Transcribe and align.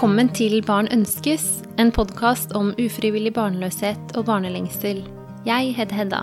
Velkommen 0.00 0.30
til 0.32 0.62
Barn 0.64 0.86
ønskes, 0.94 1.42
en 1.76 1.90
podkast 1.92 2.54
om 2.56 2.70
ufrivillig 2.80 3.34
barnløshet 3.36 4.14
og 4.16 4.22
barnelengsel. 4.30 5.02
Jeg 5.44 5.74
heter 5.76 5.98
Hedda. 5.98 6.20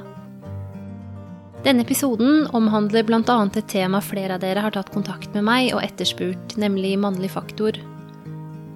Denne 1.62 1.86
episoden 1.86 2.48
omhandler 2.58 3.06
bl.a. 3.06 3.36
et 3.46 3.70
tema 3.70 4.02
flere 4.02 4.34
av 4.34 4.42
dere 4.42 4.64
har 4.66 4.74
tatt 4.74 4.90
kontakt 4.96 5.30
med 5.38 5.46
meg 5.46 5.70
og 5.76 5.84
etterspurt, 5.86 6.58
nemlig 6.58 6.96
mannlig 6.98 7.30
faktor. 7.36 7.78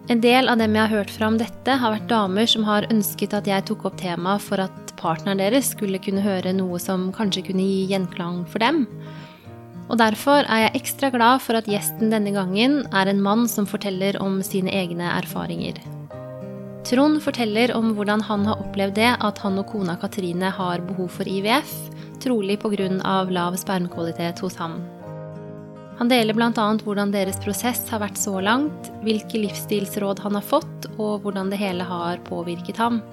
En 0.05 0.21
del 0.21 0.53
av 0.53 0.61
dem 0.61 0.77
jeg 0.77 0.85
har 0.85 0.93
hørt 0.99 1.15
fra 1.17 1.31
om 1.33 1.41
dette, 1.41 1.79
har 1.81 1.97
vært 1.97 2.05
damer 2.13 2.53
som 2.53 2.69
har 2.69 2.85
ønsket 2.93 3.33
at 3.33 3.49
jeg 3.49 3.65
tok 3.71 3.89
opp 3.89 3.97
temaet 3.97 4.45
for 4.45 4.61
at 4.61 4.93
partneren 5.01 5.41
deres 5.41 5.73
skulle 5.73 5.97
kunne 5.97 6.21
høre 6.21 6.53
noe 6.53 6.77
som 6.77 7.09
kanskje 7.17 7.47
kunne 7.49 7.65
gi 7.65 7.87
gjenklang 7.89 8.43
for 8.45 8.61
dem. 8.61 8.85
Og 9.91 9.99
derfor 9.99 10.47
er 10.47 10.65
jeg 10.65 10.77
ekstra 10.79 11.09
glad 11.11 11.41
for 11.43 11.59
at 11.59 11.67
gjesten 11.67 12.13
denne 12.13 12.31
gangen 12.31 12.85
er 12.95 13.09
en 13.11 13.19
mann 13.19 13.43
som 13.51 13.67
forteller 13.67 14.15
om 14.23 14.39
sine 14.45 14.71
egne 14.71 15.09
erfaringer. 15.17 15.81
Trond 16.87 17.19
forteller 17.21 17.73
om 17.75 17.91
hvordan 17.97 18.23
han 18.25 18.47
har 18.47 18.61
opplevd 18.63 18.95
det 18.97 19.11
at 19.19 19.41
han 19.43 19.59
og 19.59 19.67
kona 19.69 19.97
Katrine 19.99 20.49
har 20.55 20.81
behov 20.87 21.11
for 21.19 21.27
IVF, 21.27 21.75
trolig 22.23 22.57
pga. 22.63 22.87
lav 23.29 23.59
spermkvalitet 23.59 24.39
hos 24.39 24.55
ham. 24.55 24.79
Han 25.99 26.09
deler 26.09 26.33
bl.a. 26.33 26.51
hvordan 26.81 27.11
deres 27.13 27.37
prosess 27.43 27.83
har 27.91 28.01
vært 28.01 28.17
så 28.17 28.39
langt, 28.41 28.89
hvilke 29.03 29.43
livsstilsråd 29.43 30.23
han 30.23 30.39
har 30.39 30.47
fått, 30.47 30.87
og 30.97 31.21
hvordan 31.21 31.51
det 31.51 31.59
hele 31.61 31.83
har 31.83 32.17
påvirket 32.25 32.79
ham. 32.81 33.03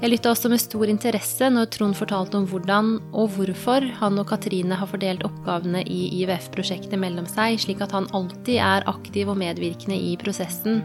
Jeg 0.00 0.14
lytta 0.14 0.30
også 0.32 0.48
med 0.48 0.62
stor 0.62 0.88
interesse 0.88 1.48
når 1.52 1.66
Trond 1.74 1.96
fortalte 1.98 2.38
om 2.38 2.46
hvordan 2.48 2.94
og 3.12 3.34
hvorfor 3.34 3.84
han 3.98 4.16
og 4.16 4.30
Katrine 4.30 4.78
har 4.80 4.88
fordelt 4.88 5.26
oppgavene 5.26 5.82
i 5.84 5.98
IVF-prosjektet 6.22 6.96
mellom 6.96 7.26
seg, 7.28 7.58
slik 7.60 7.82
at 7.84 7.92
han 7.92 8.08
alltid 8.16 8.56
er 8.64 8.86
aktiv 8.88 9.28
og 9.28 9.36
medvirkende 9.42 9.98
i 10.00 10.14
prosessen. 10.16 10.80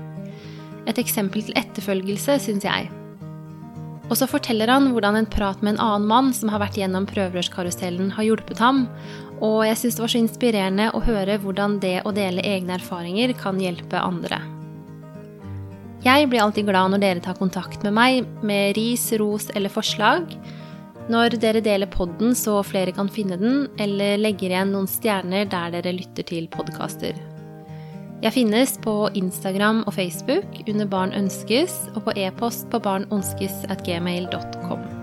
Et 0.83 0.99
eksempel 0.99 1.45
til 1.47 1.55
etterfølgelse, 1.55 2.35
syns 2.44 2.67
jeg. 2.67 2.89
Og 4.09 4.19
så 4.19 4.27
forteller 4.27 4.67
han 4.69 4.91
hvordan 4.91 5.22
en 5.22 5.29
prat 5.31 5.63
med 5.63 5.77
en 5.77 5.85
annen 5.85 6.09
mann 6.11 6.33
som 6.35 6.52
har 6.52 6.59
vært 6.66 6.75
gjennom 6.81 7.07
prøverørskarusellen, 7.07 8.11
har 8.17 8.27
hjulpet 8.27 8.59
ham, 8.59 8.83
og 9.39 9.63
jeg 9.63 9.79
syns 9.79 9.95
det 9.95 10.03
var 10.03 10.11
så 10.11 10.22
inspirerende 10.25 10.89
å 10.91 11.02
høre 11.07 11.39
hvordan 11.39 11.79
det 11.79 12.02
å 12.03 12.11
dele 12.16 12.44
egne 12.44 12.75
erfaringer 12.81 13.31
kan 13.39 13.63
hjelpe 13.63 14.03
andre. 14.03 14.44
Jeg 16.05 16.27
blir 16.29 16.43
alltid 16.43 16.67
glad 16.69 16.91
når 16.93 17.01
dere 17.01 17.21
tar 17.25 17.37
kontakt 17.39 17.81
med 17.85 17.95
meg 17.97 18.27
med 18.45 18.75
ris, 18.77 19.07
ros 19.17 19.47
eller 19.57 19.73
forslag. 19.73 20.29
Når 21.09 21.37
dere 21.41 21.63
deler 21.65 21.89
podden 21.89 22.37
så 22.37 22.59
flere 22.65 22.93
kan 22.93 23.09
finne 23.09 23.37
den, 23.41 23.65
eller 23.81 24.21
legger 24.21 24.53
igjen 24.53 24.73
noen 24.73 24.89
stjerner 24.89 25.49
der 25.49 25.73
dere 25.73 25.95
lytter 25.97 26.23
til 26.29 26.45
podkaster. 26.53 27.17
Jeg 28.23 28.33
finnes 28.33 28.77
på 28.81 29.09
Instagram 29.17 29.83
og 29.85 29.93
Facebook 29.97 30.45
under 30.69 30.85
Barn 30.89 31.13
ønskes, 31.13 31.73
og 31.95 32.05
på 32.07 32.15
e-post 32.21 32.69
på 32.71 32.79
barnønskes.gmail.com. 32.85 34.94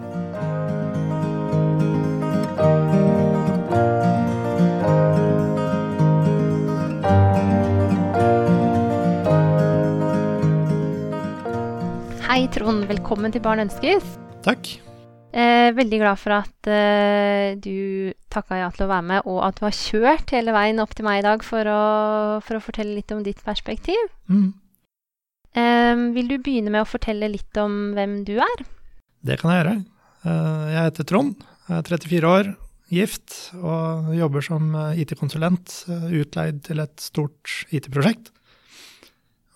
Hei, 12.43 12.48
Trond. 12.51 12.89
Velkommen 12.91 13.31
til 13.31 13.39
Barn 13.39 13.61
ønskes. 13.62 14.03
Takk. 14.43 14.67
Eh, 15.31 15.69
veldig 15.77 15.98
glad 16.01 16.19
for 16.19 16.35
at 16.35 16.67
eh, 16.67 17.53
du 17.55 18.11
takka 18.35 18.59
ja 18.59 18.71
til 18.75 18.83
å 18.83 18.91
være 18.91 19.07
med, 19.12 19.29
og 19.31 19.39
at 19.47 19.61
du 19.61 19.69
har 19.69 19.77
kjørt 19.79 20.33
hele 20.35 20.51
veien 20.51 20.83
opp 20.83 20.91
til 20.98 21.07
meg 21.07 21.20
i 21.20 21.23
dag 21.23 21.45
for 21.47 21.70
å, 21.70 21.85
for 22.43 22.59
å 22.59 22.63
fortelle 22.65 22.97
litt 22.97 23.15
om 23.15 23.23
ditt 23.23 23.39
perspektiv. 23.47 24.11
Mm. 24.27 24.48
Eh, 25.55 26.03
vil 26.19 26.33
du 26.33 26.35
begynne 26.42 26.75
med 26.75 26.83
å 26.83 26.91
fortelle 26.97 27.30
litt 27.30 27.63
om 27.63 27.92
hvem 27.95 28.19
du 28.27 28.35
er? 28.42 28.67
Det 29.23 29.39
kan 29.39 29.55
jeg 29.55 29.63
gjøre. 29.63 29.79
Eh, 30.27 30.67
Jeg 30.74 30.89
heter 30.89 31.11
Trond, 31.13 31.48
jeg 31.70 31.79
er 31.79 31.91
34 31.95 32.35
år, 32.41 32.55
gift 32.91 33.41
og 33.63 34.11
jobber 34.19 34.51
som 34.51 34.74
eh, 34.89 35.05
IT-konsulent, 35.07 35.79
eh, 35.86 36.11
utleid 36.24 36.64
til 36.67 36.83
et 36.83 37.07
stort 37.07 37.61
IT-prosjekt. 37.70 38.35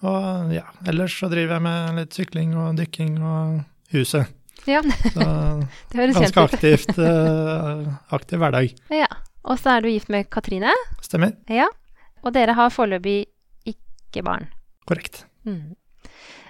Og 0.06 0.52
ja, 0.54 0.64
ellers 0.86 1.14
så 1.18 1.30
driver 1.32 1.56
jeg 1.56 1.64
med 1.66 2.00
litt 2.00 2.16
sykling 2.16 2.52
og 2.58 2.76
dykking 2.78 3.16
og 3.24 3.62
huset. 3.94 4.32
Ja, 4.66 4.80
Så 4.82 5.22
det 5.92 6.00
høres 6.00 6.18
kjent 6.18 6.36
ganske 6.36 6.42
ut. 6.42 6.54
aktivt, 6.56 6.98
eh, 7.10 7.88
aktiv 8.16 8.42
hverdag. 8.42 8.76
Ja. 8.94 9.08
Og 9.46 9.60
så 9.62 9.76
er 9.76 9.84
du 9.84 9.90
gift 9.92 10.10
med 10.10 10.26
Katrine. 10.32 10.72
Stemmer. 11.04 11.36
Ja. 11.52 11.68
Og 12.26 12.32
dere 12.34 12.56
har 12.58 12.72
foreløpig 12.74 13.28
ikke 13.70 14.24
barn. 14.26 14.48
Korrekt. 14.90 15.22
Mm. 15.46 15.76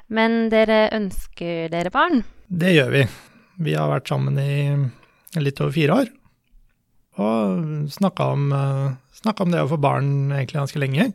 Men 0.08 0.46
dere 0.52 0.86
ønsker 0.96 1.68
dere 1.72 1.92
barn? 1.92 2.22
Det 2.48 2.72
gjør 2.72 2.94
vi. 2.94 3.02
Vi 3.66 3.74
har 3.76 3.90
vært 3.90 4.08
sammen 4.08 4.38
i 4.40 5.42
litt 5.42 5.60
over 5.60 5.74
fire 5.74 6.00
år. 6.00 6.08
Og 7.20 7.90
snakka 7.92 8.30
om, 8.32 8.48
eh, 8.52 9.30
om 9.40 9.52
det 9.52 9.60
å 9.60 9.68
få 9.68 9.80
barn 9.80 10.32
egentlig 10.32 10.60
ganske 10.60 10.80
lenge. 10.80 11.12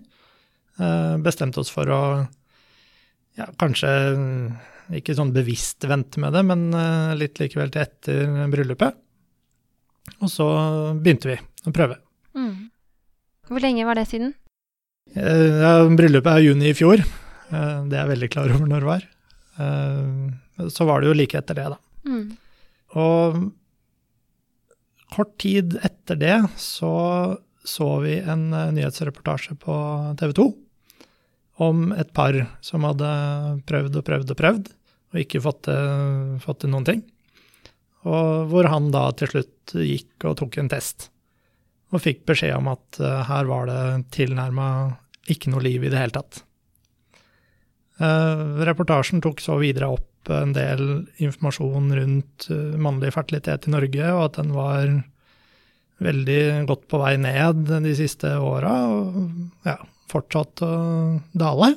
Eh, 0.82 1.16
Bestemte 1.22 1.62
oss 1.62 1.72
for 1.74 1.90
å 1.94 2.02
ja, 3.38 3.48
kanskje 3.62 3.90
ikke 4.98 5.16
sånn 5.16 5.32
bevisst 5.36 5.86
vente 5.88 6.20
med 6.20 6.34
det, 6.36 6.42
men 6.48 6.68
eh, 6.76 7.14
litt 7.20 7.40
likevel 7.40 7.72
til 7.72 7.86
etter 7.86 8.50
bryllupet. 8.52 8.98
Og 10.20 10.32
så 10.32 10.48
begynte 10.98 11.30
vi 11.32 11.38
å 11.70 11.74
prøve. 11.76 12.00
Mm. 12.36 12.72
Hvor 13.52 13.64
lenge 13.64 13.86
var 13.88 14.00
det 14.00 14.08
siden? 14.10 14.34
Eh, 15.16 15.62
Ja, 15.62 15.74
bryllupet 15.88 16.34
er 16.34 16.46
juni 16.50 16.72
i 16.72 16.78
fjor. 16.78 17.04
Det 17.52 17.98
er 17.98 18.06
jeg 18.06 18.12
veldig 18.14 18.30
klar 18.32 18.52
over 18.56 18.70
når 18.70 18.80
det 18.80 18.88
var. 18.88 19.02
Så 20.72 20.86
var 20.88 21.02
det 21.02 21.10
jo 21.10 21.16
like 21.20 21.36
etter 21.36 21.58
det, 21.58 21.66
da. 21.74 21.78
Mm. 22.08 22.30
Og 22.96 23.42
kort 25.12 25.34
tid 25.44 25.76
etter 25.84 26.16
det 26.16 26.38
så 26.56 26.94
så 27.68 28.00
vi 28.02 28.16
en 28.24 28.48
nyhetsreportasje 28.50 29.54
på 29.62 29.74
TV 30.18 30.32
2 30.40 30.46
om 31.62 31.92
et 31.94 32.12
par 32.16 32.38
som 32.64 32.86
hadde 32.88 33.10
prøvd 33.70 33.98
og 34.00 34.06
prøvd 34.08 34.34
og 34.34 34.40
prøvd, 34.40 34.70
og 35.12 35.20
ikke 35.20 35.44
fått 35.44 35.66
til, 35.68 36.72
noen 36.72 36.88
ting. 36.88 37.02
Og 38.08 38.48
hvor 38.52 38.70
han 38.72 38.90
da 38.94 39.10
til 39.18 39.34
slutt 39.34 39.76
gikk 39.76 40.26
og 40.30 40.38
tok 40.40 40.58
en 40.62 40.72
test, 40.72 41.10
og 41.92 42.02
fikk 42.02 42.24
beskjed 42.30 42.56
om 42.56 42.72
at 42.72 43.02
eh, 43.04 43.20
her 43.28 43.50
var 43.50 43.68
det 43.68 43.84
tilnærma 44.16 44.68
ikke 45.32 45.52
noe 45.52 45.64
liv 45.66 45.84
i 45.84 45.92
det 45.92 46.00
hele 46.00 46.16
tatt. 46.16 46.42
Eh, 48.02 48.44
reportasjen 48.66 49.22
tok 49.22 49.44
så 49.44 49.60
videre 49.62 49.92
opp 49.92 50.32
en 50.32 50.54
del 50.56 50.84
informasjon 51.22 51.92
rundt 51.98 52.48
eh, 52.54 52.78
mannlig 52.80 53.12
fertilitet 53.14 53.68
i 53.68 53.74
Norge, 53.76 54.12
og 54.16 54.24
at 54.30 54.40
den 54.40 54.54
var 54.56 54.94
veldig 56.02 56.42
godt 56.70 56.88
på 56.90 57.02
vei 57.02 57.16
ned 57.22 57.68
de 57.70 57.94
siste 57.98 58.32
åra, 58.42 58.74
ja, 59.68 59.78
fortsatt 60.12 60.64
å 60.66 60.74
dale. 61.32 61.74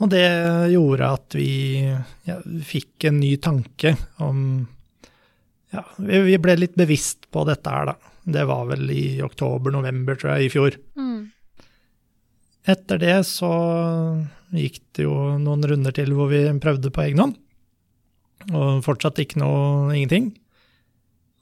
Og 0.00 0.08
det 0.12 0.26
gjorde 0.72 1.08
at 1.16 1.36
vi 1.36 1.50
ja, 2.28 2.38
fikk 2.64 3.08
en 3.10 3.18
ny 3.20 3.34
tanke 3.42 3.96
om 4.24 4.44
Ja, 5.70 5.84
vi, 6.02 6.38
ble 6.42 6.56
litt 6.58 6.74
bevisst 6.74 7.28
på 7.30 7.44
dette 7.46 7.70
her, 7.70 7.92
da. 7.92 8.14
Det 8.30 8.42
var 8.48 8.64
vel 8.72 8.88
i 8.90 9.20
oktober-november, 9.22 10.16
tror 10.18 10.32
jeg, 10.34 10.48
i 10.48 10.50
fjor. 10.50 10.78
Mm. 10.98 11.28
Etter 12.74 12.98
det 13.00 13.20
så 13.28 13.50
gikk 14.50 14.80
det 14.98 15.06
jo 15.06 15.14
noen 15.38 15.62
runder 15.70 15.94
til 15.94 16.10
hvor 16.16 16.30
vi 16.32 16.42
prøvde 16.62 16.90
på 16.90 17.04
egen 17.06 17.22
hånd. 17.22 17.38
Og 18.50 18.82
fortsatt 18.82 19.20
ikke 19.22 19.40
noe 19.42 19.94
ingenting. 19.94 20.32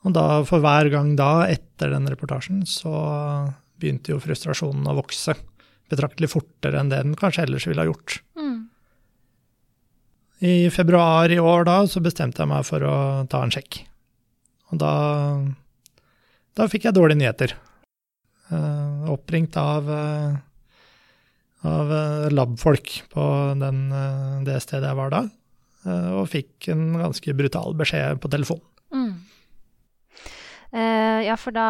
Og 0.07 0.15
da, 0.15 0.27
for 0.47 0.63
hver 0.63 0.91
gang 0.93 1.15
da, 1.19 1.49
etter 1.51 1.95
den 1.95 2.07
reportasjen, 2.11 2.63
så 2.69 2.93
begynte 3.79 4.15
jo 4.15 4.23
frustrasjonen 4.23 4.89
å 4.91 4.97
vokse. 4.99 5.37
Betraktelig 5.89 6.33
fortere 6.35 6.81
enn 6.81 6.91
det 6.93 7.01
den 7.05 7.17
kanskje 7.19 7.47
ellers 7.47 7.69
ville 7.69 7.85
ha 7.85 7.89
gjort. 7.89 8.19
Mm. 8.39 8.59
I 10.39 10.57
februar 10.71 11.33
i 11.35 11.41
år 11.43 11.65
da, 11.67 11.81
så 11.91 12.03
bestemte 12.05 12.45
jeg 12.45 12.51
meg 12.51 12.67
for 12.69 12.85
å 12.87 12.97
ta 13.31 13.41
en 13.43 13.55
sjekk. 13.55 13.81
Og 14.71 14.83
da, 14.83 14.93
da 16.59 16.69
fikk 16.71 16.87
jeg 16.87 16.99
dårlige 16.99 17.23
nyheter. 17.23 17.57
Uh, 18.49 19.11
oppringt 19.13 19.57
av, 19.61 19.89
uh, 19.93 20.37
av 21.69 21.91
eh, 21.93 22.29
labfolk 22.33 22.95
på 23.13 23.25
den, 23.61 23.83
uh, 23.93 24.39
det 24.47 24.57
stedet 24.65 24.89
jeg 24.89 24.97
var 24.97 25.13
da, 25.13 25.21
og 25.89 26.31
fikk 26.33 26.71
en 26.73 26.97
ganske 26.97 27.35
brutal 27.37 27.77
beskjed 27.77 28.21
på 28.23 28.31
telefon. 28.33 28.61
Mm. 28.93 29.13
Ja, 31.25 31.37
for 31.41 31.55
da 31.57 31.69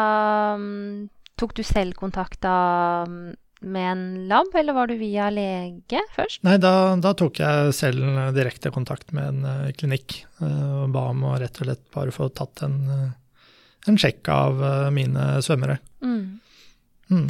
mm, 0.59 1.07
tok 1.39 1.55
du 1.57 1.63
selv 1.67 1.97
kontakt 1.99 2.41
da 2.45 2.57
mm, 3.09 3.37
med 3.61 3.93
en 3.93 4.29
lab, 4.29 4.55
eller 4.55 4.73
var 4.73 4.87
du 4.87 4.95
via 5.01 5.29
lege 5.35 6.03
først? 6.15 6.43
Nei, 6.47 6.59
da, 6.63 6.95
da 7.03 7.13
tok 7.19 7.41
jeg 7.43 7.75
selv 7.75 8.31
direkte 8.37 8.71
kontakt 8.75 9.11
med 9.17 9.33
en 9.33 9.47
uh, 9.47 9.71
klinikk 9.75 10.21
uh, 10.43 10.85
og 10.85 10.93
ba 10.95 11.09
om 11.13 11.25
å 11.27 11.37
rett 11.41 11.59
og 11.59 11.67
slett 11.67 11.87
bare 11.95 12.15
få 12.15 12.31
tatt 12.31 12.63
en, 12.67 12.79
uh, 12.87 13.09
en 13.91 13.99
sjekk 13.99 14.29
av 14.29 14.61
eh, 14.63 14.91
mine 14.93 15.39
svømmere. 15.45 15.79
Mm. 16.05 16.39
Mm. 17.09 17.29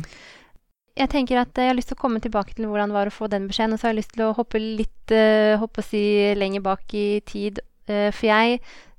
jeg 0.99 1.11
tenker 1.13 1.39
at 1.39 1.55
jeg 1.55 1.71
har 1.71 1.77
lyst 1.79 1.93
til 1.93 1.95
å 1.95 2.01
komme 2.01 2.19
tilbake 2.19 2.57
til 2.57 2.67
hvordan 2.67 2.91
det 2.91 2.97
var 2.97 3.11
å 3.11 3.15
få 3.15 3.29
den 3.31 3.47
beskjeden, 3.47 3.77
og 3.77 3.81
så 3.81 3.87
har 3.87 3.95
jeg 3.95 4.01
lyst 4.01 4.17
til 4.17 4.25
å 4.27 4.33
hoppe 4.35 4.59
litt 4.59 5.13
hoppe 5.63 5.85
si 5.87 6.03
lenger 6.37 6.65
bak 6.67 6.97
i 6.99 7.21
tid. 7.25 7.63
Uh, 7.89 8.09
for 8.15 8.29
jeg 8.31 8.59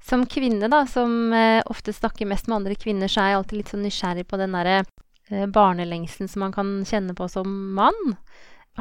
som 0.09 0.25
kvinne, 0.29 0.69
da, 0.71 0.83
som 0.89 1.33
uh, 1.33 1.61
ofte 1.69 1.93
snakker 1.95 2.29
mest 2.29 2.49
med 2.49 2.61
andre 2.61 2.77
kvinner, 2.79 3.11
så 3.11 3.23
er 3.23 3.33
jeg 3.33 3.41
alltid 3.41 3.61
litt 3.61 3.73
sånn 3.73 3.85
nysgjerrig 3.85 4.25
på 4.29 4.39
den 4.41 4.57
derre 4.57 4.81
barnelengsen 5.29 5.53
barnelengselen 5.53 6.29
som 6.31 6.41
man 6.41 6.53
kan 6.55 6.69
kjenne 6.89 7.13
på 7.13 7.27
som 7.29 7.49
mann. 7.77 8.15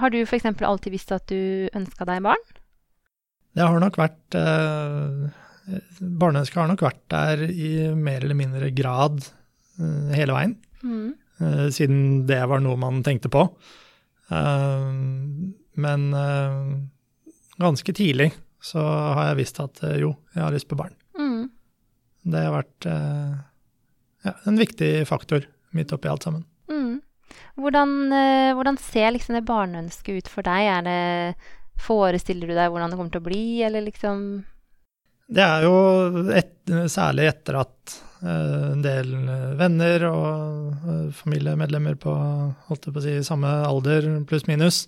Har 0.00 0.08
du 0.14 0.22
f.eks. 0.22 0.46
alltid 0.64 0.94
visst 0.94 1.10
at 1.12 1.26
du 1.28 1.69
ønska 1.76 2.06
deg 2.08 2.22
barn? 2.25 2.40
Det 3.52 3.66
har 3.66 3.76
nok 3.82 3.99
vært 4.00 4.38
Barneønsket 6.00 6.56
har 6.62 6.70
nok 6.70 6.87
vært 6.87 7.02
der 7.12 7.43
i 7.52 7.90
mer 7.93 8.25
eller 8.25 8.38
mindre 8.38 8.70
grad 8.72 9.20
hele 10.16 10.38
veien. 10.38 10.56
Mm. 10.81 11.12
Eh, 11.40 11.69
siden 11.70 12.26
det 12.26 12.40
var 12.50 12.62
noe 12.62 12.78
man 12.81 13.02
tenkte 13.06 13.31
på. 13.32 13.44
Eh, 14.31 14.88
men 15.78 16.06
eh, 16.14 16.58
ganske 17.62 17.94
tidlig 17.94 18.32
så 18.64 18.82
har 18.82 19.31
jeg 19.31 19.38
visst 19.43 19.60
at 19.62 19.82
jo, 20.00 20.14
jeg 20.34 20.43
har 20.43 20.55
lyst 20.55 20.69
på 20.70 20.78
barn. 20.78 20.96
Mm. 21.19 21.49
Det 22.28 22.43
har 22.43 22.56
vært 22.56 22.88
ja, 22.88 24.32
en 24.50 24.58
viktig 24.58 24.90
faktor 25.08 25.46
midt 25.76 25.94
oppi 25.94 26.10
alt 26.10 26.26
sammen. 26.26 26.43
Mm. 26.69 26.99
Hvordan, 27.60 27.94
hvordan, 28.58 28.78
ser 28.82 29.12
liksom 29.14 29.38
det 29.38 29.46
barneønsket 29.46 30.19
ut 30.19 30.31
for 30.32 30.46
deg? 30.46 30.66
Er 30.75 30.84
det, 30.84 31.49
forestiller 31.81 32.50
du 32.50 32.56
deg 32.56 32.72
hvordan 32.72 32.90
det 32.90 32.99
kommer 32.99 33.14
til 33.14 33.22
å 33.22 33.28
bli, 33.28 33.44
eller 33.69 33.87
liksom 33.87 34.26
Det 35.31 35.44
er 35.44 35.66
jo 35.69 35.78
et, 36.34 36.54
særlig 36.90 37.31
etter 37.31 37.61
at 37.62 37.99
Eh, 38.22 38.72
en 38.72 38.81
del 38.82 39.12
eh, 39.14 39.50
venner 39.58 40.04
og 40.08 40.88
eh, 40.90 41.11
familiemedlemmer 41.14 41.94
på, 42.02 42.14
holdt 42.66 42.88
jeg 42.88 42.94
på 42.94 42.99
å 42.99 43.04
si, 43.04 43.14
samme 43.26 43.50
alder, 43.69 44.08
pluss 44.26 44.49
minus, 44.49 44.87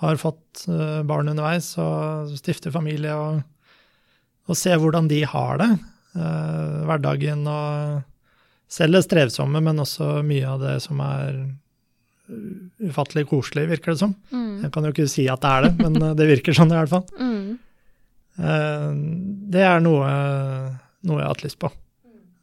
har 0.00 0.18
fått 0.20 0.64
barn 1.06 1.30
underveis 1.30 1.68
og 1.80 2.32
stifter 2.38 2.72
familie 2.74 3.14
og, 3.14 3.42
og 4.50 4.58
ser 4.58 4.80
hvordan 4.82 5.06
de 5.10 5.20
har 5.28 5.60
det. 5.60 5.68
Hverdagen 6.14 7.44
og 7.50 8.02
selv 8.70 8.98
det 8.98 9.04
strevsomme, 9.06 9.62
men 9.62 9.82
også 9.82 10.18
mye 10.26 10.48
av 10.50 10.62
det 10.62 10.74
som 10.82 10.98
er 11.04 11.38
ufattelig 12.82 13.26
koselig, 13.30 13.68
virker 13.70 13.94
det 13.94 14.00
som. 14.02 14.16
Mm. 14.34 14.64
Jeg 14.64 14.74
kan 14.74 14.86
jo 14.86 14.92
ikke 14.94 15.08
si 15.10 15.28
at 15.30 15.44
det 15.44 15.52
er 15.52 15.68
det, 15.68 15.72
men 15.84 16.16
det 16.18 16.28
virker 16.32 16.56
sånn 16.56 16.74
i 16.74 16.78
hvert 16.80 16.92
fall. 16.92 17.06
Mm. 17.20 17.48
Det 19.54 19.62
er 19.62 19.82
noe, 19.84 20.10
noe 21.06 21.20
jeg 21.20 21.26
har 21.26 21.34
hatt 21.36 21.46
lyst 21.46 21.60
på 21.62 21.70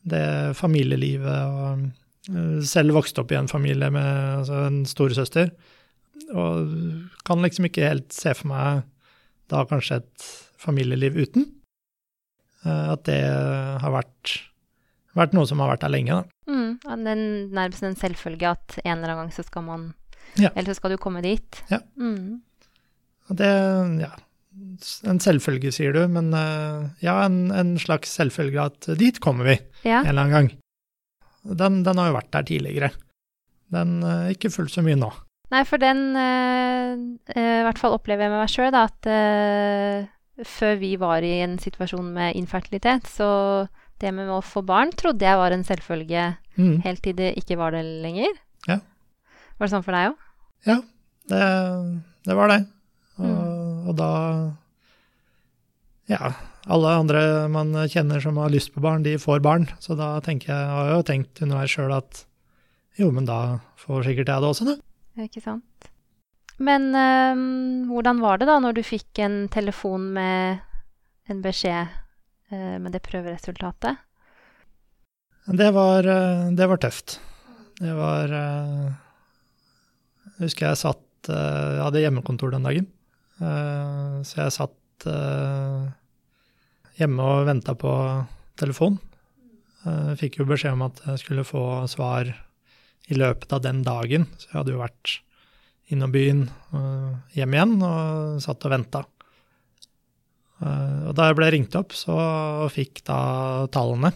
det 0.01 0.56
familielivet 0.57 1.27
og 1.45 1.83
eh, 2.31 2.62
selv 2.65 2.98
vokste 2.98 3.21
opp 3.21 3.33
i 3.33 3.38
en 3.39 3.51
familie 3.51 3.92
med 3.94 4.39
altså 4.42 4.63
en 4.65 4.81
storesøster. 4.89 5.51
Og 6.29 6.75
kan 7.27 7.44
liksom 7.44 7.68
ikke 7.68 7.89
helt 7.89 8.15
se 8.15 8.33
for 8.38 8.51
meg 8.51 8.85
da 9.51 9.65
kanskje 9.68 10.00
et 10.01 10.29
familieliv 10.62 11.18
uten. 11.19 11.47
Eh, 12.65 12.85
at 12.94 13.03
det 13.09 13.21
har 13.81 13.95
vært, 13.95 14.35
vært 15.18 15.35
noe 15.38 15.50
som 15.50 15.63
har 15.63 15.73
vært 15.73 15.85
der 15.85 15.95
lenge, 15.95 16.21
da. 16.21 16.51
Mm, 16.51 17.01
den, 17.06 17.25
nærmest 17.56 17.85
en 17.88 17.97
selvfølge 18.00 18.53
at 18.53 18.77
en 18.83 18.94
eller 18.97 19.13
annen 19.13 19.25
gang 19.25 19.35
så 19.35 19.45
skal 19.47 19.65
man 19.68 19.89
ja. 20.39 20.47
Eller 20.56 20.71
så 20.71 20.77
skal 20.79 20.94
du 20.94 21.00
komme 21.01 21.19
dit. 21.25 21.57
Ja. 21.68 21.81
Mm. 22.00 22.39
Det, 23.35 23.50
ja, 24.00 24.12
en 25.07 25.19
selvfølge, 25.24 25.71
sier 25.75 25.95
du, 25.95 26.01
men 26.12 26.31
eh, 26.35 26.89
ja, 27.03 27.17
en, 27.25 27.45
en 27.56 27.75
slags 27.79 28.13
selvfølge 28.17 28.63
at 28.63 28.89
dit 29.00 29.19
kommer 29.24 29.47
vi 29.47 29.57
ja. 29.88 30.01
en 30.01 30.12
eller 30.12 30.25
annen 30.25 30.35
gang. 30.35 30.51
Den, 31.41 31.81
den, 31.88 31.97
har 31.97 32.12
jo 32.12 32.17
vært 32.19 32.31
der 32.35 32.47
tidligere. 32.47 32.91
Den 33.71 34.01
uh, 34.03 34.29
ikke 34.29 34.51
fullt 34.53 34.74
så 34.74 34.83
mye 34.85 35.00
nå. 35.00 35.09
Nei, 35.51 35.62
for 35.68 35.81
den 35.81 36.15
uh, 36.15 36.95
I 37.36 37.63
hvert 37.68 37.80
fall 37.81 37.95
opplever 37.98 38.25
jeg 38.25 38.31
med 38.33 38.39
meg 38.39 38.51
sjøl 38.51 38.77
at 38.77 39.09
uh, 39.09 40.07
før 40.48 40.77
vi 40.80 40.94
var 41.00 41.25
i 41.27 41.33
en 41.44 41.57
situasjon 41.62 42.07
med 42.15 42.38
infertilitet, 42.39 43.09
så 43.12 43.68
det 44.01 44.13
med 44.15 44.31
å 44.31 44.39
få 44.42 44.63
barn 44.65 44.94
trodde 44.98 45.27
jeg 45.27 45.38
var 45.38 45.53
en 45.53 45.65
selvfølge 45.68 46.24
mm. 46.57 46.77
helt 46.86 47.03
til 47.06 47.18
det 47.19 47.36
ikke 47.38 47.59
var 47.59 47.75
det 47.75 47.83
lenger. 48.01 48.31
Ja. 48.65 48.80
Var 49.59 49.68
det 49.68 49.74
sånn 49.75 49.86
for 49.86 49.94
deg 49.94 50.13
òg? 50.13 50.24
Ja, 50.65 50.77
det, 51.30 51.44
det, 52.25 52.38
var 52.38 52.50
det. 52.53 52.63
Og 53.19 53.27
mm. 53.27 53.62
Og 53.92 53.95
da 53.98 54.12
Ja, 56.12 56.33
alle 56.69 56.94
andre 57.00 57.21
man 57.50 57.74
kjenner 57.89 58.21
som 58.21 58.38
har 58.42 58.51
lyst 58.53 58.74
på 58.74 58.83
barn, 58.83 59.06
de 59.06 59.18
får 59.21 59.42
barn. 59.44 59.68
Så 59.81 59.95
da 60.00 60.13
tenker 60.24 60.51
jeg, 60.51 60.71
har 60.74 60.89
jeg 60.89 60.98
jo 60.98 61.07
tenkt 61.07 61.42
underveis 61.45 61.74
sjøl 61.74 61.94
at 61.95 62.25
jo, 63.00 63.09
men 63.15 63.25
da 63.25 63.62
får 63.80 64.09
sikkert 64.09 64.30
jeg 64.30 64.44
det 64.44 64.50
også, 64.50 64.68
da. 64.68 64.75
Ikke 65.19 65.44
sant. 65.44 65.90
Men 66.62 66.92
um, 66.94 67.90
hvordan 67.90 68.22
var 68.22 68.40
det 68.40 68.48
da 68.48 68.60
når 68.62 68.78
du 68.78 68.84
fikk 68.86 69.19
en 69.25 69.44
telefon 69.52 70.12
med 70.16 70.62
en 71.31 71.42
beskjed 71.44 71.90
uh, 72.54 72.78
med 72.78 72.92
det 72.94 73.02
prøveresultatet? 73.08 74.00
Det 75.52 75.72
var, 75.74 76.06
uh, 76.06 76.48
det 76.54 76.69
var 76.69 76.80
tøft. 76.80 77.18
Det 77.81 77.92
var 77.98 78.30
uh, 78.30 78.90
Jeg 80.38 80.48
husker 80.48 80.69
jeg 80.69 80.84
satt 80.86 81.08
Jeg 81.31 81.81
hadde 81.81 82.02
hjemmekontor 82.02 82.50
den 82.54 82.63
dagen. 82.66 82.88
Eh, 83.42 84.22
så 84.28 84.44
jeg 84.44 84.54
satt 84.54 85.08
eh, 85.10 85.86
hjemme 87.00 87.25
og 87.25 87.48
venta 87.50 87.75
på 87.78 87.94
telefon. 88.60 89.00
Eh, 89.88 90.13
fikk 90.19 90.42
jo 90.42 90.50
beskjed 90.50 90.78
om 90.78 90.86
at 90.90 91.02
jeg 91.08 91.24
skulle 91.24 91.48
få 91.48 91.63
svar 91.90 92.30
i 93.12 93.19
løpet 93.19 93.54
av 93.56 93.63
den 93.66 93.84
dagen. 93.86 94.28
Så 94.40 94.50
jeg 94.50 94.58
hadde 94.60 94.75
jo 94.75 94.81
vært 94.81 95.18
innom 95.92 96.13
byen 96.13 96.46
og 96.72 97.36
hjem 97.36 97.56
igjen 97.58 97.78
og 97.84 98.42
satt 98.44 98.68
og 98.68 98.74
venta. 98.74 99.04
Og 100.62 101.13
da 101.18 101.28
jeg 101.28 101.38
ble 101.40 101.50
ringt 101.52 101.75
opp, 101.75 101.96
så 101.98 102.16
fikk 102.72 103.02
da 103.08 103.22
tallene 103.74 104.13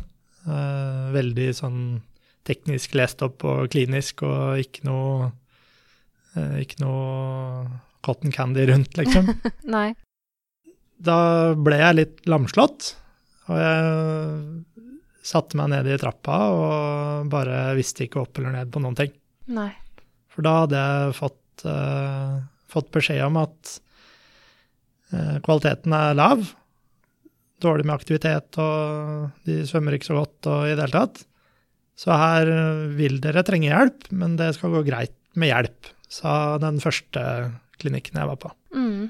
veldig 1.16 1.48
sånn 1.58 1.80
teknisk 2.46 2.94
lest 2.96 3.24
opp 3.26 3.44
og 3.50 3.72
klinisk 3.74 4.22
og 4.28 4.62
ikke 4.62 4.86
noe 4.86 5.32
ikke 6.62 6.84
noe 6.84 7.66
cotton 8.06 8.34
candy 8.36 8.68
rundt, 8.70 8.98
liksom. 9.00 9.32
Nei. 9.76 9.90
Da 11.02 11.18
ble 11.58 11.80
jeg 11.80 11.98
litt 11.98 12.30
lamslått, 12.30 12.94
og 13.50 13.60
jeg 13.60 14.75
satte 15.26 15.58
meg 15.58 15.72
ned 15.74 15.90
i 15.90 15.98
trappa 16.02 16.38
og 16.54 17.32
bare 17.32 17.74
visste 17.78 18.06
ikke 18.06 18.22
opp 18.22 18.38
eller 18.40 18.54
ned 18.54 18.72
på 18.74 18.82
noen 18.84 18.98
ting. 18.98 19.14
Nei. 19.56 19.72
For 20.34 20.46
da 20.46 20.60
hadde 20.64 20.84
jeg 20.84 21.18
fått, 21.18 21.66
uh, 21.66 22.44
fått 22.70 22.92
beskjed 22.94 23.24
om 23.26 23.40
at 23.42 23.74
uh, 25.16 25.38
kvaliteten 25.46 25.96
er 25.98 26.18
lav. 26.18 26.46
Dårlig 27.64 27.88
med 27.88 27.96
aktivitet, 27.96 28.60
og 28.60 29.46
de 29.48 29.62
svømmer 29.66 29.96
ikke 29.96 30.12
så 30.12 30.20
godt 30.20 30.50
og 30.52 30.68
i 30.68 30.74
det 30.76 30.84
hele 30.84 30.98
tatt. 31.06 31.24
Så 31.96 32.12
her 32.20 32.50
vil 32.98 33.22
dere 33.24 33.46
trenge 33.48 33.72
hjelp, 33.72 34.10
men 34.12 34.36
det 34.36 34.52
skal 34.58 34.74
gå 34.76 34.82
greit 34.86 35.16
med 35.40 35.54
hjelp, 35.54 35.94
sa 36.12 36.58
den 36.60 36.82
første 36.84 37.22
klinikken 37.80 38.20
jeg 38.20 38.30
var 38.30 38.42
på. 38.42 38.52
Mm. 38.76 39.08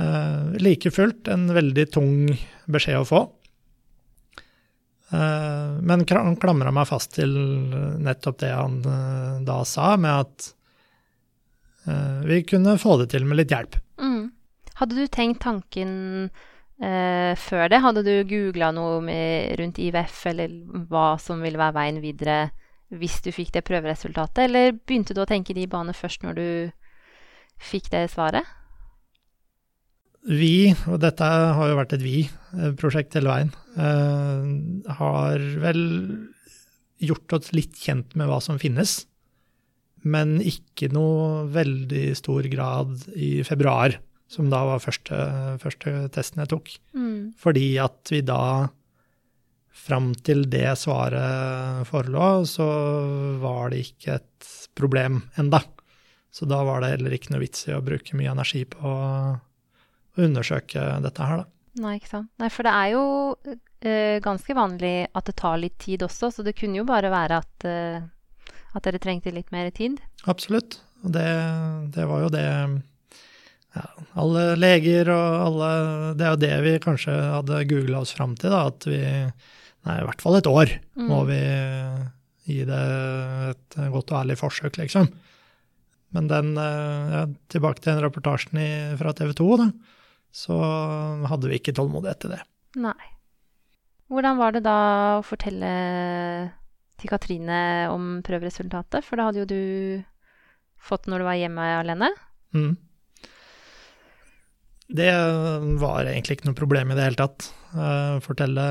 Uh, 0.00 0.58
like 0.58 0.90
fullt 0.90 1.30
en 1.30 1.46
veldig 1.54 1.86
tung 1.94 2.16
beskjed 2.66 2.98
å 2.98 3.06
få. 3.06 3.22
Uh, 5.12 5.78
men 5.84 6.06
han 6.08 6.36
klamra 6.40 6.72
meg 6.72 6.88
fast 6.88 7.14
til 7.18 7.34
nettopp 8.00 8.38
det 8.40 8.52
han 8.52 8.78
uh, 8.86 9.40
da 9.44 9.60
sa, 9.68 9.94
med 10.00 10.26
at 10.26 10.50
vi 11.82 12.36
kunne 12.46 12.76
få 12.78 12.92
det 13.00 13.08
til 13.10 13.24
med 13.26 13.40
litt 13.40 13.50
hjelp. 13.50 13.74
Mm. 13.98 14.28
Hadde 14.78 14.94
du 14.94 15.08
tenkt 15.10 15.40
tanken 15.42 16.28
før 16.78 17.64
det? 17.72 17.80
Hadde 17.82 18.04
du 18.06 18.12
googla 18.30 18.68
noe 18.70 19.00
med, 19.02 19.56
rundt 19.58 19.80
IVF, 19.82 20.20
eller 20.30 20.54
hva 20.86 21.16
som 21.18 21.42
ville 21.42 21.58
være 21.58 21.74
veien 21.74 21.98
videre 22.04 22.36
hvis 22.94 23.18
du 23.26 23.32
fikk 23.34 23.50
det 23.56 23.64
prøveresultatet, 23.66 24.44
eller 24.46 24.76
begynte 24.78 25.10
du 25.18 25.24
å 25.24 25.26
tenke 25.26 25.58
de 25.58 25.66
baner 25.66 25.98
først 25.98 26.22
når 26.22 26.38
du 26.38 26.46
fikk 27.58 27.90
det 27.90 28.04
svaret? 28.14 28.46
Vi, 30.22 30.70
og 30.86 31.00
dette 31.02 31.26
har 31.26 31.70
jo 31.70 31.78
vært 31.80 31.96
et 31.96 32.04
vi-prosjekt 32.04 33.16
hele 33.18 33.32
veien, 33.32 33.48
uh, 33.74 34.92
har 35.00 35.42
vel 35.64 35.82
gjort 37.02 37.34
oss 37.34 37.50
litt 37.56 37.74
kjent 37.74 38.14
med 38.18 38.30
hva 38.30 38.38
som 38.44 38.60
finnes. 38.62 39.00
Men 40.06 40.38
ikke 40.42 40.90
noe 40.94 41.48
veldig 41.50 42.06
stor 42.18 42.46
grad 42.50 43.06
i 43.14 43.42
februar, 43.46 43.98
som 44.30 44.48
da 44.50 44.62
var 44.66 44.82
første, 44.82 45.18
første 45.62 46.06
testen 46.14 46.42
jeg 46.42 46.52
tok. 46.54 46.70
Mm. 46.94 47.34
Fordi 47.38 47.66
at 47.82 48.14
vi 48.14 48.22
da, 48.26 48.70
fram 49.72 50.12
til 50.22 50.46
det 50.50 50.70
svaret 50.78 51.86
forelå, 51.90 52.32
så 52.46 52.66
var 53.42 53.74
det 53.74 53.84
ikke 53.88 54.18
et 54.20 54.50
problem 54.78 55.24
enda. 55.38 55.62
Så 56.32 56.46
da 56.48 56.62
var 56.64 56.82
det 56.82 56.94
heller 56.94 57.14
ikke 57.14 57.34
noe 57.34 57.42
vits 57.42 57.66
i 57.68 57.74
å 57.76 57.82
bruke 57.84 58.16
mye 58.16 58.32
energi 58.32 58.64
på 58.70 58.92
å 60.16 60.24
undersøke 60.26 60.84
dette 61.04 61.28
her, 61.28 61.42
da. 61.42 61.48
Nei, 61.82 61.94
ikke 61.96 62.10
sant. 62.10 62.28
Nei, 62.42 62.50
for 62.52 62.68
det 62.68 62.72
er 62.76 62.88
jo 62.92 63.04
uh, 63.32 64.16
ganske 64.24 64.56
vanlig 64.56 64.96
at 65.16 65.28
det 65.28 65.36
tar 65.40 65.60
litt 65.62 65.78
tid 65.80 66.04
også, 66.04 66.28
så 66.34 66.44
det 66.44 66.56
kunne 66.58 66.82
jo 66.82 66.84
bare 66.88 67.08
være 67.12 67.38
at, 67.40 67.64
uh, 67.64 68.56
at 68.76 68.84
dere 68.84 69.00
trengte 69.00 69.32
litt 69.32 69.48
mer 69.54 69.70
tid? 69.72 70.02
Absolutt. 70.28 70.82
Og 71.02 71.14
det, 71.16 71.24
det 71.96 72.04
var 72.06 72.26
jo 72.26 72.28
det 72.34 72.44
ja, 73.72 73.86
alle 74.20 74.44
leger 74.60 75.08
og 75.10 75.38
alle 75.46 75.70
Det 76.18 76.26
er 76.26 76.34
jo 76.34 76.40
det 76.42 76.52
vi 76.66 76.74
kanskje 76.84 77.14
hadde 77.16 77.62
googla 77.70 78.02
oss 78.04 78.12
fram 78.14 78.36
til, 78.36 78.52
da, 78.52 78.66
at 78.68 78.86
vi 78.86 79.00
Nei, 79.82 79.96
i 79.98 80.04
hvert 80.06 80.22
fall 80.22 80.36
et 80.38 80.46
år 80.46 80.76
Mm. 80.94 81.08
må 81.08 81.22
vi 81.26 81.40
gi 82.46 82.62
det 82.68 82.80
et 83.48 83.76
godt 83.90 84.12
og 84.12 84.18
ærlig 84.20 84.36
forsøk, 84.38 84.76
liksom. 84.78 85.08
Men 86.12 86.28
den, 86.28 86.52
eh, 86.60 87.12
ja, 87.16 87.22
tilbake 87.48 87.80
til 87.80 87.94
den 87.94 88.04
reportasjen 88.04 88.60
i, 88.60 88.68
fra 89.00 89.14
TV 89.16 89.32
2, 89.38 89.48
da, 89.58 89.66
så 90.32 90.56
hadde 91.28 91.50
vi 91.50 91.60
ikke 91.60 91.74
tålmodighet 91.76 92.24
til 92.24 92.34
det. 92.34 92.40
Nei. 92.80 93.12
Hvordan 94.12 94.38
var 94.40 94.54
det 94.56 94.64
da 94.64 94.78
å 95.18 95.24
fortelle 95.24 95.72
til 97.00 97.12
Katrine 97.12 97.88
om 97.92 98.18
prøveresultatet? 98.24 99.04
For 99.04 99.20
da 99.20 99.28
hadde 99.28 99.44
jo 99.44 99.48
du 99.48 99.62
fått 100.82 101.08
når 101.08 101.22
du 101.22 101.28
var 101.28 101.38
hjemme 101.40 101.68
alene. 101.78 102.10
Mm. 102.56 102.74
Det 104.92 105.12
var 105.80 106.08
egentlig 106.08 106.36
ikke 106.36 106.50
noe 106.50 106.58
problem 106.58 106.92
i 106.92 106.96
det 106.98 107.06
hele 107.06 107.20
tatt. 107.20 107.48
Eh, 107.72 108.16
fortelle 108.24 108.64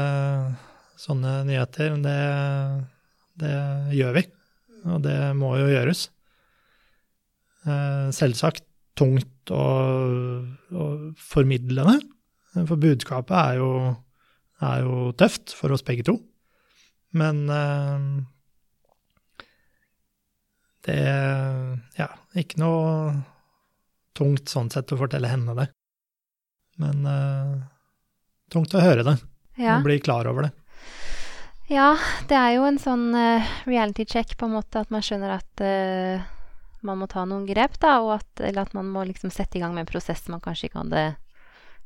sånne 1.01 1.39
nyheter, 1.47 1.95
det, 2.03 2.17
det 3.41 3.55
gjør 3.97 4.17
vi. 4.19 4.25
Og 4.91 5.01
det 5.05 5.17
må 5.37 5.55
jo 5.57 5.69
gjøres. 5.71 6.09
Eh, 7.65 8.09
selvsagt 8.13 8.65
tungt 9.01 9.51
å, 9.55 9.65
å 10.77 10.87
formidle 11.17 11.85
det, 11.89 11.97
for 12.69 12.77
budskapet 12.81 13.33
er 13.39 13.57
jo, 13.57 13.71
er 14.61 14.83
jo 14.85 15.09
tøft 15.17 15.55
for 15.57 15.73
oss 15.73 15.81
begge 15.87 16.05
to. 16.05 16.19
Men 17.17 17.41
eh, 17.49 18.05
det 20.87 20.99
Ja, 21.99 22.07
ikke 22.37 22.61
noe 22.61 22.93
tungt 24.17 24.51
sånn 24.51 24.69
sett 24.73 24.91
å 24.93 24.99
fortelle 24.99 25.29
henne 25.31 25.55
det. 25.57 25.67
Men 26.81 27.05
eh, 27.07 27.53
tungt 28.53 28.73
å 28.75 28.83
høre 28.83 29.03
det 29.07 29.17
Ja. 29.59 29.77
og 29.77 29.85
bli 29.85 29.99
klar 30.03 30.27
over 30.29 30.47
det. 30.47 30.51
ja, 31.71 31.93
det 32.27 32.35
er 32.37 32.55
jo 32.57 32.65
en 32.67 32.79
sånn 32.81 33.09
eh, 33.15 33.51
reality 33.67 34.05
check 34.07 34.37
på 34.37 34.47
en 34.47 34.55
måte 34.57 34.81
at 34.81 34.91
man 34.91 35.03
skjønner 35.05 35.37
at 35.37 35.65
man 36.85 37.01
må 37.01 37.07
ta 37.09 37.25
noen 37.29 37.45
grep, 37.49 37.77
da, 37.81 37.99
og 38.03 38.15
at, 38.19 38.29
eller 38.41 38.65
at 38.65 38.73
man 38.77 38.89
må 38.89 39.03
liksom 39.07 39.33
sette 39.33 39.59
i 39.59 39.61
gang 39.63 39.75
med 39.75 39.85
en 39.85 39.91
prosess 39.91 40.25
man 40.31 40.41
kanskje 40.43 40.69
ikke 40.69 40.81
hadde 40.81 41.03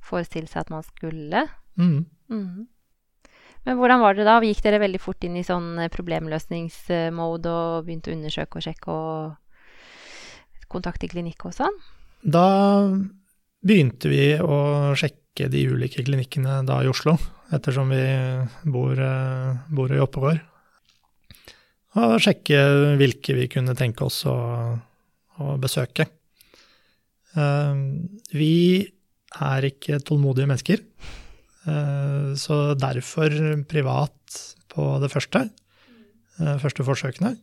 forestilt 0.06 0.52
seg 0.52 0.66
at 0.66 0.74
man 0.74 0.86
skulle. 0.86 1.46
Mm. 1.80 2.06
Mm. 2.32 2.66
Men 3.66 3.80
hvordan 3.80 4.04
var 4.04 4.16
det 4.18 4.28
da? 4.28 4.38
Gikk 4.46 4.62
dere 4.66 4.82
veldig 4.84 5.02
fort 5.02 5.25
inn 5.25 5.38
i 5.40 5.46
sånn 5.46 5.80
eh, 5.82 5.92
problemløsningsmode 5.94 7.52
og 7.52 7.88
begynte 7.88 8.12
å 8.12 8.18
undersøke 8.18 8.60
og 8.60 8.66
sjekke 8.66 8.96
og 8.96 10.70
kontakte 10.72 11.10
klinikk 11.10 11.48
og 11.50 11.56
sånn? 11.58 11.78
Da 12.22 12.48
begynte 13.66 14.12
vi 14.12 14.36
å 14.38 14.94
sjekke 14.98 15.50
de 15.52 15.66
ulike 15.74 16.06
klinikkene 16.06 16.62
da 16.68 16.80
i 16.86 16.90
Oslo, 16.90 17.18
ettersom 17.54 17.90
vi 17.94 18.04
bor, 18.72 18.94
eh, 19.02 19.58
bor 19.74 19.94
i 19.94 20.02
Oppegård. 20.04 20.44
Og 21.96 22.18
sjekke 22.20 22.60
hvilke 23.00 23.38
vi 23.38 23.48
kunne 23.52 23.75
tenke 23.78 24.04
oss 24.04 24.25
å, 24.28 24.36
å 25.40 25.56
besøke. 25.62 26.10
Eh, 27.40 27.84
Vi 28.36 28.56
er 29.44 29.68
ikke 29.68 30.00
tålmodige 30.04 30.48
mennesker, 30.50 30.84
eh, 31.68 32.30
så 32.40 32.75
derfor 32.80 33.32
privat 33.68 34.42
på 34.72 34.88
det 35.04 35.12
første, 35.12 35.50
eh, 36.40 36.58
første 36.60 36.84
forsøkene. 36.84 37.36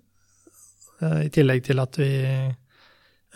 Eh, 1.00 1.26
I 1.26 1.32
tillegg 1.32 1.64
til 1.64 1.80
at 1.80 1.96
vi 1.96 2.12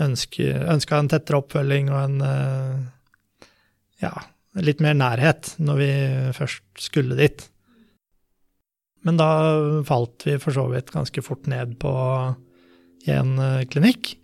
ønska 0.00 0.98
en 0.98 1.08
tettere 1.08 1.40
oppfølging 1.40 1.88
og 1.88 2.00
en 2.04 2.90
ja, 4.02 4.12
litt 4.60 4.82
mer 4.84 4.92
nærhet 4.92 5.54
når 5.56 5.78
vi 5.80 5.92
først 6.36 6.62
skulle 6.76 7.16
dit. 7.16 7.46
Men 9.06 9.18
da 9.20 9.28
falt 9.86 10.26
vi 10.26 10.34
for 10.42 10.54
så 10.56 10.66
vidt 10.72 10.90
ganske 10.94 11.22
fort 11.22 11.46
ned 11.50 11.76
på 11.82 11.92
en 13.06 13.36
eh, 13.38 13.62
klinikk, 13.70 14.16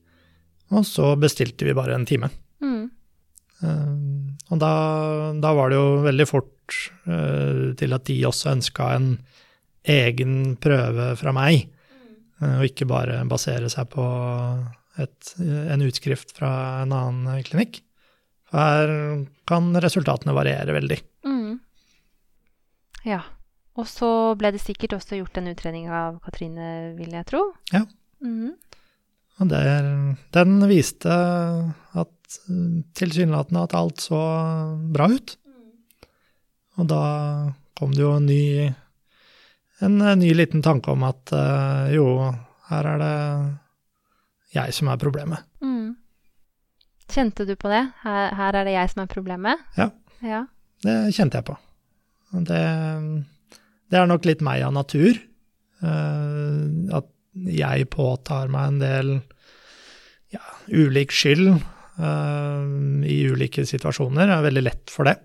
og 0.73 0.87
så 0.89 1.13
bestilte 1.21 1.69
vi 1.69 1.75
bare 1.77 1.95
en 1.95 2.07
time. 2.09 2.33
Mm. 2.65 2.89
Eh, 3.63 3.93
Og 4.53 4.59
da, 4.61 4.73
da 5.39 5.53
var 5.57 5.71
det 5.71 5.79
jo 5.79 6.03
veldig 6.05 6.27
fort 6.29 6.79
eh, 7.07 7.71
til 7.79 7.95
at 7.95 8.05
de 8.09 8.17
også 8.29 8.51
ønska 8.57 8.89
en 8.97 9.13
egen 9.89 10.57
prøve 10.63 11.13
fra 11.19 11.33
meg, 11.35 11.69
og 12.43 12.65
ikke 12.67 12.89
bare 12.91 13.21
basere 13.31 13.69
seg 13.71 13.87
på 13.93 14.03
et, 14.99 15.29
en 15.39 15.83
utskrift 15.87 16.33
fra 16.35 16.51
en 16.83 16.95
annen 16.95 17.43
klinikk. 17.47 17.79
For 18.51 18.59
her 18.59 18.93
kan 19.47 19.71
resultatene 19.83 20.35
variere 20.35 20.75
veldig. 20.75 20.99
Mm. 21.27 21.61
Ja. 23.07 23.21
Og 23.81 23.89
så 23.89 24.09
ble 24.37 24.53
det 24.53 24.61
sikkert 24.61 24.99
også 24.99 25.17
gjort 25.21 25.39
en 25.41 25.49
utredning 25.53 25.89
av 25.89 26.19
Katrine, 26.25 26.93
vil 26.99 27.15
jeg 27.17 27.29
tro. 27.31 27.41
Ja. 27.73 27.87
Mm. 28.25 28.53
Og 29.41 29.49
der, 29.49 29.89
den 30.37 30.59
viste 30.71 31.15
at 31.99 32.37
tilsynelatende 32.97 33.65
at 33.65 33.77
alt 33.77 34.05
så 34.05 34.21
bra 34.93 35.09
ut. 35.13 35.37
Og 36.81 36.89
da 36.89 37.03
kom 37.79 37.97
det 37.97 38.05
jo 38.05 38.13
en 38.17 38.29
ny, 38.29 38.69
en 39.85 39.99
ny 40.21 40.31
liten 40.37 40.63
tanke 40.65 40.93
om 40.93 41.05
at 41.09 41.33
eh, 41.37 41.97
jo, 41.97 42.07
her 42.69 42.89
er 42.95 43.03
det 43.03 43.17
jeg 44.53 44.77
som 44.77 44.93
er 44.93 45.01
problemet. 45.01 45.45
Mm. 45.65 45.97
Kjente 47.13 47.45
du 47.49 47.57
på 47.61 47.73
det? 47.73 47.83
Her, 48.05 48.33
her 48.37 48.61
er 48.61 48.69
det 48.69 48.77
jeg 48.77 48.93
som 48.93 49.05
er 49.05 49.13
problemet? 49.13 49.69
Ja. 49.77 49.91
Ja. 50.25 50.47
Det 50.85 50.97
kjente 51.17 51.41
jeg 51.41 51.49
på. 51.49 51.57
Det, 52.49 52.63
det 53.93 54.01
er 54.01 54.09
nok 54.09 54.25
litt 54.29 54.43
meg 54.45 54.65
av 54.65 54.73
natur. 54.75 55.21
eh, 55.83 56.97
at 56.97 57.09
jeg 57.33 57.89
påtar 57.93 58.51
meg 58.53 58.69
en 58.71 58.81
del 58.81 59.13
ja, 60.33 60.43
ulik 60.69 61.13
skyld 61.13 61.49
eh, 61.53 62.65
i 63.09 63.19
ulike 63.29 63.67
situasjoner. 63.69 64.29
Det 64.29 64.37
er 64.37 64.49
veldig 64.49 64.65
lett 64.65 64.93
for 64.93 65.09
det. 65.09 65.17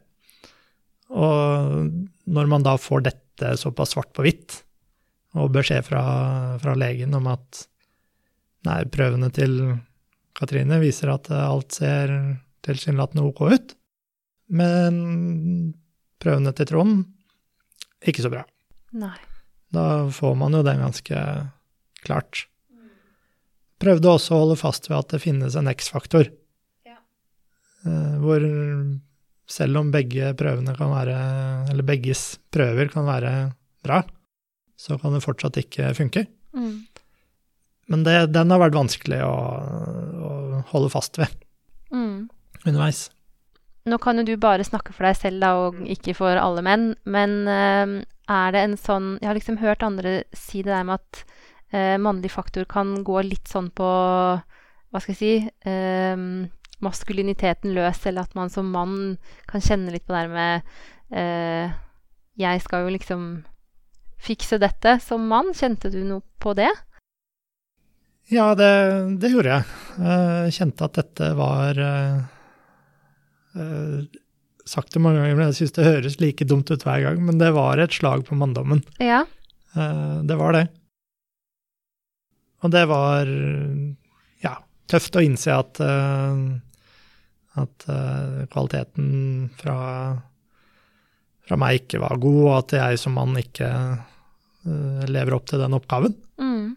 Og 1.15 1.91
når 2.27 2.51
man 2.51 2.65
da 2.65 2.75
får 2.79 3.07
dette 3.07 3.53
såpass 3.59 3.95
svart 3.95 4.12
på 4.17 4.25
hvitt, 4.25 4.62
og 5.38 5.51
beskjed 5.53 5.86
fra, 5.86 6.03
fra 6.59 6.74
legen 6.79 7.13
om 7.13 7.27
at 7.29 7.67
nei, 8.67 8.81
prøvene 8.91 9.29
til 9.36 9.59
Katrine 10.38 10.79
viser 10.81 11.12
at 11.13 11.29
alt 11.31 11.77
ser 11.77 12.12
tilsynelatende 12.65 13.24
ok 13.27 13.43
ut, 13.53 13.75
men 14.57 14.97
prøvene 16.21 16.55
til 16.57 16.71
Trond 16.71 17.03
ikke 18.07 18.25
så 18.25 18.31
bra. 18.33 18.43
Nei. 18.96 19.17
Da 19.74 20.08
får 20.13 20.36
man 20.39 20.53
jo 20.56 20.62
det 20.63 20.77
ganske 20.79 21.24
klart. 22.06 22.46
Prøvde 23.82 24.10
også 24.10 24.34
å 24.34 24.39
holde 24.46 24.58
fast 24.58 24.88
ved 24.89 24.98
at 24.98 25.12
det 25.13 25.20
finnes 25.22 25.56
en 25.60 25.67
X-faktor. 25.70 26.29
Ja. 26.88 26.96
Eh, 27.86 28.15
Hvor 28.24 28.41
selv 29.48 29.77
om 29.79 29.91
begge 29.94 30.32
prøvene 30.39 30.74
kan 30.77 30.89
være, 30.91 31.17
eller 31.72 31.86
begges 31.88 32.38
prøver 32.51 32.89
kan 32.91 33.06
være 33.08 33.34
bra, 33.86 34.01
så 34.77 34.98
kan 35.01 35.13
det 35.15 35.22
fortsatt 35.24 35.60
ikke 35.62 35.91
funke. 35.98 36.25
Mm. 36.58 36.88
Men 37.88 38.03
det, 38.03 38.17
den 38.36 38.51
har 38.51 38.60
vært 38.65 38.75
vanskelig 38.75 39.22
å, 39.24 39.36
å 40.27 40.32
holde 40.74 40.89
fast 40.94 41.20
ved 41.22 41.36
Mm. 41.88 42.25
underveis. 42.65 43.06
Nå 43.88 43.96
kan 44.03 44.17
jo 44.20 44.25
du 44.27 44.34
bare 44.36 44.65
snakke 44.67 44.91
for 44.91 45.08
deg 45.08 45.15
selv, 45.15 45.39
da, 45.39 45.53
og 45.70 45.77
ikke 45.88 46.12
for 46.17 46.36
alle 46.36 46.60
menn, 46.65 46.89
men 47.08 47.38
eh, 47.48 47.94
er 48.27 48.53
det 48.53 48.63
en 48.63 48.75
sånn 48.79 49.10
Jeg 49.22 49.29
har 49.29 49.38
liksom 49.38 49.60
hørt 49.62 49.86
andre 49.86 50.22
si 50.36 50.62
det 50.65 50.74
der 50.74 50.86
med 50.88 51.00
at 51.00 51.24
eh, 51.72 51.96
mannlig 52.01 52.31
faktor 52.34 52.67
kan 52.69 52.96
gå 53.07 53.22
litt 53.25 53.48
sånn 53.48 53.72
på 53.75 53.88
Hva 53.88 55.01
skal 55.01 55.15
jeg 55.15 55.19
si 55.22 55.69
eh, 55.69 56.24
Maskuliniteten 56.84 57.74
løs, 57.74 58.03
eller 58.05 58.27
at 58.27 58.36
man 58.38 58.51
som 58.53 58.67
mann 58.69 59.17
kan 59.50 59.63
kjenne 59.65 59.93
litt 59.93 60.05
på 60.05 60.13
det 60.13 60.27
der 60.27 60.34
med 60.34 60.67
eh, 61.10 61.77
Jeg 62.38 62.62
skal 62.62 62.86
jo 62.86 62.93
liksom 62.93 63.24
fikse 64.22 64.60
dette 64.62 64.98
som 65.01 65.25
mann. 65.29 65.53
Kjente 65.57 65.89
du 65.93 66.03
noe 66.05 66.22
på 66.41 66.53
det? 66.57 66.69
Ja, 68.29 68.51
det, 68.60 68.69
det 69.22 69.29
gjorde 69.31 69.55
jeg. 69.55 69.75
Jeg 70.03 70.55
kjente 70.57 70.88
at 70.89 70.98
dette 71.00 71.31
var 71.38 71.81
eh, 71.81 72.17
eh, 73.55 74.00
Sagt 74.67 74.91
det 74.93 75.00
mange 75.03 75.21
ganger, 75.21 75.38
men 75.39 75.50
jeg 75.51 75.57
syns 75.62 75.75
det 75.77 75.86
høres 75.88 76.17
like 76.19 76.45
dumt 76.47 76.67
ut 76.74 76.83
hver 76.83 77.05
gang. 77.05 77.21
Men 77.24 77.39
det 77.39 77.53
var 77.55 77.79
et 77.79 77.95
slag 77.95 78.25
på 78.27 78.36
manndommen. 78.36 78.81
Ja. 79.00 79.21
Eh, 79.75 80.17
Det 80.27 80.36
var 80.39 80.57
det. 80.57 80.65
Og 82.65 82.71
det 82.74 82.83
var 82.89 83.29
ja, 84.43 84.55
tøft 84.89 85.15
å 85.15 85.24
innse 85.24 85.53
at, 85.53 85.79
eh, 85.79 86.41
at 87.62 87.88
eh, 87.93 88.43
kvaliteten 88.51 89.07
fra, 89.62 89.77
fra 91.47 91.59
meg 91.62 91.83
ikke 91.83 92.01
var 92.03 92.19
god, 92.19 92.41
og 92.43 92.53
at 92.57 92.77
jeg 92.81 93.01
som 93.05 93.15
mann 93.17 93.38
ikke 93.39 93.71
lever 95.07 95.31
opp 95.38 95.45
til 95.47 95.62
den 95.62 95.77
oppgaven. 95.77 96.12
Mm. 96.43 96.74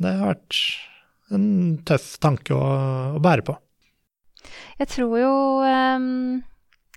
Det 0.00 0.12
har 0.16 0.30
vært 0.30 0.60
en 1.36 1.48
tøff 1.84 2.06
tanke 2.22 2.56
å, 2.56 2.68
å 3.18 3.20
bære 3.20 3.44
på. 3.44 3.56
Jeg 4.80 4.88
tror 4.94 5.18
jo 5.20 5.32
um, 5.66 6.06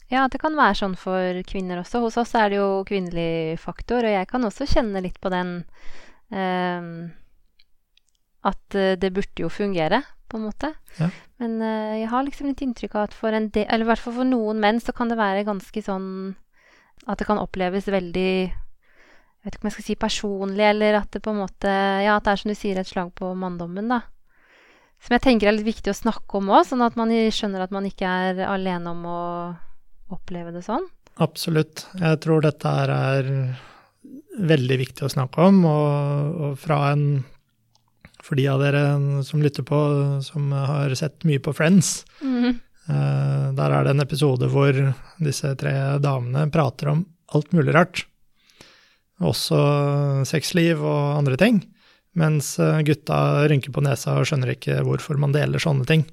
ja, 0.10 0.26
det 0.26 0.40
kan 0.42 0.58
være 0.58 0.78
sånn 0.78 0.96
for 0.98 1.42
kvinner 1.46 1.84
også. 1.84 2.02
Hos 2.02 2.18
oss 2.18 2.34
er 2.38 2.50
det 2.50 2.58
jo 2.58 2.84
kvinnelig 2.90 3.60
faktor, 3.62 4.06
og 4.06 4.16
jeg 4.16 4.30
kan 4.32 4.48
også 4.48 4.66
kjenne 4.70 5.04
litt 5.06 5.20
på 5.22 5.30
den 5.30 5.60
um, 6.34 7.12
At 8.50 8.78
uh, 8.78 8.96
det 8.98 9.12
burde 9.14 9.46
jo 9.46 9.52
fungere, 9.54 10.02
på 10.30 10.40
en 10.40 10.48
måte. 10.48 10.72
Ja. 10.98 11.12
Men 11.42 11.60
uh, 11.62 11.94
jeg 12.00 12.10
har 12.10 12.26
liksom 12.26 12.50
litt 12.50 12.64
inntrykk 12.66 12.98
av 12.98 13.10
at 13.10 13.18
for 13.18 13.38
en 13.38 13.52
del, 13.54 13.68
eller 13.70 13.86
i 13.86 13.92
hvert 13.92 14.02
fall 14.02 14.18
for 14.18 14.32
noen 14.32 14.62
menn, 14.64 14.82
så 14.82 14.98
kan 14.98 15.14
det 15.14 15.20
være 15.20 15.46
ganske 15.48 15.86
sånn 15.86 16.10
At 17.06 17.22
det 17.22 17.30
kan 17.30 17.40
oppleves 17.42 17.88
veldig 17.88 18.32
jeg 19.40 19.48
vet 19.48 19.56
ikke 19.56 19.64
om 19.64 19.70
jeg 19.70 19.78
skal 19.78 19.86
si 19.86 19.96
personlig, 19.96 20.66
eller 20.68 20.98
at 20.98 21.14
det 21.14 21.22
på 21.24 21.32
en 21.32 21.40
måte 21.46 21.70
Ja, 22.04 22.18
at 22.18 22.26
det 22.26 22.34
er 22.34 22.42
som 22.42 22.52
du 22.52 22.58
sier, 22.58 22.82
et 22.82 22.90
slag 22.90 23.14
på 23.16 23.30
manndommen, 23.40 23.88
da. 23.88 24.02
Som 25.00 25.16
jeg 25.16 25.24
tenker 25.24 25.48
er 25.48 25.56
litt 25.56 25.70
viktig 25.70 25.94
å 25.94 25.96
snakke 25.96 26.42
om 26.42 26.50
òg, 26.52 26.66
sånn 26.68 26.84
at 26.84 26.98
man 27.00 27.14
skjønner 27.32 27.64
at 27.64 27.72
man 27.72 27.88
ikke 27.88 28.04
er 28.04 28.42
alene 28.50 28.92
om 28.92 29.06
å 29.08 29.24
oppleve 30.14 30.52
det 30.56 30.64
sånn. 30.66 30.86
Absolutt. 31.20 31.86
Jeg 32.00 32.20
tror 32.24 32.42
dette 32.46 32.72
her 32.72 32.92
er 32.96 33.30
veldig 34.40 34.78
viktig 34.80 35.04
å 35.06 35.12
snakke 35.12 35.44
om, 35.50 35.64
og, 35.68 36.40
og 36.50 36.58
fra 36.62 36.92
en 36.94 37.26
For 38.24 38.36
de 38.38 38.46
av 38.52 38.60
dere 38.62 38.82
som 39.26 39.42
lytter 39.42 39.64
på, 39.66 39.78
som 40.22 40.52
har 40.54 40.92
sett 41.00 41.24
mye 41.26 41.40
på 41.42 41.54
Friends, 41.56 42.04
Mm. 42.22 42.60
der 43.56 43.72
er 43.72 43.84
det 43.86 43.92
en 43.94 44.02
episode 44.02 44.48
hvor 44.50 44.74
disse 45.22 45.52
tre 45.62 45.74
damene 46.02 46.48
prater 46.52 46.90
om 46.90 47.04
alt 47.34 47.52
mulig 47.54 47.74
rart. 47.76 48.04
Også 49.22 49.60
sexliv 50.28 50.82
og 50.82 51.18
andre 51.20 51.38
ting. 51.38 51.60
Mens 52.18 52.56
eh, 52.60 52.80
gutta 52.88 53.46
rynker 53.50 53.72
på 53.76 53.84
nesa 53.86 54.16
og 54.18 54.26
skjønner 54.28 54.56
ikke 54.56 54.80
hvorfor 54.88 55.20
man 55.22 55.32
deler 55.36 55.62
sånne 55.62 55.86
ting. 55.90 56.06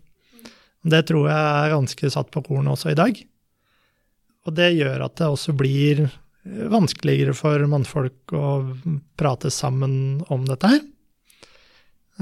Det 0.87 1.05
tror 1.09 1.29
jeg 1.31 1.39
er 1.65 1.73
ganske 1.73 2.11
satt 2.13 2.31
på 2.35 2.43
kornet 2.47 2.75
også 2.77 2.93
i 2.93 2.99
dag. 2.99 3.17
Og 4.47 4.55
det 4.55 4.71
gjør 4.77 5.05
at 5.09 5.17
det 5.19 5.27
også 5.29 5.55
blir 5.59 6.05
vanskeligere 6.71 7.35
for 7.35 7.59
mannfolk 7.67 8.31
å 8.39 8.51
prate 9.19 9.51
sammen 9.51 10.21
om 10.31 10.45
dette 10.47 10.71
her. 10.71 10.85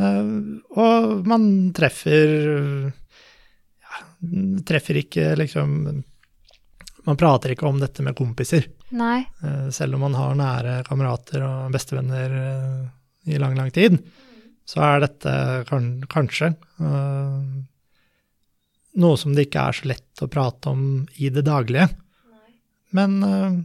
Eh, 0.01 0.31
Og 0.81 1.27
man 1.29 1.45
treffer 1.77 2.33
ja, 3.85 4.01
Treffer 4.67 4.99
ikke 4.99 5.29
liksom 5.39 5.77
Man 7.05 7.21
prater 7.21 7.53
ikke 7.53 7.69
om 7.69 7.79
dette 7.79 8.03
med 8.03 8.17
kompiser. 8.19 8.65
Nei. 8.97 9.21
Eh, 9.45 9.69
Selv 9.71 9.95
om 9.99 10.07
man 10.09 10.17
har 10.19 10.35
nære 10.41 10.79
kamerater 10.89 11.45
og 11.45 11.73
bestevenner 11.77 12.35
eh, 12.41 12.81
i 13.35 13.39
lang, 13.39 13.55
lang 13.57 13.71
tid, 13.73 13.99
så 14.65 14.81
er 14.85 15.05
dette 15.05 15.35
kan, 15.69 15.91
kanskje 16.09 16.55
eh, 16.81 17.45
noe 19.05 19.21
som 19.21 19.35
det 19.37 19.47
ikke 19.51 19.67
er 19.69 19.77
så 19.77 19.89
lett 19.93 20.25
å 20.25 20.29
prate 20.33 20.73
om 20.73 21.05
i 21.21 21.29
det 21.29 21.45
daglige. 21.45 21.91
Men 22.95 23.19
uh, 23.25 23.59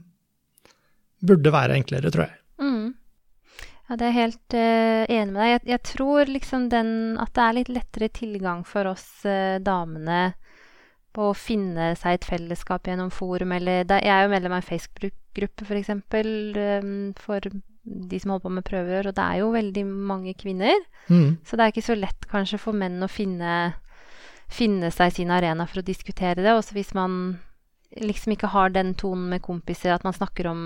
burde 1.25 1.53
være 1.53 1.77
enklere, 1.79 2.11
tror 2.13 2.25
jeg. 2.27 2.35
Mm. 2.59 2.95
Ja, 3.89 3.97
det 3.97 4.05
er 4.05 4.11
jeg 4.11 4.19
helt 4.19 4.57
uh, 4.57 5.03
enig 5.05 5.33
med 5.33 5.39
deg. 5.41 5.53
Jeg, 5.53 5.63
jeg 5.73 5.81
tror 5.93 6.29
liksom 6.29 6.67
den 6.69 6.91
At 7.21 7.33
det 7.37 7.45
er 7.45 7.57
litt 7.57 7.71
lettere 7.73 8.09
tilgang 8.13 8.65
for 8.67 8.89
oss 8.91 9.07
uh, 9.25 9.57
damene 9.63 10.33
på 11.15 11.31
å 11.31 11.37
finne 11.37 11.93
seg 11.97 12.19
et 12.19 12.27
fellesskap 12.27 12.85
gjennom 12.85 13.09
forum, 13.13 13.55
eller 13.55 13.81
det, 13.89 14.03
Jeg 14.05 14.13
er 14.13 14.27
jo 14.27 14.33
medlem 14.35 14.53
av 14.53 14.61
en 14.61 14.67
Facebook-gruppe, 14.67 15.65
f.eks., 15.65 15.89
um, 15.89 16.91
for 17.17 17.49
de 17.89 18.19
som 18.21 18.35
holder 18.35 18.45
på 18.45 18.53
med 18.53 18.67
prøverør, 18.67 19.09
og 19.09 19.17
det 19.17 19.25
er 19.25 19.39
jo 19.41 19.51
veldig 19.55 19.85
mange 19.89 20.35
kvinner. 20.37 20.77
Mm. 21.09 21.39
Så 21.41 21.57
det 21.57 21.65
er 21.65 21.73
ikke 21.73 21.87
så 21.87 21.97
lett 21.97 22.29
kanskje 22.29 22.61
for 22.61 22.77
menn 22.77 23.01
å 23.01 23.09
finne, 23.09 23.55
finne 24.53 24.91
seg 24.93 25.15
sin 25.17 25.33
arena 25.33 25.65
for 25.65 25.81
å 25.81 25.87
diskutere 25.87 26.43
det. 26.43 26.53
Også 26.53 26.77
hvis 26.77 26.93
man 26.97 27.39
liksom 27.97 28.35
ikke 28.35 28.51
har 28.53 28.69
den 28.69 28.93
tonen 28.95 29.29
med 29.31 29.41
kompiser 29.41 29.93
at 29.95 30.03
man 30.05 30.13
snakker 30.13 30.47
om 30.51 30.63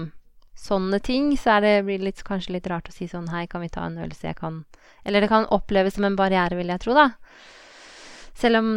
sånne 0.59 0.99
ting, 1.01 1.31
så 1.39 1.55
er 1.57 1.61
det, 1.65 1.73
blir 1.87 1.97
det 1.97 2.05
litt, 2.11 2.23
kanskje 2.27 2.53
litt 2.57 2.67
rart 2.69 2.89
å 2.91 2.93
si 2.93 3.07
sånn 3.09 3.31
Hei, 3.33 3.47
kan 3.49 3.63
vi 3.63 3.71
ta 3.73 3.87
en 3.87 3.97
øvelse? 3.97 4.27
Jeg 4.27 4.37
kan 4.37 4.63
Eller 5.03 5.23
det 5.23 5.29
kan 5.31 5.47
oppleves 5.49 5.95
som 5.97 6.05
en 6.05 6.17
barriere, 6.19 6.55
vil 6.59 6.69
jeg 6.69 6.83
tro, 6.83 6.93
da. 6.93 7.07
Selv 8.37 8.61
om 8.61 8.69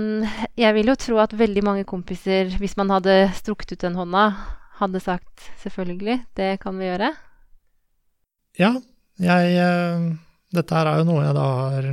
jeg 0.56 0.74
vil 0.76 0.90
jo 0.90 0.96
tro 1.00 1.18
at 1.22 1.32
veldig 1.36 1.62
mange 1.64 1.84
kompiser, 1.88 2.50
hvis 2.60 2.76
man 2.76 2.90
hadde 2.92 3.30
strukket 3.36 3.72
ut 3.76 3.84
den 3.84 3.96
hånda, 3.96 4.24
hadde 4.80 5.00
sagt 5.00 5.46
selvfølgelig, 5.62 6.18
det 6.36 6.50
kan 6.60 6.76
vi 6.76 6.90
gjøre. 6.90 7.12
Ja, 8.60 8.74
jeg 9.20 9.56
eh, 9.60 10.10
Dette 10.56 10.76
her 10.76 10.88
er 10.90 11.00
jo 11.00 11.08
noe 11.08 11.24
jeg 11.24 11.36
da 11.36 11.46
har 11.60 11.88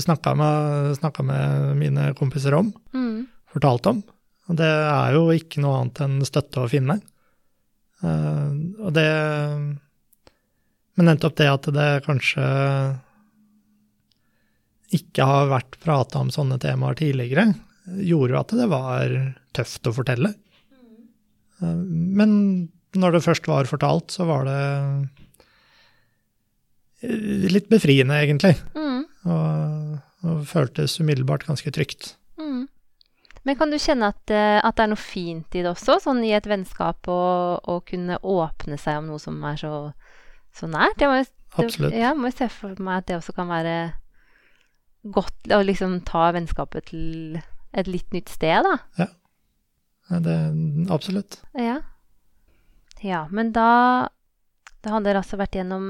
snakka 0.00 0.32
med, 0.36 0.96
med 1.26 1.76
mine 1.80 2.10
kompiser 2.16 2.56
om, 2.56 2.72
Mm. 2.92 3.26
fortalt 3.52 3.86
om. 3.92 4.02
Det 4.46 4.66
er 4.66 5.16
jo 5.16 5.26
ikke 5.34 5.62
noe 5.62 5.80
annet 5.80 6.00
enn 6.04 6.20
støtte 6.26 6.62
å 6.62 6.70
finne. 6.70 7.00
Eh, 8.04 8.50
og 8.82 8.92
det 8.94 9.08
Men 10.96 11.10
nettopp 11.10 11.36
det 11.36 11.48
at 11.50 11.66
det 11.76 11.90
kanskje 12.06 12.44
ikke 14.96 15.26
har 15.26 15.50
vært 15.50 15.76
prata 15.82 16.22
om 16.22 16.30
sånne 16.32 16.60
temaer 16.62 16.94
tidligere, 16.96 17.50
gjorde 18.06 18.32
jo 18.32 18.38
at 18.38 18.54
det 18.54 18.68
var 18.70 19.14
tøft 19.56 19.90
å 19.90 19.92
fortelle. 19.96 20.30
Eh, 21.60 21.76
men 21.76 22.30
når 22.96 23.16
det 23.16 23.26
først 23.26 23.50
var 23.50 23.68
fortalt, 23.68 24.14
så 24.14 24.24
var 24.28 24.46
det 24.48 24.60
litt 27.52 27.68
befriende, 27.68 28.16
egentlig. 28.24 28.54
Mm. 28.78 29.02
Og, 29.28 29.98
og 30.24 30.46
føltes 30.48 30.96
umiddelbart 31.02 31.44
ganske 31.48 31.72
trygt. 31.74 32.14
Men 33.46 33.54
kan 33.60 33.70
du 33.70 33.76
kjenne 33.78 34.08
at, 34.10 34.30
eh, 34.34 34.58
at 34.58 34.74
det 34.76 34.82
er 34.84 34.90
noe 34.90 34.98
fint 35.00 35.54
i 35.54 35.62
det 35.62 35.70
også, 35.70 36.00
sånn 36.02 36.18
i 36.26 36.32
et 36.34 36.46
vennskap 36.50 37.06
å, 37.12 37.76
kunne 37.86 38.18
åpne 38.26 38.78
seg 38.82 38.98
om 38.98 39.12
noe 39.12 39.22
som 39.22 39.38
er 39.46 39.60
så, 39.60 39.70
så 40.56 40.66
nært? 40.70 40.98
Jeg 40.98 41.08
må, 41.12 41.20
jo- 41.22 41.62
Absolutt. 41.64 41.94
ja, 41.94 42.10
må 42.18 42.32
jo 42.32 42.36
se 42.40 42.48
for 42.50 42.74
meg 42.82 42.98
at 43.04 43.06
det 43.06 43.16
også 43.20 43.34
kan 43.36 43.46
være 43.48 43.76
godt 45.14 45.52
å 45.54 45.60
liksom 45.62 46.00
ta 46.04 46.32
vennskapet 46.34 46.88
til 46.90 47.38
et 47.76 47.86
litt 47.86 48.10
nytt 48.16 48.28
sted, 48.32 48.66
da. 48.66 48.78
Ja, 48.98 49.06
Det, 50.22 50.34
absolutt. 50.90 51.40
Ja. 51.58 51.80
Ja, 53.02 53.26
men 53.30 53.52
da 53.52 54.08
Da 54.82 54.92
hadde 54.94 55.08
dere 55.08 55.18
altså 55.22 55.36
vært 55.38 55.56
gjennom 55.58 55.86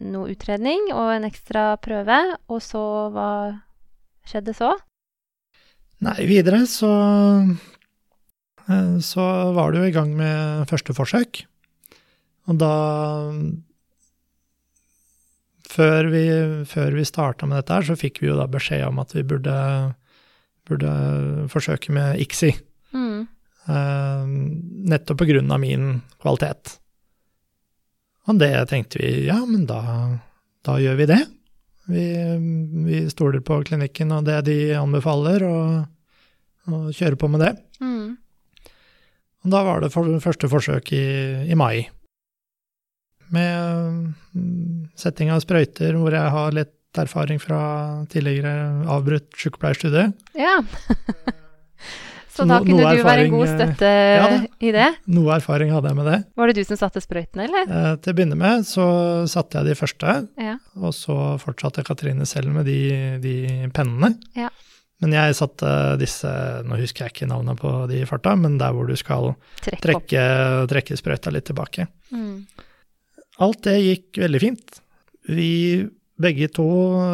noe 0.00 0.30
utredning 0.32 0.88
og 0.92 1.12
en 1.14 1.26
ekstra 1.28 1.76
prøve, 1.78 2.16
og 2.50 2.58
så 2.64 2.80
hva 3.14 3.28
skjedde 4.26 4.54
så? 4.56 4.72
Nei, 6.00 6.16
videre 6.28 6.62
så 6.70 6.90
eh, 8.66 8.96
så 9.04 9.24
var 9.56 9.74
du 9.74 9.82
i 9.84 9.92
gang 9.92 10.14
med 10.16 10.68
første 10.70 10.96
forsøk. 10.96 11.44
Og 12.48 12.60
da 12.60 12.76
Før 15.70 16.08
vi, 16.10 16.24
før 16.66 16.96
vi 16.98 17.06
starta 17.06 17.46
med 17.46 17.60
dette 17.60 17.76
her, 17.76 17.84
så 17.86 17.94
fikk 17.94 18.16
vi 18.18 18.26
jo 18.26 18.34
da 18.34 18.48
beskjed 18.50 18.88
om 18.88 18.96
at 18.98 19.12
vi 19.14 19.22
burde, 19.22 19.52
burde 20.66 20.94
forsøke 21.52 21.94
med 21.94 22.18
ICSI. 22.24 22.50
Mm. 22.90 23.20
Uh, 23.70 24.24
nettopp 24.90 25.20
på 25.22 25.28
grunn 25.30 25.54
av 25.54 25.62
min 25.62 26.00
kvalitet. 26.18 26.74
Og 28.26 28.42
det 28.42 28.50
tenkte 28.72 28.98
vi, 28.98 29.12
ja, 29.28 29.38
men 29.46 29.62
da, 29.70 29.78
da 30.66 30.74
gjør 30.82 30.98
vi 30.98 31.08
det. 31.12 31.20
Vi, 31.90 32.06
vi 32.86 33.04
stoler 33.10 33.42
på 33.44 33.60
klinikken 33.66 34.14
og 34.16 34.26
det 34.28 34.40
de 34.48 34.58
anbefaler, 34.78 35.44
og, 35.46 36.70
og 36.70 36.90
kjører 36.96 37.18
på 37.20 37.30
med 37.32 37.44
det. 37.44 37.54
Mm. 37.82 38.18
Og 39.40 39.54
da 39.54 39.62
var 39.64 39.82
det 39.82 39.92
for, 39.94 40.08
første 40.22 40.50
forsøk 40.52 40.92
i, 40.96 41.06
i 41.50 41.56
mai. 41.58 41.88
Med 43.30 44.14
mm, 44.34 44.90
setting 44.98 45.30
av 45.32 45.42
sprøyter, 45.44 45.96
hvor 45.96 46.14
jeg 46.14 46.34
har 46.36 46.56
litt 46.56 46.76
erfaring 46.98 47.38
fra 47.42 47.60
tidligere 48.10 48.86
avbrutt 48.90 49.30
sykepleierstudie. 49.38 50.10
Ja. 50.38 50.58
Så 52.40 52.46
da 52.48 52.58
no- 52.58 52.64
kunne 52.66 52.94
du 52.96 53.02
være 53.04 53.24
en 53.26 53.34
god 53.34 53.46
eh, 53.46 53.52
støtte 53.58 53.90
ja 53.92 54.28
i 54.60 54.72
det? 54.76 54.88
Noe 55.12 55.34
erfaring 55.36 55.70
hadde 55.74 55.92
jeg 55.92 55.98
med 56.00 56.08
det. 56.10 56.18
Var 56.40 56.50
det 56.50 56.56
du 56.56 56.64
som 56.68 56.80
satte 56.80 57.02
sprøytene, 57.04 57.46
eller? 57.48 57.68
Eh, 57.68 57.92
til 58.00 58.12
å 58.12 58.16
begynne 58.18 58.38
med 58.40 58.64
så 58.68 58.86
satte 59.30 59.60
jeg 59.60 59.70
de 59.70 59.76
første, 59.78 60.16
Ja. 60.40 60.56
og 60.80 60.92
så 60.96 61.16
fortsatte 61.42 61.84
Katrine 61.86 62.26
selv 62.28 62.50
med 62.56 62.66
de, 62.68 62.80
de 63.22 63.36
pennene. 63.76 64.14
Ja. 64.36 64.48
Men 65.00 65.14
jeg 65.16 65.32
satte 65.38 65.70
disse, 65.96 66.28
nå 66.68 66.76
husker 66.76 67.06
jeg 67.06 67.14
ikke 67.14 67.28
navnet 67.30 67.56
på 67.62 67.70
de 67.88 68.02
i 68.02 68.08
farta, 68.08 68.34
men 68.36 68.58
der 68.60 68.74
hvor 68.76 68.84
du 68.90 68.92
skal 69.00 69.30
Trekk 69.64 69.80
trekke, 69.86 70.24
trekke 70.68 70.98
sprøyta 71.00 71.32
litt 71.32 71.46
tilbake. 71.48 71.86
Mm. 72.12 72.42
Alt 73.40 73.62
det 73.64 73.78
gikk 73.80 74.20
veldig 74.20 74.40
fint. 74.42 74.80
Vi 75.32 75.88
begge 76.20 76.50
to 76.52 76.66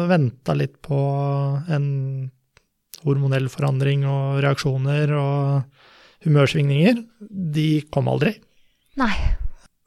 venta 0.09 0.51
litt 0.59 0.81
på 0.83 0.97
en 1.71 1.87
hormonell 3.05 3.49
forandring 3.53 4.05
og 4.09 4.39
reaksjoner 4.43 5.11
og 5.17 6.25
humørsvingninger. 6.25 7.03
De 7.53 7.67
kom 7.93 8.07
aldri. 8.11 8.35
Nei. 8.97 9.13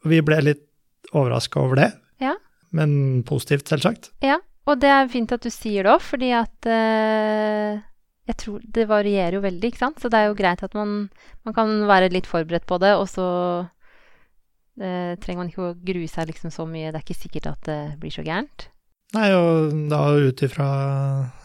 Vi 0.06 0.20
ble 0.24 0.38
litt 0.46 0.66
overraska 1.12 1.60
over 1.64 1.76
det, 1.80 1.88
Ja. 2.22 2.36
men 2.72 3.22
positivt, 3.26 3.66
selvsagt. 3.68 4.12
Ja. 4.22 4.38
Og 4.68 4.78
det 4.78 4.90
er 4.92 5.08
fint 5.08 5.32
at 5.32 5.42
du 5.42 5.50
sier 5.50 5.82
det 5.82 5.90
òg, 5.96 6.02
fordi 6.04 6.28
at 6.36 6.66
eh, 6.68 7.80
jeg 8.28 8.36
tror 8.38 8.60
det 8.62 8.84
varierer 8.86 9.34
jo 9.34 9.40
veldig, 9.42 9.70
ikke 9.72 9.80
sant. 9.82 9.98
Så 9.98 10.08
det 10.12 10.20
er 10.20 10.28
jo 10.28 10.36
greit 10.38 10.62
at 10.62 10.74
man, 10.78 11.08
man 11.44 11.54
kan 11.56 11.72
være 11.88 12.12
litt 12.12 12.28
forberedt 12.30 12.66
på 12.68 12.78
det, 12.78 12.92
og 12.94 13.08
så 13.10 13.26
eh, 14.80 15.16
trenger 15.18 15.40
man 15.40 15.50
ikke 15.50 15.64
å 15.70 15.74
grue 15.74 16.06
seg 16.12 16.30
liksom 16.30 16.52
så 16.54 16.66
mye. 16.68 16.92
Det 16.92 17.00
er 17.00 17.06
ikke 17.06 17.18
sikkert 17.24 17.48
at 17.50 17.66
det 17.66 17.78
blir 18.02 18.14
så 18.14 18.22
gærent. 18.26 18.68
Nei, 19.10 19.30
og 19.34 19.72
da 19.90 20.00
ut 20.22 20.42
ifra 20.46 20.66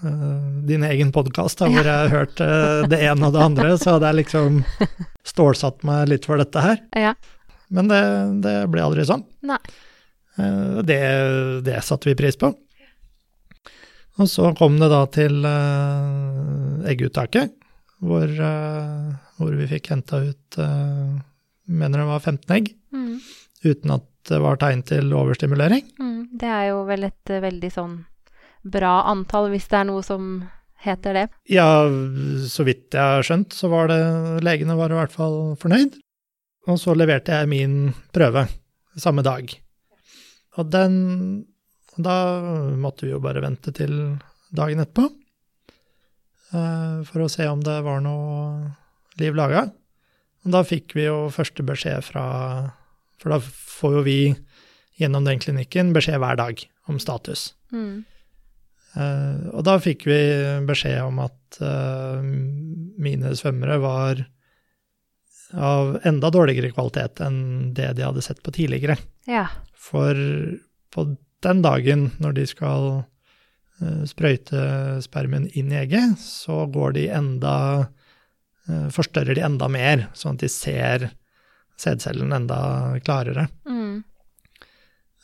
uh, 0.05 0.41
din 0.69 0.83
egen 0.85 1.09
podkast, 1.13 1.63
hvor 1.65 1.81
jeg 1.81 1.89
har 1.89 2.11
hørt 2.13 2.41
uh, 2.43 2.85
det 2.89 2.99
ene 3.07 3.25
og 3.25 3.33
det 3.33 3.41
andre, 3.41 3.71
så 3.81 3.95
hadde 3.95 4.11
jeg 4.11 4.19
liksom 4.19 4.59
stålsatt 5.33 5.81
meg 5.87 6.11
litt 6.11 6.27
for 6.29 6.37
dette 6.41 6.61
her. 6.61 6.83
Ja. 6.93 7.15
Men 7.73 7.89
det, 7.89 8.03
det 8.45 8.53
ble 8.69 8.85
aldri 8.85 9.07
sånn. 9.09 9.25
Nei. 9.49 9.57
Uh, 10.37 10.85
det, 10.85 10.99
det 11.65 11.81
satte 11.87 12.11
vi 12.11 12.17
pris 12.19 12.37
på. 12.37 12.53
Og 14.21 14.29
så 14.31 14.53
kom 14.55 14.77
det 14.79 14.91
da 14.93 15.01
til 15.11 15.41
egguttaket, 16.87 17.57
hvor, 18.05 18.29
hvor, 19.35 19.57
vi 19.57 19.67
fikk 19.73 19.89
henta 19.91 20.21
ut 20.23 20.59
Mener 21.65 21.99
det 21.99 22.05
var 22.07 22.21
15 22.21 22.53
egg, 22.55 22.69
Mm. 22.95 23.17
uten 23.65 23.91
at 23.91 24.03
det 24.29 24.41
var 24.43 24.59
tegn 24.61 24.83
til 24.87 25.13
overstimulering. 25.15 25.85
Mm. 26.01 26.19
Det 26.39 26.49
er 26.49 26.69
jo 26.71 26.83
vel 26.89 27.07
et 27.07 27.31
eh, 27.31 27.43
veldig 27.43 27.71
sånn 27.73 27.95
bra 28.65 29.03
antall, 29.11 29.51
hvis 29.53 29.67
det 29.69 29.79
er 29.81 29.89
noe 29.91 30.03
som 30.05 30.29
heter 30.85 31.17
det. 31.17 31.25
Ja, 31.49 31.85
så 32.49 32.65
vidt 32.65 32.93
jeg 32.93 33.01
har 33.01 33.25
skjønt, 33.25 33.53
så 33.53 33.69
var 33.71 33.89
det 33.91 33.99
Legene 34.45 34.77
var 34.77 34.93
i 34.93 34.97
hvert 34.99 35.13
fall 35.13 35.55
fornøyd. 35.61 35.97
Og 36.69 36.79
så 36.81 36.95
leverte 36.97 37.35
jeg 37.35 37.49
min 37.51 37.75
prøve 38.15 38.47
samme 38.97 39.25
dag. 39.25 39.51
Og 40.57 40.71
den 40.71 40.95
Da 41.95 42.41
måtte 42.75 43.05
vi 43.05 43.13
jo 43.13 43.21
bare 43.23 43.39
vente 43.39 43.71
til 43.71 43.93
dagen 44.51 44.81
etterpå 44.83 45.05
eh, 46.51 46.97
for 47.07 47.23
å 47.23 47.29
se 47.31 47.45
om 47.47 47.61
det 47.63 47.77
var 47.85 48.01
noe 48.03 48.73
liv 49.21 49.37
laga. 49.37 49.61
Og 50.43 50.51
da 50.51 50.59
fikk 50.67 50.91
vi 50.97 51.05
jo 51.05 51.29
første 51.31 51.63
beskjed 51.63 52.03
fra 52.03 52.25
For 53.21 53.33
da 53.33 53.39
får 53.41 53.99
jo 53.99 54.03
vi 54.05 54.19
gjennom 54.99 55.25
den 55.27 55.41
klinikken 55.43 55.93
beskjed 55.95 56.19
hver 56.23 56.37
dag 56.39 56.61
om 56.89 56.99
status. 57.01 57.49
Mm. 57.73 58.03
Uh, 58.95 59.51
og 59.51 59.65
da 59.67 59.75
fikk 59.83 60.05
vi 60.07 60.19
beskjed 60.67 61.01
om 61.03 61.19
at 61.25 61.59
uh, 61.59 62.23
mine 62.23 63.33
svømmere 63.35 63.79
var 63.83 64.21
av 65.55 65.97
enda 66.07 66.31
dårligere 66.33 66.71
kvalitet 66.73 67.19
enn 67.23 67.73
det 67.75 67.91
de 67.97 68.05
hadde 68.07 68.23
sett 68.23 68.39
på 68.43 68.53
tidligere. 68.55 68.95
Ja. 69.27 69.49
For 69.75 70.15
på 70.95 71.09
den 71.45 71.61
dagen 71.65 72.07
når 72.23 72.37
de 72.39 72.47
skal 72.47 72.87
uh, 73.01 74.03
sprøyte 74.07 74.63
spermen 75.03 75.49
inn 75.51 75.75
i 75.75 75.81
egget, 75.83 76.15
så 76.23 76.63
går 76.71 76.99
de 76.99 77.09
enda 77.13 77.57
Forstørrer 78.65 79.37
de 79.37 79.43
enda 79.45 79.67
mer, 79.69 80.07
sånn 80.17 80.39
at 80.39 80.41
de 80.41 80.47
ser 80.49 81.03
sædcellen 81.81 82.33
enda 82.35 82.59
klarere. 83.05 83.47
Mm. 83.67 84.03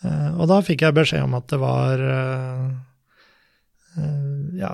Uh, 0.01 0.29
og 0.41 0.47
da 0.49 0.61
fikk 0.65 0.81
jeg 0.87 0.97
beskjed 0.97 1.27
om 1.27 1.35
at 1.37 1.45
det 1.51 1.59
var 1.61 2.01
uh, 2.01 2.71
uh, 4.01 4.57
ja, 4.57 4.71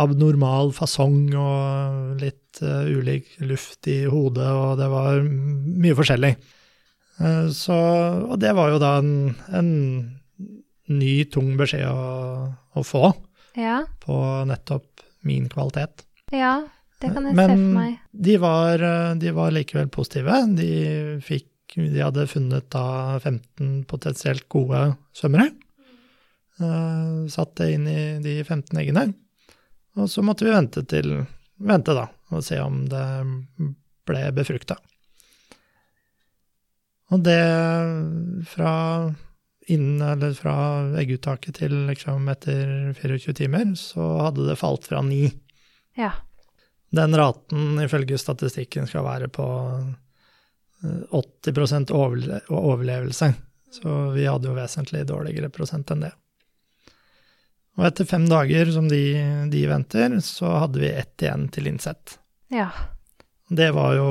abnormal 0.00 0.72
fasong 0.76 1.28
og 1.36 2.22
litt 2.22 2.62
ulik 2.62 3.34
luft 3.44 3.84
i 3.92 4.06
hodet, 4.08 4.48
og 4.48 4.78
det 4.80 4.86
var 4.88 5.18
mye 5.20 5.96
forskjellig. 5.98 6.30
så, 7.52 7.76
og 8.24 8.38
det 8.40 8.54
var 8.56 8.70
jo 8.72 8.78
da 8.80 8.94
en, 9.02 9.34
en 9.52 9.68
ny, 10.88 11.12
tung 11.28 11.52
beskjed 11.60 11.84
å, 11.84 12.48
å 12.72 12.84
få 12.84 13.10
Ja. 13.60 13.82
på 14.00 14.16
nettopp 14.48 15.04
min 15.28 15.50
kvalitet. 15.52 16.06
ja, 16.32 16.62
det 17.02 17.10
kan 17.12 17.28
jeg 17.28 17.36
Men 17.36 17.50
se 17.50 17.56
for 17.56 17.74
meg. 17.76 17.98
de 18.28 18.38
var, 18.40 18.86
de 19.20 19.32
var 19.36 19.52
likevel 19.52 19.90
positive. 19.92 20.40
De 20.56 20.70
fikk 21.24 21.50
de 21.76 22.00
hadde 22.00 22.28
funnet 22.30 22.68
da 22.72 23.18
15 23.18 23.84
potensielt 23.90 24.46
gode 24.48 24.94
svømmere. 25.16 25.50
Uh, 26.56 27.26
satt 27.28 27.56
det 27.60 27.72
inn 27.74 27.88
i 27.90 28.00
de 28.24 28.38
15 28.44 28.78
eggene. 28.80 29.10
Og 29.96 30.08
så 30.08 30.24
måtte 30.24 30.46
vi 30.46 30.54
vente 30.54 30.84
til 30.88 31.18
Vente, 31.56 31.94
da, 31.96 32.02
og 32.36 32.42
se 32.44 32.58
om 32.60 32.82
det 32.84 33.04
ble 34.04 34.26
befrukta. 34.36 34.74
Og 37.16 37.22
det 37.24 37.38
fra 38.50 38.72
innen, 39.72 40.02
eller 40.04 40.34
fra 40.36 40.56
egguttaket 41.00 41.62
til 41.62 41.72
liksom 41.88 42.28
etter 42.28 42.92
24 42.98 43.38
timer, 43.40 43.72
så 43.80 44.04
hadde 44.26 44.50
det 44.50 44.58
falt 44.60 44.84
fra 44.90 45.00
ni. 45.06 45.30
Ja. 45.96 46.12
Den 46.96 47.16
raten 47.18 47.80
ifølge 47.84 48.18
statistikken 48.20 48.88
skal 48.88 49.04
være 49.06 49.28
på 49.32 49.46
80 51.12 51.90
overle 51.94 52.40
overlevelse. 52.48 53.32
Så 53.76 53.96
vi 54.14 54.26
hadde 54.26 54.48
jo 54.48 54.56
vesentlig 54.56 55.04
dårligere 55.08 55.50
prosent 55.52 55.90
enn 55.92 56.06
det. 56.06 56.12
Og 57.76 57.84
etter 57.88 58.08
fem 58.08 58.24
dager 58.28 58.70
som 58.72 58.88
de, 58.88 59.02
de 59.52 59.64
venter, 59.68 60.14
så 60.24 60.54
hadde 60.62 60.80
vi 60.80 60.92
ett 60.96 61.22
igjen 61.22 61.48
til 61.52 61.68
innsett. 61.68 62.16
Ja. 62.52 62.70
Det 63.48 63.70
var 63.76 63.96
jo 63.98 64.10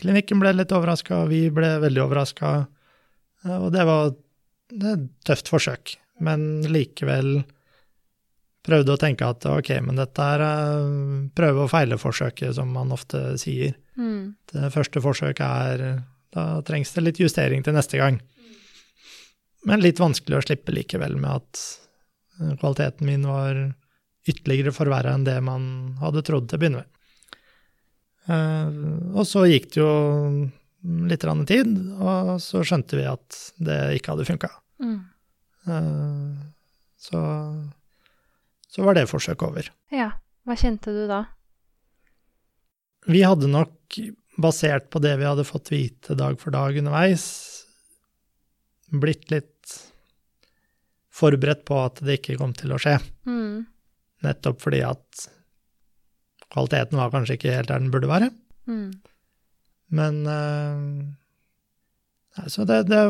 Klinikken 0.00 0.40
ble 0.40 0.54
litt 0.54 0.72
overraska, 0.72 1.26
vi 1.28 1.42
ble 1.52 1.74
veldig 1.82 2.00
overraska. 2.06 2.50
Og 3.58 3.66
det 3.74 3.82
var 3.84 4.14
et 4.14 5.02
tøft 5.28 5.50
forsøk, 5.52 5.92
men 6.24 6.62
likevel 6.64 7.42
prøvde 8.66 8.92
å 8.94 9.00
tenke 9.00 9.24
at 9.26 9.46
ok, 9.48 9.70
men 9.86 9.96
dette 10.00 10.20
er 10.34 10.44
prøve- 11.36 11.64
og 11.64 11.70
feile-forsøket, 11.72 12.54
som 12.58 12.72
man 12.74 12.92
ofte 12.92 13.38
sier. 13.40 13.74
Mm. 13.96 14.34
Det 14.52 14.72
første 14.74 15.02
forsøket 15.04 15.46
er 15.46 16.02
Da 16.30 16.62
trengs 16.62 16.92
det 16.94 17.02
litt 17.02 17.18
justering 17.18 17.64
til 17.66 17.74
neste 17.74 17.98
gang. 17.98 18.20
Men 19.66 19.82
litt 19.82 19.98
vanskelig 19.98 20.36
å 20.38 20.44
slippe 20.44 20.70
likevel, 20.70 21.16
med 21.18 21.42
at 21.42 21.58
kvaliteten 22.60 23.04
min 23.08 23.26
var 23.26 23.58
ytterligere 24.30 24.70
forverra 24.70 25.16
enn 25.16 25.26
det 25.26 25.34
man 25.42 25.96
hadde 25.98 26.22
trodd 26.22 26.46
til 26.46 26.56
å 26.56 26.62
begynne 26.62 26.84
med. 26.84 26.88
Og 29.18 29.26
så 29.26 29.42
gikk 29.50 29.72
det 29.74 29.80
jo 29.82 29.90
litt 31.10 31.26
tid, 31.50 31.74
og 31.98 32.38
så 32.40 32.62
skjønte 32.62 33.00
vi 33.00 33.10
at 33.10 33.40
det 33.58 33.80
ikke 33.98 34.14
hadde 34.14 34.28
funka. 34.30 34.50
Mm. 34.80 35.00
Så, 37.00 37.18
så 38.70 38.86
var 38.86 38.96
det 38.96 39.08
forsøket 39.10 39.46
over. 39.48 39.70
Ja. 39.94 40.12
Hva 40.46 40.56
kjente 40.56 40.92
du 40.94 41.04
da? 41.10 41.24
Vi 43.10 43.22
hadde 43.24 43.48
nok, 43.50 43.98
basert 44.40 44.88
på 44.92 45.00
det 45.02 45.16
vi 45.20 45.28
hadde 45.28 45.44
fått 45.44 45.72
vite 45.72 46.16
dag 46.16 46.38
for 46.40 46.54
dag 46.54 46.76
underveis, 46.80 47.26
blitt 48.90 49.28
litt 49.32 49.74
forberedt 51.20 51.66
på 51.68 51.76
at 51.82 52.00
det 52.06 52.20
ikke 52.20 52.38
kom 52.40 52.54
til 52.56 52.72
å 52.72 52.80
skje. 52.80 52.96
Mm. 53.28 53.66
Nettopp 54.24 54.62
fordi 54.62 54.80
at 54.86 55.26
kvaliteten 56.50 57.00
var 57.00 57.12
kanskje 57.12 57.36
ikke 57.38 57.54
helt 57.54 57.70
der 57.70 57.82
den 57.82 57.92
burde 57.92 58.10
være. 58.10 58.30
Mm. 58.70 58.90
Men 59.90 60.26
uh, 60.26 62.46
Så 62.48 62.64
det, 62.68 62.84
det, 62.90 63.00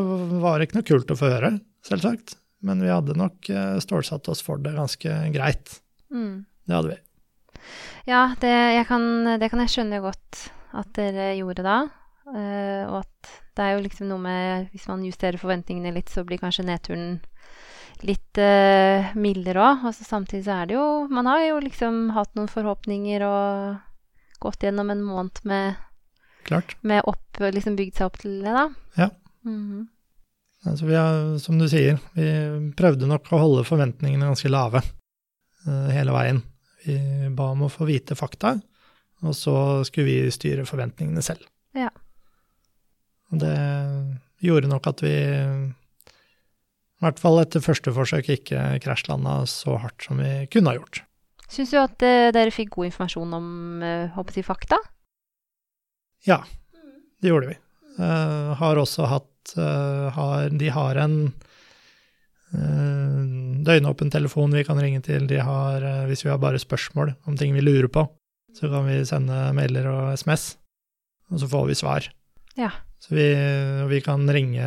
var 0.42 0.64
ikke 0.64 0.81
noe 0.81 0.88
kult 0.88 1.12
å 1.12 1.18
få 1.18 1.27
høre, 1.33 1.51
selvsagt. 1.87 2.29
Men 2.61 2.83
vi 2.85 2.92
hadde 2.92 3.16
nok 3.16 3.49
uh, 3.53 3.79
stålsatt 3.81 4.29
oss 4.29 4.42
for 4.44 4.61
det 4.61 4.75
ganske 4.77 5.16
greit. 5.35 5.79
Mm. 6.12 6.44
Det 6.66 6.77
hadde 6.77 6.92
vi. 6.92 6.99
Ja, 8.09 8.35
det, 8.40 8.85
kan, 8.88 9.03
det, 9.40 9.51
kan, 9.51 9.62
jeg 9.64 9.73
skjønne 9.73 10.03
godt 10.05 10.46
at 10.77 10.92
dere 10.96 11.33
gjorde 11.38 11.64
da. 11.66 11.79
Uh, 12.31 12.85
og 12.90 12.96
at 13.03 13.33
det 13.57 13.64
er 13.64 13.75
jo 13.75 13.83
liksom 13.83 14.07
noe 14.07 14.23
med 14.23 14.68
Hvis 14.70 14.85
man 14.87 15.03
justerer 15.03 15.40
forventningene 15.40 15.92
litt, 15.96 16.12
så 16.12 16.23
blir 16.25 16.40
kanskje 16.40 16.68
nedturen 16.68 17.18
litt 18.07 18.40
uh, 18.40 19.11
mildere 19.18 19.64
òg. 19.64 19.87
Og 19.88 19.96
så 19.96 20.07
samtidig 20.07 20.46
så 20.46 20.61
er 20.61 20.70
det 20.70 20.77
jo 20.79 20.87
Man 21.11 21.29
har 21.29 21.42
jo 21.49 21.62
liksom 21.64 22.11
hatt 22.16 22.37
noen 22.38 22.51
forhåpninger 22.53 23.25
og 23.27 23.81
gått 24.40 24.64
gjennom 24.64 24.92
en 24.92 25.05
måned 25.05 25.42
med 25.49 25.87
Klart. 26.46 26.77
Med 26.81 27.05
opp, 27.05 27.37
liksom 27.37 27.77
bygd 27.77 27.99
seg 27.99 28.09
opp 28.09 28.20
til 28.23 28.38
det, 28.40 28.53
da. 28.57 28.68
Ja. 28.96 29.11
Mm 29.44 29.59
-hmm. 29.61 29.83
Altså 30.68 30.88
vi 30.88 30.96
har, 30.99 31.38
som 31.42 31.59
du 31.61 31.66
sier, 31.70 32.01
vi 32.16 32.27
prøvde 32.77 33.09
nok 33.09 33.31
å 33.33 33.40
holde 33.40 33.66
forventningene 33.68 34.29
ganske 34.29 34.51
lave 34.53 34.83
uh, 34.85 35.88
hele 35.92 36.14
veien. 36.16 36.42
Vi 36.85 36.96
ba 37.37 37.51
om 37.55 37.66
å 37.66 37.73
få 37.73 37.88
vite 37.88 38.16
fakta, 38.16 38.55
og 39.20 39.37
så 39.37 39.55
skulle 39.88 40.09
vi 40.09 40.33
styre 40.33 40.66
forventningene 40.68 41.23
selv. 41.25 41.44
Ja. 41.77 41.90
Og 43.31 43.42
det 43.42 43.57
gjorde 44.42 44.70
nok 44.70 44.88
at 44.90 45.03
vi, 45.05 45.12
i 45.12 47.05
hvert 47.05 47.20
fall 47.20 47.40
etter 47.42 47.64
første 47.64 47.92
forsøk, 47.94 48.33
ikke 48.33 48.81
krasjlanda 48.85 49.42
så 49.51 49.77
hardt 49.83 50.09
som 50.09 50.20
vi 50.20 50.49
kunne 50.53 50.73
ha 50.73 50.81
gjort. 50.81 51.03
Syns 51.51 51.73
du 51.75 51.81
at 51.81 52.05
uh, 52.07 52.31
dere 52.35 52.55
fikk 52.55 52.77
god 52.77 52.90
informasjon 52.92 53.37
om 53.37 53.49
uh, 53.83 54.12
håper 54.14 54.40
jeg, 54.40 54.46
fakta? 54.46 54.79
Ja, 56.29 56.42
det 57.20 57.33
gjorde 57.33 57.51
vi. 57.53 57.57
Uh, 58.01 58.57
har 58.57 58.79
også 58.81 59.05
hatt 59.11 59.53
uh, 59.61 60.09
har, 60.17 60.49
De 60.57 60.71
har 60.73 60.97
en 61.03 61.17
uh, 62.55 63.19
døgnåpen 63.67 64.13
telefon 64.13 64.57
vi 64.57 64.65
kan 64.65 64.81
ringe 64.81 65.03
til. 65.05 65.27
De 65.29 65.41
har, 65.45 65.85
hvis 66.09 66.25
vi 66.25 66.31
har 66.33 66.41
bare 66.41 66.61
spørsmål 66.61 67.13
om 67.29 67.37
ting 67.37 67.53
vi 67.57 67.65
lurer 67.65 67.91
på, 67.93 68.07
så 68.57 68.71
kan 68.73 68.89
vi 68.89 69.03
sende 69.05 69.51
mailer 69.57 69.91
og 69.91 70.15
SMS, 70.17 70.55
og 71.31 71.43
så 71.43 71.51
får 71.51 71.69
vi 71.69 71.77
svar. 71.79 72.09
Ja. 72.57 72.71
Så 73.01 73.15
vi, 73.15 73.29
vi 73.93 74.01
kan 74.05 74.25
ringe 74.33 74.65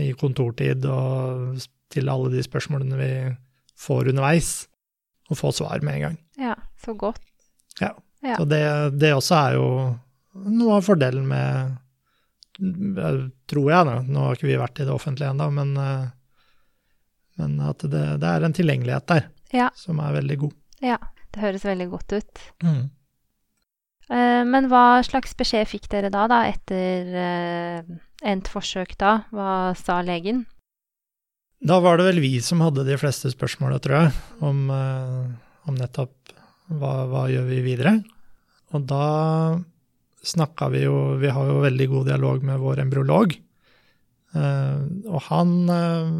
i 0.00 0.10
kontortid 0.18 0.84
og 0.88 1.60
stille 1.60 2.12
alle 2.12 2.32
de 2.32 2.42
spørsmålene 2.44 2.98
vi 2.98 3.12
får 3.80 4.10
underveis, 4.12 4.50
og 5.30 5.38
få 5.38 5.52
svar 5.54 5.84
med 5.84 5.98
en 5.98 6.06
gang. 6.08 6.16
Ja, 6.40 6.56
så 6.82 6.96
godt. 6.98 7.20
Ja. 7.80 7.92
Ja. 8.20 8.36
Så 8.36 8.44
det, 8.48 8.64
det 9.00 9.14
også 9.16 9.36
er 9.36 9.54
jo 9.56 9.68
noe 10.50 10.80
av 10.80 10.84
fordelen 10.84 11.28
med 11.28 11.76
Tror 12.60 13.70
jeg, 13.72 13.86
da. 13.88 13.94
Nå 14.04 14.24
har 14.26 14.36
ikke 14.36 14.48
vi 14.50 14.58
vært 14.60 14.80
i 14.82 14.86
det 14.88 14.92
offentlige 14.94 15.30
ennå, 15.32 15.46
men, 15.56 15.70
eh, 15.80 16.08
men 17.40 17.58
at 17.64 17.82
det, 17.88 18.02
det 18.20 18.28
er 18.30 18.44
en 18.46 18.56
tilgjengelighet 18.56 19.06
der 19.08 19.28
Ja. 19.56 19.70
som 19.74 19.98
er 20.04 20.12
veldig 20.20 20.36
god. 20.44 20.52
Ja, 20.84 20.98
det 21.32 21.40
høres 21.42 21.64
veldig 21.64 21.88
godt 21.90 22.12
ut. 22.18 22.42
Mm. 22.62 22.90
Eh, 24.10 24.44
Men 24.44 24.68
hva 24.68 25.00
slags 25.06 25.34
beskjed 25.38 25.68
fikk 25.70 25.88
dere 25.92 26.10
da, 26.10 26.26
da 26.30 26.42
etter 26.50 27.10
eh, 27.14 27.82
endt 28.26 28.48
forsøk 28.52 28.96
da? 28.98 29.24
Hva 29.32 29.74
sa 29.78 30.00
legen? 30.02 30.44
Da 31.62 31.76
var 31.80 31.98
det 32.00 32.06
vel 32.08 32.20
vi 32.24 32.38
som 32.40 32.60
hadde 32.64 32.86
de 32.88 32.96
fleste 32.96 33.28
spørsmåla, 33.32 33.78
tror 33.84 33.96
jeg, 34.00 34.12
om, 34.40 34.62
om 34.70 35.74
nettopp 35.76 36.32
hva, 36.72 36.92
hva 37.10 37.26
gjør 37.28 37.44
vi 37.50 37.58
videre. 37.66 37.92
Og 38.72 38.86
da 38.88 39.02
snakka 40.22 40.68
vi 40.68 40.84
jo 40.84 41.16
Vi 41.20 41.30
har 41.32 41.46
jo 41.48 41.62
veldig 41.64 41.86
god 41.88 42.06
dialog 42.10 42.42
med 42.44 42.60
vår 42.60 42.82
embryolog. 42.84 43.34
Eh, 44.36 44.82
og 45.10 45.22
han 45.26 45.54
eh, 45.74 46.12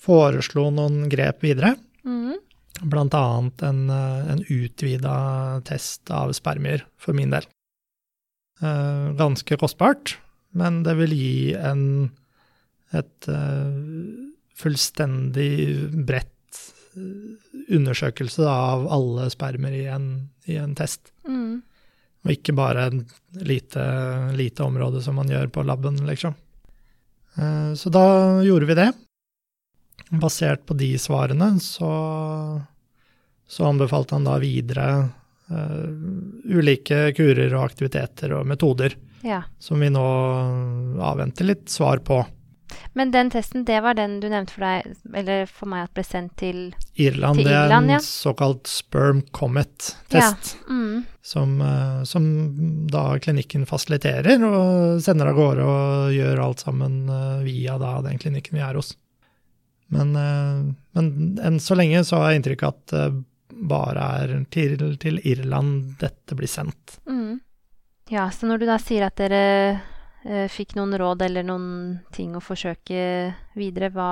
foreslo 0.00 0.68
noen 0.74 1.06
grep 1.12 1.44
videre. 1.44 1.74
Mm. 2.06 2.38
Blant 2.88 3.16
annet 3.18 3.64
en, 3.66 3.82
eh, 3.92 4.30
en 4.34 4.42
utvida 4.46 5.16
test 5.68 6.10
av 6.14 6.32
spermier, 6.36 6.86
for 6.96 7.16
min 7.16 7.34
del. 7.34 7.46
Ganske 8.58 9.54
kostbart, 9.54 10.16
men 10.50 10.80
det 10.82 10.96
vil 10.98 11.12
gi 11.14 11.52
en 11.54 12.10
et 12.90 13.28
fullstendig 14.58 15.52
bredt 16.08 16.62
undersøkelse 17.70 18.48
av 18.48 18.88
alle 18.90 19.28
spermer 19.30 19.76
i 19.76 19.84
en, 19.92 20.08
i 20.50 20.56
en 20.58 20.74
test. 20.74 21.12
Mhm. 21.28 21.60
Og 22.26 22.32
ikke 22.34 22.54
bare 22.58 22.88
et 22.88 23.44
lite, 23.46 23.82
lite 24.36 24.64
område 24.66 25.00
som 25.04 25.14
man 25.20 25.30
gjør 25.30 25.50
på 25.54 25.62
laben, 25.66 26.00
liksom. 26.08 26.34
Eh, 27.38 27.74
Så 27.78 27.90
da 27.94 28.04
gjorde 28.42 28.66
vi 28.66 28.74
det. 28.74 28.88
Basert 30.10 30.64
på 30.66 30.74
de 30.78 30.94
svarene 30.98 31.50
så, 31.60 31.88
så 33.46 33.66
anbefalte 33.68 34.16
han 34.16 34.24
da 34.24 34.38
videre 34.40 34.86
uh, 35.52 35.90
ulike 36.48 37.10
kurer 37.16 37.52
og 37.58 37.66
aktiviteter 37.66 38.32
og 38.38 38.46
metoder 38.48 38.94
Ja. 39.26 39.42
som 39.60 39.80
vi 39.84 39.90
nå 39.92 40.04
avventer 41.04 41.44
litt 41.50 41.68
svar 41.68 42.00
på. 42.00 42.22
Men 42.92 43.10
den 43.10 43.30
testen, 43.30 43.64
det 43.64 43.80
var 43.84 43.96
den 43.98 44.18
du 44.20 44.28
nevnte 44.28 44.54
for 44.54 44.64
deg, 44.66 44.96
eller 45.20 45.46
for 45.50 45.70
meg 45.70 45.86
at 45.86 45.94
ble 45.96 46.04
sendt 46.06 46.34
til 46.40 46.58
Irland, 46.98 47.40
Til 47.40 47.48
Irland 47.48 47.48
det 47.48 47.54
er 47.54 47.74
en 47.76 47.92
ja. 47.94 48.00
såkalt 48.04 48.70
sperm 48.70 49.22
comet-test. 49.32 50.56
mm. 50.68 51.04
som, 51.22 51.60
eh, 51.60 52.02
som 52.08 52.28
da 52.90 53.04
klinikken 53.22 53.66
fasiliterer 53.68 54.44
og 54.44 55.02
sender 55.04 55.32
av 55.32 55.38
gårde 55.38 55.66
og 55.66 56.14
gjør 56.16 56.44
alt 56.44 56.64
sammen 56.64 57.02
eh, 57.08 57.42
via 57.46 57.78
da 57.80 57.98
den 58.06 58.20
klinikken 58.20 58.58
vi 58.58 58.64
er 58.64 58.78
hos. 58.80 58.94
Men, 59.88 60.14
eh, 60.16 60.62
men 60.98 61.12
enn 61.40 61.60
så 61.60 61.76
lenge 61.78 62.04
så 62.04 62.22
har 62.22 62.32
jeg 62.32 62.42
inntrykk 62.42 62.64
av 62.68 62.76
at 62.76 62.94
det 62.94 63.04
bare 63.68 64.08
er 64.22 64.32
til, 64.52 64.76
til 65.00 65.20
Irland 65.26 65.94
dette 66.00 66.36
blir 66.36 66.50
sendt. 66.50 66.98
Mm. 67.08 67.40
Ja, 68.12 68.30
så 68.32 68.48
når 68.48 68.62
du 68.62 68.66
da 68.68 68.78
sier 68.80 69.08
at 69.08 69.18
dere 69.20 69.80
fikk 70.50 70.74
noen 70.74 70.96
råd 70.98 71.22
eller 71.24 71.44
noen 71.46 71.68
ting 72.12 72.34
å 72.36 72.42
forsøke 72.42 73.02
videre, 73.56 73.90
hva, 73.94 74.10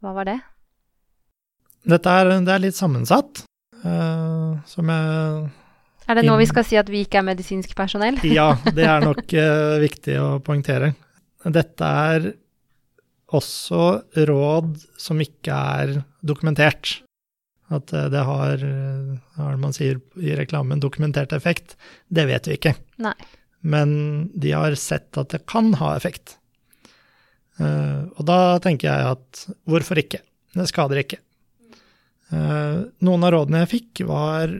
hva 0.00 0.14
var 0.16 0.30
det? 0.30 0.38
Dette 1.88 2.16
er, 2.20 2.32
det 2.44 2.52
er 2.52 2.62
litt 2.62 2.76
sammensatt, 2.76 3.44
eh, 3.84 4.50
som 4.68 4.92
jeg 4.92 5.46
Er 6.08 6.18
det 6.18 6.24
nå 6.26 6.36
vi 6.40 6.48
skal 6.50 6.66
si 6.66 6.78
at 6.80 6.90
vi 6.90 7.04
ikke 7.06 7.20
er 7.20 7.28
medisinsk 7.30 7.74
personell? 7.78 8.18
Ja, 8.38 8.50
det 8.64 8.84
er 8.88 9.04
nok 9.04 9.24
eh, 9.44 9.78
viktig 9.84 10.18
å 10.20 10.28
poengtere. 10.44 10.92
Dette 11.48 11.92
er 12.12 12.30
også 13.28 13.84
råd 14.28 14.72
som 15.00 15.20
ikke 15.22 15.56
er 15.82 15.98
dokumentert. 16.24 16.98
At 17.72 17.92
eh, 17.92 18.08
det 18.12 18.24
har, 18.24 18.64
eh, 18.64 19.16
hva 19.36 19.54
man 19.60 19.76
sier 19.76 20.00
i 20.20 20.34
reklamen, 20.36 20.80
dokumentert 20.82 21.34
effekt, 21.36 21.76
det 22.08 22.26
vet 22.30 22.48
vi 22.48 22.58
ikke. 22.58 22.74
Nei. 23.04 23.16
Men 23.62 24.30
de 24.38 24.52
har 24.54 24.74
sett 24.78 25.16
at 25.18 25.32
det 25.34 25.42
kan 25.50 25.72
ha 25.80 25.94
effekt. 25.96 26.36
Eh, 27.58 28.04
og 28.14 28.22
da 28.28 28.58
tenker 28.62 28.86
jeg 28.90 29.12
at 29.16 29.44
hvorfor 29.66 29.98
ikke? 29.98 30.20
Det 30.54 30.68
skader 30.70 31.00
ikke. 31.02 31.18
Eh, 32.30 32.82
noen 33.02 33.24
av 33.26 33.32
rådene 33.34 33.64
jeg 33.64 33.72
fikk, 33.76 34.04
var 34.08 34.52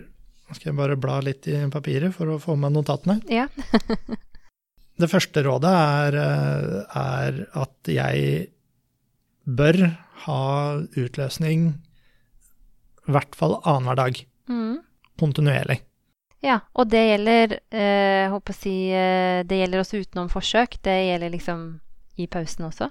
Nå 0.48 0.54
skal 0.56 0.70
jeg 0.70 0.78
bare 0.78 0.94
bla 0.96 1.18
litt 1.20 1.44
i 1.52 1.58
papiret 1.68 2.14
for 2.16 2.30
å 2.32 2.38
få 2.40 2.54
med 2.56 2.72
notatene. 2.72 3.18
Ja. 3.28 3.44
Det 4.98 5.06
første 5.12 5.42
rådet 5.44 5.68
er, 5.70 6.16
eh, 6.16 6.78
er 6.96 7.37
at 7.61 7.90
jeg 7.92 8.46
bør 9.44 9.76
ha 10.24 10.40
utløsning 10.96 11.66
i 13.04 13.12
hvert 13.12 13.37
fall 13.37 13.58
annenhver 13.61 14.00
dag, 14.00 14.22
Mm. 14.48 14.78
kontinuerlig. 15.20 15.82
Ja, 16.44 16.61
og 16.79 16.90
det 16.92 17.01
gjelder, 17.03 17.57
eh, 17.74 18.29
håper 18.31 18.55
å 18.55 18.57
si, 18.57 18.90
eh, 18.94 19.42
det 19.42 19.59
gjelder 19.59 19.83
også 19.83 20.03
utenom 20.05 20.29
forsøk. 20.31 20.79
Det 20.83 20.94
gjelder 21.09 21.33
liksom 21.35 21.64
i 22.18 22.27
pausen 22.31 22.68
også. 22.68 22.90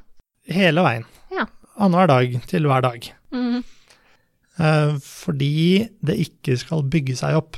Hele 0.51 0.83
veien. 0.83 1.05
Ja. 1.31 1.45
Annenhver 1.77 2.07
dag 2.07 2.35
til 2.47 2.67
hver 2.67 2.81
dag. 2.81 3.11
Mhm. 3.31 3.63
Eh, 4.59 4.97
fordi 4.99 5.89
det 6.03 6.17
ikke 6.17 6.57
skal 6.57 6.83
bygge 6.83 7.15
seg 7.15 7.35
opp. 7.35 7.57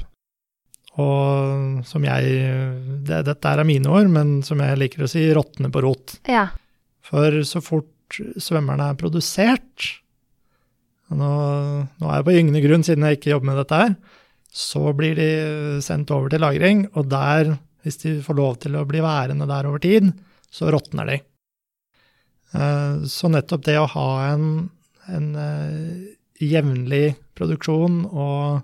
Og 1.00 1.86
som 1.86 2.04
jeg 2.04 2.24
det, 3.06 3.24
Dette 3.26 3.46
er 3.46 3.64
mine 3.64 3.88
ord, 3.88 4.10
men 4.10 4.42
som 4.44 4.60
jeg 4.60 4.78
liker 4.78 5.04
å 5.04 5.10
si, 5.10 5.32
råtne 5.32 5.72
på 5.72 5.82
rot. 5.82 6.20
Ja. 6.28 6.50
For 7.02 7.32
så 7.48 7.64
fort 7.64 7.88
svømmerne 8.10 8.90
er 8.90 8.96
produsert 8.96 10.02
nå, 11.10 11.30
nå 12.00 12.10
er 12.10 12.20
jeg 12.20 12.26
på 12.28 12.34
gyngende 12.36 12.62
grunn 12.62 12.86
siden 12.86 13.06
jeg 13.08 13.20
ikke 13.20 13.32
jobber 13.34 13.50
med 13.50 13.60
dette 13.64 13.80
her, 13.82 13.96
så 14.52 14.94
blir 14.98 15.16
de 15.20 15.30
sendt 15.86 16.12
over 16.12 16.30
til 16.34 16.42
lagring, 16.42 16.88
og 16.98 17.10
der, 17.12 17.54
hvis 17.86 18.00
de 18.02 18.16
får 18.26 18.36
lov 18.40 18.58
til 18.64 18.76
å 18.80 18.86
bli 18.90 19.02
værende 19.04 19.48
der 19.50 19.68
over 19.70 19.80
tid, 19.84 20.10
så 20.52 20.72
råtner 20.74 21.06
de. 21.12 21.18
Eh, 22.58 22.96
Så 23.06 23.30
nettopp 23.30 23.64
det 23.68 23.78
å 23.78 23.88
ha 23.94 24.08
en, 24.34 24.70
en 25.08 25.28
eh, 25.36 26.16
jevnlig 26.42 27.16
produksjon 27.38 28.02
og 28.10 28.62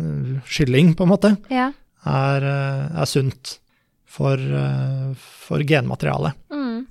eh, 0.00 0.38
skylling, 0.48 0.94
på 0.96 1.04
en 1.04 1.12
måte, 1.12 1.34
Ja. 1.52 1.70
er, 2.06 2.42
eh, 2.42 3.00
er 3.02 3.06
sunt 3.10 3.58
for, 4.08 4.36
eh, 4.40 5.12
for 5.20 5.60
genmaterialet. 5.62 6.32
Mm. 6.50 6.86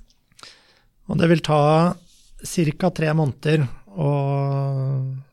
Og 1.10 1.18
det 1.18 1.28
vil 1.28 1.40
ta 1.42 1.62
ca. 2.40 2.90
tre 2.94 3.10
måneder, 3.12 3.66
å, 3.90 4.10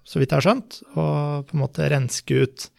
så 0.03 0.17
vidt 0.19 0.31
jeg 0.33 0.41
har 0.41 0.47
skjønt, 0.47 0.81
å 0.97 1.05
på 1.45 1.53
en 1.53 1.61
måte 1.61 1.85
renske 1.93 2.41
ut 2.41 2.69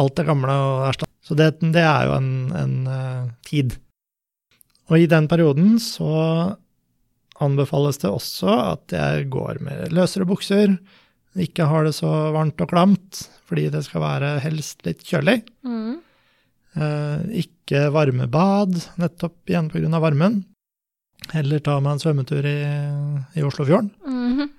alt 0.00 0.16
det 0.16 0.26
gamle 0.28 0.54
og 0.56 0.88
erstatt. 0.90 1.10
Så 1.22 1.36
det, 1.38 1.52
det 1.74 1.84
er 1.84 2.08
jo 2.08 2.16
en, 2.16 2.32
en 2.58 2.76
uh, 2.88 3.30
tid. 3.46 3.76
Og 4.90 4.98
i 4.98 5.08
den 5.10 5.28
perioden 5.30 5.76
så 5.82 6.56
anbefales 7.42 8.00
det 8.02 8.10
også 8.10 8.54
at 8.72 8.94
jeg 8.94 9.28
går 9.32 9.62
med 9.64 9.94
løsere 9.94 10.26
bukser, 10.28 10.76
ikke 11.32 11.66
har 11.68 11.86
det 11.86 11.94
så 11.96 12.10
varmt 12.34 12.60
og 12.60 12.70
klamt, 12.70 13.22
fordi 13.48 13.70
det 13.72 13.84
skal 13.86 14.04
være 14.04 14.32
helst 14.44 14.84
litt 14.86 15.00
kjølig. 15.08 15.38
Mm. 15.64 15.94
Eh, 16.72 17.22
ikke 17.42 17.86
varmebad, 17.92 18.76
nettopp 19.00 19.48
igjen 19.48 19.70
pga. 19.72 20.00
varmen. 20.00 20.42
Heller 21.32 21.62
ta 21.62 21.78
meg 21.80 21.96
en 21.96 22.02
svømmetur 22.02 22.46
i, 22.48 22.58
i 23.38 23.46
Oslofjorden. 23.46 23.92
Mhm. 24.04 24.50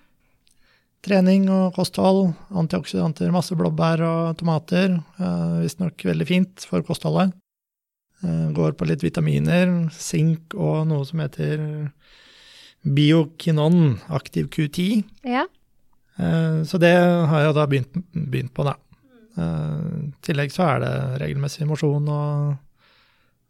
Trening 1.04 1.50
og 1.52 1.74
kosthold, 1.76 2.30
antioksidanter, 2.56 3.32
masse 3.36 3.56
blåbær 3.60 4.00
og 4.08 4.38
tomater. 4.40 4.94
Eh, 5.20 5.56
Visstnok 5.66 6.00
veldig 6.08 6.28
fint 6.30 6.64
for 6.70 6.86
kostholdet. 6.88 7.34
Eh, 8.24 8.46
går 8.56 8.78
på 8.80 8.88
litt 8.88 9.04
vitaminer, 9.04 9.74
sink 9.92 10.56
og 10.56 10.86
noe 10.88 11.04
som 11.10 11.20
heter 11.20 11.66
biokinon, 12.88 13.98
aktiv 14.16 14.48
Q10. 14.54 15.04
Ja. 15.28 15.44
Eh, 16.18 16.64
Så 16.64 16.80
det 16.80 16.96
har 16.96 17.42
jeg 17.50 17.56
da 17.56 17.68
begynt, 17.68 18.00
begynt 18.14 18.54
på, 18.56 18.64
da. 18.64 18.78
Eh, 19.36 20.08
I 20.08 20.14
tillegg 20.24 20.52
så 20.56 20.70
er 20.70 20.80
det 20.86 20.96
regelmessig 21.26 21.68
mosjon 21.68 22.08
og, 22.08 22.58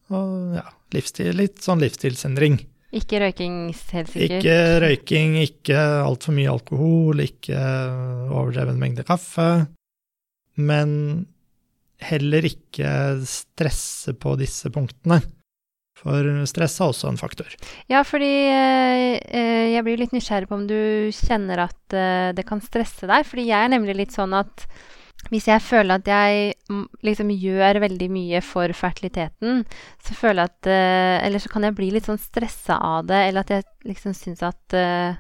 og 0.10 0.56
ja, 0.58 0.66
livsstil, 0.96 1.36
litt 1.38 1.62
sånn 1.62 1.82
livsstilsendring. 1.86 2.64
Ikke 2.94 3.20
røyking, 3.24 3.60
helt 3.94 4.12
sikkert. 4.14 4.44
Ikke 4.44 4.58
røyking, 4.84 5.38
ikke 5.42 5.78
altfor 6.04 6.36
mye 6.38 6.52
alkohol, 6.52 7.24
ikke 7.26 7.58
overdreven 8.30 8.78
mengde 8.82 9.06
kaffe. 9.08 9.48
Men 10.62 10.92
heller 12.04 12.46
ikke 12.46 12.90
stresse 13.26 14.14
på 14.20 14.36
disse 14.40 14.70
punktene. 14.74 15.22
For 16.04 16.26
stress 16.50 16.80
er 16.82 16.92
også 16.92 17.12
en 17.12 17.20
faktor. 17.20 17.54
Ja, 17.92 18.02
fordi 18.04 18.32
eh, 18.52 19.20
eh, 19.24 19.68
jeg 19.72 19.86
blir 19.86 20.02
litt 20.02 20.16
nysgjerrig 20.16 20.50
på 20.50 20.58
om 20.58 20.66
du 20.68 21.10
kjenner 21.16 21.64
at 21.70 21.96
eh, 21.96 22.32
det 22.36 22.44
kan 22.50 22.62
stresse 22.64 23.08
deg. 23.08 23.24
Fordi 23.30 23.48
jeg 23.48 23.60
er 23.60 23.72
nemlig 23.72 23.96
litt 24.02 24.16
sånn 24.16 24.36
at 24.36 24.66
hvis 25.32 25.48
jeg 25.48 25.64
føler 25.64 26.02
at 26.02 26.10
jeg 26.10 26.56
mm, 26.70 26.86
liksom 27.06 27.32
gjør 27.32 27.80
veldig 27.84 28.08
mye 28.12 28.42
for 28.46 28.72
fertiliteten, 28.76 29.64
så 30.04 30.16
føler 30.18 30.44
jeg 30.44 30.52
at 30.52 30.70
uh, 30.70 31.28
Eller 31.28 31.44
så 31.44 31.52
kan 31.52 31.68
jeg 31.68 31.78
bli 31.78 31.92
litt 31.94 32.10
sånn 32.10 32.22
stressa 32.22 32.80
av 32.84 33.08
det, 33.10 33.22
eller 33.30 33.46
at 33.46 33.54
jeg 33.54 33.68
liksom 33.88 34.16
syns 34.18 34.44
at 34.46 34.76
uh, 34.78 35.16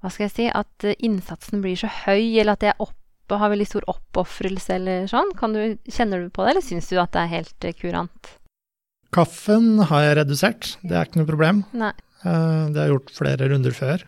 Hva 0.00 0.12
skal 0.12 0.26
jeg 0.26 0.34
si 0.36 0.46
At 0.48 0.86
eh, 0.86 0.96
innsatsen 1.04 1.64
blir 1.64 1.76
så 1.80 1.90
høy, 2.04 2.38
eller 2.38 2.56
at 2.56 2.66
jeg 2.68 2.78
opp, 2.82 2.96
har 3.32 3.50
veldig 3.50 3.66
stor 3.66 3.86
oppofrelse 3.90 4.74
eller 4.76 5.06
sånn. 5.10 5.32
Kan 5.38 5.56
du, 5.56 5.62
kjenner 5.90 6.22
du 6.22 6.28
på 6.30 6.44
det, 6.44 6.52
eller 6.52 6.62
syns 6.62 6.86
du 6.92 6.98
at 7.02 7.10
det 7.16 7.24
er 7.24 7.32
helt 7.32 7.66
kurant? 7.80 8.34
Kaffen 9.16 9.80
har 9.90 10.04
jeg 10.04 10.18
redusert, 10.20 10.68
det 10.86 10.94
er 10.94 11.08
ikke 11.08 11.22
noe 11.22 11.30
problem. 11.32 11.64
Nei. 11.74 11.90
Uh, 12.22 12.70
Det 12.70 12.78
har 12.78 12.84
jeg 12.84 12.94
gjort 12.94 13.16
flere 13.18 13.50
runder 13.52 13.74
før. 13.76 14.06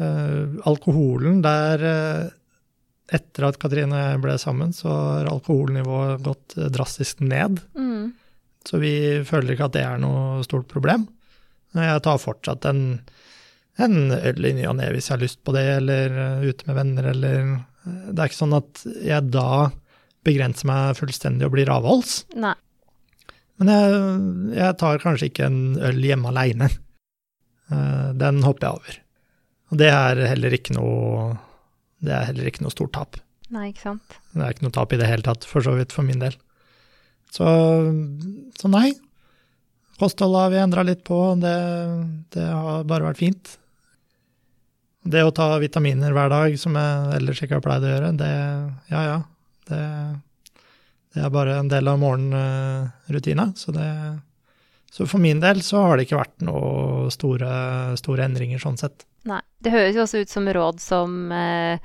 Alkoholen, 0.00 1.42
der 1.44 1.82
etter 3.10 3.48
at 3.48 3.58
Katrine 3.60 4.02
ble 4.22 4.36
sammen, 4.38 4.74
så 4.74 4.90
har 4.90 5.30
alkoholnivået 5.30 6.22
gått 6.24 6.56
eh, 6.58 6.70
drastisk 6.72 7.22
ned. 7.24 7.58
Mm. 7.74 8.12
Så 8.66 8.78
vi 8.82 8.94
føler 9.26 9.54
ikke 9.54 9.70
at 9.70 9.76
det 9.76 9.86
er 9.86 9.98
noe 10.02 10.44
stort 10.46 10.68
problem. 10.70 11.08
Jeg 11.74 12.02
tar 12.04 12.22
fortsatt 12.22 12.66
en, 12.70 12.84
en 13.80 13.98
øl 14.14 14.46
i 14.46 14.54
ny 14.58 14.64
og 14.68 14.76
ne 14.80 14.88
hvis 14.94 15.10
jeg 15.10 15.16
har 15.16 15.24
lyst 15.24 15.42
på 15.46 15.54
det, 15.56 15.66
eller 15.80 16.16
eh, 16.26 16.48
ute 16.50 16.70
med 16.70 16.78
venner, 16.78 17.10
eller 17.14 17.38
eh, 17.42 17.60
Det 18.10 18.16
er 18.18 18.30
ikke 18.30 18.42
sånn 18.42 18.58
at 18.60 18.86
jeg 18.86 19.30
da 19.34 19.50
begrenser 20.26 20.68
meg 20.68 20.98
fullstendig 20.98 21.48
og 21.48 21.54
blir 21.56 21.70
avholds. 21.72 22.24
Nei. 22.38 22.54
Men 23.60 23.70
jeg, 23.72 24.00
jeg 24.56 24.80
tar 24.80 25.02
kanskje 25.02 25.30
ikke 25.30 25.48
en 25.48 25.62
øl 25.84 25.98
hjemme 26.04 26.30
aleine. 26.30 26.68
Den 27.70 28.40
hopper 28.42 28.66
jeg 28.66 28.78
over. 28.78 28.94
Og 29.70 29.78
det 29.78 29.90
er 29.92 30.20
heller 30.26 30.56
ikke 30.56 30.74
noe 30.74 31.34
Det 32.00 32.14
er 32.16 32.28
heller 32.30 32.48
ikke 32.48 32.64
noe 32.64 32.74
stort 32.74 32.94
tap. 32.96 33.20
Nei, 33.50 33.70
ikke 33.72 33.88
sant. 33.88 34.18
Det 34.32 34.44
er 34.44 34.54
ikke 34.54 34.66
noe 34.68 34.76
tap 34.76 34.92
i 34.94 34.98
det 35.00 35.08
hele 35.10 35.26
tatt, 35.26 35.46
for 35.48 35.64
så 35.64 35.74
vidt 35.76 35.94
for 35.94 36.06
min 36.06 36.22
del. 36.22 36.36
Så, 37.34 37.46
så 38.58 38.70
nei. 38.70 38.92
Kostholdet 40.00 40.44
har 40.46 40.52
vi 40.54 40.60
endra 40.62 40.84
litt 40.86 41.02
på, 41.04 41.18
det, 41.40 41.56
det 42.34 42.46
har 42.46 42.86
bare 42.88 43.10
vært 43.10 43.20
fint. 43.20 43.56
Det 45.00 45.22
å 45.24 45.32
ta 45.34 45.52
vitaminer 45.60 46.14
hver 46.16 46.32
dag, 46.32 46.56
som 46.60 46.76
jeg 46.76 47.18
ellers 47.18 47.42
ikke 47.44 47.58
har 47.58 47.64
pleid 47.64 47.84
å 47.84 47.92
gjøre, 47.92 48.10
det 48.20 48.32
ja 48.92 49.04
ja. 49.06 49.20
Det, 49.70 49.82
det 51.14 51.22
er 51.24 51.32
bare 51.32 51.58
en 51.60 51.70
del 51.70 51.88
av 51.90 52.00
morgenrutina. 52.00 53.50
Så, 53.56 53.74
det, 53.76 53.86
så 54.90 55.06
for 55.06 55.18
min 55.22 55.40
del 55.40 55.60
så 55.62 55.84
har 55.86 55.96
det 55.96 56.08
ikke 56.08 56.18
vært 56.20 56.40
noe 56.42 57.08
store, 57.14 57.96
store 58.00 58.24
endringer 58.26 58.58
sånn 58.62 58.76
sett. 58.80 59.04
Nei. 59.28 59.40
Det 59.62 59.70
høres 59.74 59.94
jo 59.94 60.02
også 60.02 60.22
ut 60.24 60.32
som 60.32 60.48
råd 60.48 60.80
som 60.80 61.32
eh, 61.32 61.78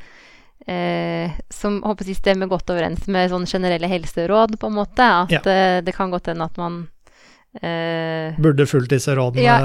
eh, 0.71 1.31
som 1.53 1.81
håper 1.85 2.07
jeg 2.09 2.17
stemmer 2.21 2.47
godt 2.49 2.69
overens 2.73 3.05
med 3.11 3.29
sånne 3.29 3.45
generelle 3.51 3.89
helseråd, 3.91 4.55
på 4.59 4.67
en 4.71 4.77
måte. 4.79 5.05
At 5.05 5.31
Ja. 5.35 5.41
eh, 5.45 5.81
det 5.85 5.93
kan 5.95 6.09
godt 6.11 6.27
hende 6.31 6.45
at 6.47 6.57
man 6.57 6.87
eh, 7.61 8.33
Burde 8.41 8.65
fulgt 8.67 8.89
disse 8.91 9.13
rådene 9.15 9.43
Ja. 9.43 9.59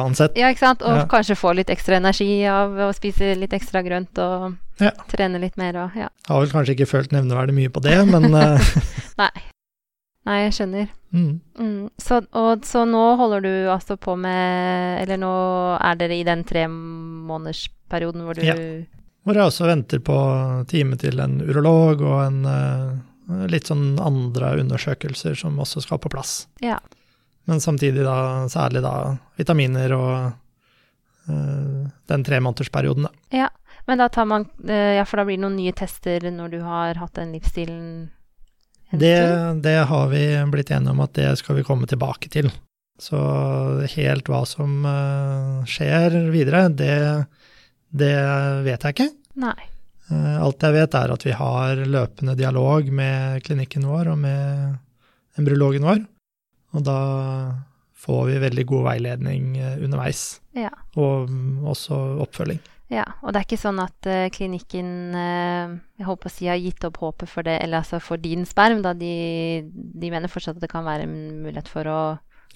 uansett. 0.00 0.36
Ja, 0.36 0.48
ikke 0.50 0.58
sant. 0.64 0.82
Og 0.82 0.96
Ja. 0.96 1.04
kanskje 1.06 1.36
få 1.36 1.54
litt 1.54 1.68
ekstra 1.70 1.96
energi 1.96 2.44
av 2.46 2.70
å 2.72 2.92
spise 2.94 3.36
litt 3.38 3.52
ekstra 3.52 3.82
grønt 3.84 4.16
og 4.18 4.56
trene 5.08 5.38
litt 5.40 5.56
mer 5.56 5.76
og 5.76 5.90
ja. 5.96 6.08
Har 6.28 6.40
vel 6.40 6.50
kanskje 6.50 6.74
ikke 6.76 6.86
følt 6.88 7.10
nevneverdig 7.12 7.54
mye 7.54 7.68
på 7.70 7.80
det, 7.82 8.06
men 8.06 8.34
eh, 8.34 8.58
Nei. 9.18 9.30
Nei, 10.26 10.38
jeg 10.44 10.54
skjønner. 10.58 10.88
mm. 11.14 11.40
Mm. 11.58 11.90
Så, 11.96 12.20
og, 12.36 12.64
så 12.66 12.84
nå 12.88 13.02
holder 13.16 13.44
du 13.44 13.52
altså 13.72 13.96
på 13.96 14.16
med 14.18 15.02
Eller 15.02 15.16
nå 15.20 15.30
er 15.78 15.96
dere 15.96 16.18
i 16.18 16.24
den 16.26 16.44
tremånedersperioden 16.44 18.26
hvor 18.26 18.36
du 18.36 18.44
Ja. 18.44 18.56
Hvor 19.24 19.36
jeg 19.36 19.50
også 19.50 19.68
venter 19.68 20.00
på 20.00 20.16
time 20.68 20.96
til 20.96 21.20
en 21.20 21.40
urolog 21.44 22.00
og 22.00 22.20
en 22.22 22.38
uh, 22.48 23.46
litt 23.50 23.68
sånn 23.68 23.98
andre 24.00 24.54
undersøkelser 24.62 25.36
som 25.36 25.58
også 25.60 25.82
skal 25.84 26.00
på 26.00 26.08
plass. 26.08 26.46
Ja. 26.64 26.78
Men 27.44 27.60
samtidig 27.60 28.06
da 28.06 28.48
særlig 28.48 28.80
da 28.86 28.94
vitaminer 29.36 29.92
og 29.96 30.14
uh, 31.28 31.82
den 32.08 32.24
tremånedersperioden, 32.24 33.08
da. 33.08 33.12
Ja, 33.42 33.50
men 33.84 34.00
da 34.00 34.08
tar 34.08 34.24
man 34.30 34.48
uh, 34.64 34.94
Ja, 34.96 35.04
for 35.04 35.20
da 35.20 35.26
blir 35.28 35.36
det 35.36 35.44
noen 35.44 35.60
nye 35.60 35.76
tester 35.76 36.24
når 36.32 36.54
du 36.56 36.60
har 36.64 36.96
hatt 37.02 37.20
den 37.20 37.36
livsstilen 37.36 37.82
en 37.84 38.00
Det, 38.90 39.16
det 39.62 39.76
har 39.90 40.06
vi 40.08 40.22
blitt 40.52 40.70
enige 40.72 40.94
om 40.94 41.00
at 41.04 41.12
det 41.18 41.32
skal 41.40 41.58
vi 41.58 41.64
komme 41.66 41.86
tilbake 41.90 42.30
til. 42.32 42.48
Så 42.98 43.18
helt 43.94 44.26
hva 44.30 44.40
som 44.48 44.80
eh, 44.88 45.66
skjer 45.70 46.16
videre, 46.32 46.64
det, 46.74 46.94
det 47.94 48.14
vet 48.66 48.86
jeg 48.88 48.96
ikke. 48.96 49.08
Nei. 49.44 49.58
Eh, 50.10 50.36
Alt 50.42 50.64
jeg 50.64 50.74
vet 50.78 50.96
er 50.98 51.12
at 51.14 51.26
vi 51.28 51.34
har 51.36 51.82
løpende 51.84 52.34
dialog 52.38 52.88
med 52.90 53.44
klinikken 53.46 53.86
vår 53.86 54.14
og 54.14 54.18
med 54.24 54.78
embryologen 55.38 55.84
vår. 55.86 56.00
Og 56.74 56.84
da 56.88 56.98
får 57.98 58.24
vi 58.32 58.40
veldig 58.42 58.64
god 58.72 58.84
veiledning 58.92 59.56
eh, 59.60 59.76
underveis, 59.84 60.40
Ja. 60.58 60.72
og 60.98 61.30
også 61.70 61.96
oppfølging. 62.24 62.58
Ja. 62.92 63.04
Og 63.20 63.32
det 63.32 63.40
er 63.40 63.46
ikke 63.46 63.60
sånn 63.60 63.80
at 63.82 64.08
uh, 64.08 64.28
klinikken 64.32 64.92
uh, 65.12 65.74
jeg 66.00 66.06
håper 66.08 66.30
å 66.30 66.32
si 66.32 66.48
har 66.48 66.60
gitt 66.60 66.86
opp 66.88 67.00
håpet 67.02 67.30
for 67.30 67.44
det, 67.44 67.58
eller 67.64 67.82
altså 67.82 68.00
for 68.02 68.20
din 68.20 68.46
sperm, 68.48 68.80
da 68.84 68.94
de, 68.96 69.12
de 69.68 70.12
mener 70.12 70.32
fortsatt 70.32 70.56
at 70.56 70.64
det 70.64 70.72
kan 70.72 70.86
være 70.86 71.04
en 71.04 71.18
mulighet 71.44 71.68
for 71.70 71.90
å, 71.92 72.00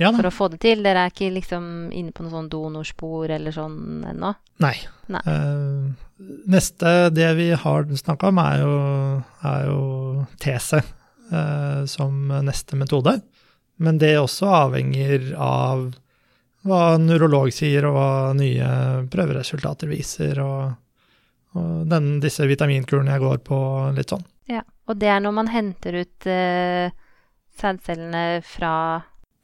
Ja 0.01 0.09
for 0.17 0.25
å 0.25 0.33
få 0.33 0.49
det 0.55 0.63
til. 0.65 0.81
Dere 0.85 1.05
er 1.05 1.13
ikke 1.13 1.29
liksom 1.35 1.93
inne 1.93 2.15
på 2.17 2.25
noe 2.25 2.33
sånn 2.33 2.49
donorspor 2.53 3.35
eller 3.37 3.53
sånn 3.53 4.07
ennå? 4.09 4.33
Nei. 4.65 4.77
Nei. 5.13 5.23
Uh, 5.29 5.93
neste, 6.49 7.13
det 7.13 7.29
vi 7.37 7.51
har 7.53 7.93
snakka 8.01 8.33
om, 8.33 8.41
er 8.41 8.65
jo, 8.65 8.75
er 9.53 9.69
jo 9.69 9.85
tese 10.41 10.85
som 11.89 12.27
neste 12.45 12.77
metode. 12.77 13.15
Men 13.81 13.97
det 13.97 14.19
også 14.21 14.51
avhenger 14.53 15.31
av 15.41 15.87
hva 16.69 16.83
en 16.97 17.07
neurolog 17.09 17.51
sier, 17.55 17.87
og 17.89 17.97
hva 17.97 18.11
nye 18.39 18.67
prøveresultater 19.13 19.91
viser, 19.91 20.39
og, 20.43 20.75
og 21.59 21.87
den, 21.91 22.19
disse 22.23 22.47
vitaminkurene 22.49 23.17
jeg 23.17 23.25
går 23.25 23.41
på, 23.47 23.59
litt 23.97 24.13
sånn. 24.15 24.25
Ja. 24.51 24.63
Og 24.91 24.99
det 24.99 25.09
er 25.13 25.23
når 25.23 25.35
man 25.37 25.51
henter 25.53 26.01
ut 26.03 26.27
eh, 26.31 26.93
sædcellene 27.59 28.43
fra 28.47 28.75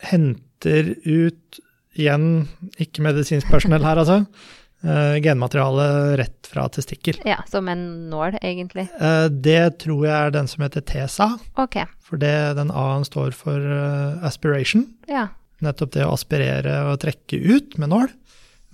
Henter 0.09 0.93
ut 1.07 1.59
igjen, 1.99 2.47
ikke 2.79 3.03
medisinsk 3.03 3.51
personell 3.51 3.83
her, 3.83 3.99
altså, 3.99 4.21
eh, 4.87 5.17
genmateriale 5.25 5.89
rett 6.21 6.47
fra 6.51 6.69
testikkel. 6.75 7.19
Ja, 7.27 7.41
som 7.51 7.67
en 7.71 7.83
nål, 8.13 8.39
egentlig. 8.43 8.87
Eh, 9.01 9.27
det 9.31 9.81
tror 9.83 10.07
jeg 10.07 10.15
er 10.15 10.35
den 10.39 10.51
som 10.51 10.63
heter 10.67 10.87
TESA, 10.87 11.33
Ok. 11.59 11.81
for 11.99 12.23
det, 12.23 12.35
den 12.59 12.71
A-en 12.71 13.07
står 13.07 13.35
for 13.35 13.59
eh, 13.59 14.23
aspiration. 14.27 14.87
Ja. 15.11 15.29
Nettopp 15.65 15.97
det 15.97 16.07
å 16.07 16.15
aspirere 16.15 16.77
og 16.93 17.01
trekke 17.03 17.41
ut 17.43 17.75
med 17.83 17.91
nål, 17.91 18.13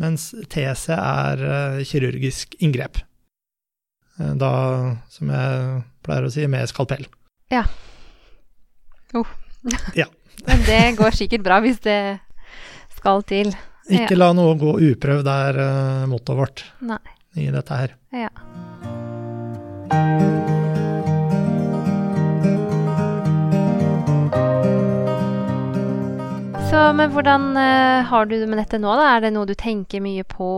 mens 0.02 0.28
TC 0.52 0.92
er 0.96 1.44
eh, 1.48 1.80
kirurgisk 1.88 2.56
inngrep. 2.60 3.00
Eh, 4.20 4.34
Da, 4.40 4.52
som 5.10 5.32
jeg 5.32 5.80
pleier 6.04 6.28
å 6.28 6.34
si, 6.34 6.44
med 6.50 6.68
skalpell. 6.70 7.08
Men 10.44 10.64
det 10.66 10.82
går 10.98 11.16
sikkert 11.16 11.44
bra 11.46 11.60
hvis 11.64 11.80
det 11.84 12.00
skal 12.98 13.24
til. 13.28 13.54
Ikke 13.92 14.16
la 14.16 14.30
noe 14.36 14.56
gå 14.60 14.76
uprøvd 14.92 15.28
er 15.28 15.60
uh, 15.60 16.06
mottoet 16.08 16.40
vårt 16.40 16.64
Nei. 16.84 17.00
i 17.36 17.50
dette 17.52 17.82
her. 17.82 17.98
Ja. 18.16 18.32
Men 26.92 27.12
hvordan 27.14 27.54
uh, 27.56 28.04
har 28.08 28.26
du 28.26 28.36
det 28.36 28.48
med 28.50 28.58
dette 28.60 28.80
nå, 28.82 28.92
da? 28.98 29.14
Er 29.14 29.24
det 29.24 29.32
noe 29.34 29.48
du 29.48 29.54
tenker 29.58 30.02
mye 30.04 30.24
på? 30.28 30.48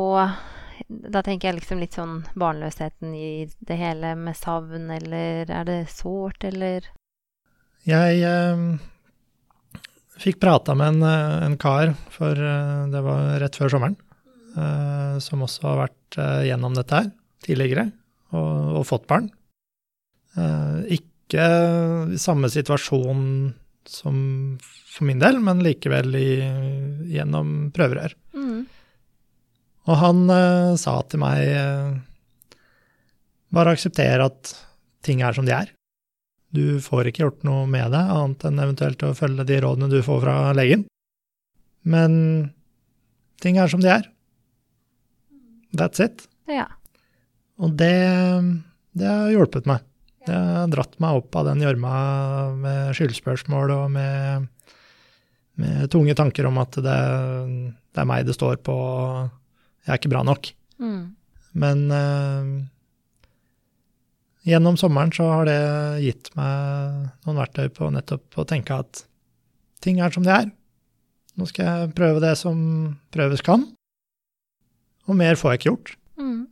Da 0.86 1.22
tenker 1.24 1.50
jeg 1.50 1.58
liksom 1.58 1.80
litt 1.82 1.96
sånn 1.96 2.20
barnløsheten 2.38 3.14
i 3.14 3.30
det 3.68 3.78
hele, 3.78 4.14
med 4.18 4.38
savn, 4.38 4.88
eller 4.94 5.50
er 5.50 5.68
det 5.68 5.78
sårt, 5.92 6.46
eller 6.46 6.88
Jeg 7.86 8.22
uh, 8.24 8.78
fikk 10.22 10.40
prata 10.42 10.74
med 10.78 10.96
en, 10.96 11.06
eh, 11.06 11.44
en 11.46 11.58
kar, 11.60 11.92
for 12.10 12.32
uh, 12.32 12.86
det 12.90 13.04
var 13.04 13.36
rett 13.42 13.58
før 13.58 13.76
sommeren, 13.76 14.00
som 15.20 15.42
også 15.44 15.66
har 15.66 15.74
vært 15.82 16.16
gjennom 16.48 16.72
dette 16.72 16.96
her 16.96 17.08
tidligere, 17.44 17.90
og, 18.32 18.78
og 18.78 18.86
fått 18.88 19.02
barn. 19.10 19.26
Ikke 20.96 21.44
samme 22.16 22.48
situasjon 22.48 23.26
som 23.92 24.16
for 24.62 25.06
min 25.08 25.20
del, 25.20 25.38
men 25.44 25.62
likevel 25.64 26.14
i, 26.18 26.30
gjennom 27.12 27.70
prøverør. 27.76 28.16
mm. 28.36 28.64
Og 29.86 29.98
han 30.00 30.24
uh, 30.26 30.74
sa 30.74 30.96
til 31.06 31.20
meg 31.22 31.46
uh, 31.46 31.94
bare 33.54 33.76
aksepter 33.76 34.24
at 34.24 34.50
ting 35.06 35.22
er 35.22 35.36
som 35.36 35.46
de 35.46 35.54
er. 35.54 35.70
Du 36.50 36.80
får 36.82 37.10
ikke 37.10 37.22
gjort 37.22 37.46
noe 37.46 37.68
med 37.70 37.92
det, 37.94 38.02
annet 38.02 38.46
enn 38.48 38.62
eventuelt 38.64 39.04
å 39.06 39.14
følge 39.14 39.46
de 39.46 39.60
rådene 39.62 39.90
du 39.92 40.00
får 40.02 40.22
fra 40.24 40.36
legen. 40.58 40.86
Men 41.86 42.16
ting 43.42 43.60
er 43.62 43.70
som 43.70 43.82
de 43.84 43.92
er. 43.92 44.08
That's 45.76 46.02
it. 46.02 46.26
Ja. 46.50 46.66
Og 47.62 47.76
det, 47.78 47.94
det 48.96 49.06
har 49.06 49.30
hjulpet 49.34 49.68
meg. 49.70 49.84
Det 50.26 50.34
har 50.34 50.70
dratt 50.72 50.96
meg 51.02 51.20
opp 51.20 51.36
av 51.38 51.46
den 51.50 51.62
gjørma 51.62 51.96
med 52.58 52.94
skyldspørsmål 52.98 53.72
og 53.76 53.90
med, 53.94 54.48
med 55.62 55.90
tunge 55.92 56.16
tanker 56.18 56.48
om 56.48 56.58
at 56.62 56.78
det, 56.82 56.96
det, 57.94 58.00
er 58.02 58.08
meg 58.10 58.26
det 58.26 58.34
står 58.34 58.58
på, 58.66 58.76
jeg 59.86 59.92
er 59.94 60.00
ikke 60.00 60.10
bra 60.16 60.24
nok. 60.26 60.50
Mm. 60.82 61.14
Men 61.62 61.84
eh, 61.94 62.50
gjennom 64.50 64.76
sommeren 64.80 65.14
så 65.14 65.28
har 65.30 65.48
det 65.48 65.60
gitt 66.04 66.32
meg 66.38 67.06
noen 67.26 67.40
verktøy 67.44 67.70
på 67.78 67.92
nettopp 67.94 68.42
å 68.42 68.48
tenke 68.48 68.82
at 68.82 69.06
ting 69.84 70.02
er 70.02 70.10
som 70.14 70.26
de 70.26 70.34
er. 70.34 70.50
Nå 71.36 71.46
skal 71.50 71.66
jeg 71.68 71.96
prøve 71.96 72.22
det 72.24 72.34
som 72.40 72.58
prøves 73.12 73.44
kan, 73.44 73.66
og 75.06 75.18
mer 75.18 75.38
får 75.38 75.54
jeg 75.54 75.60
ikke 75.60 75.70
gjort. 75.70 75.96
Mm. 76.18 76.46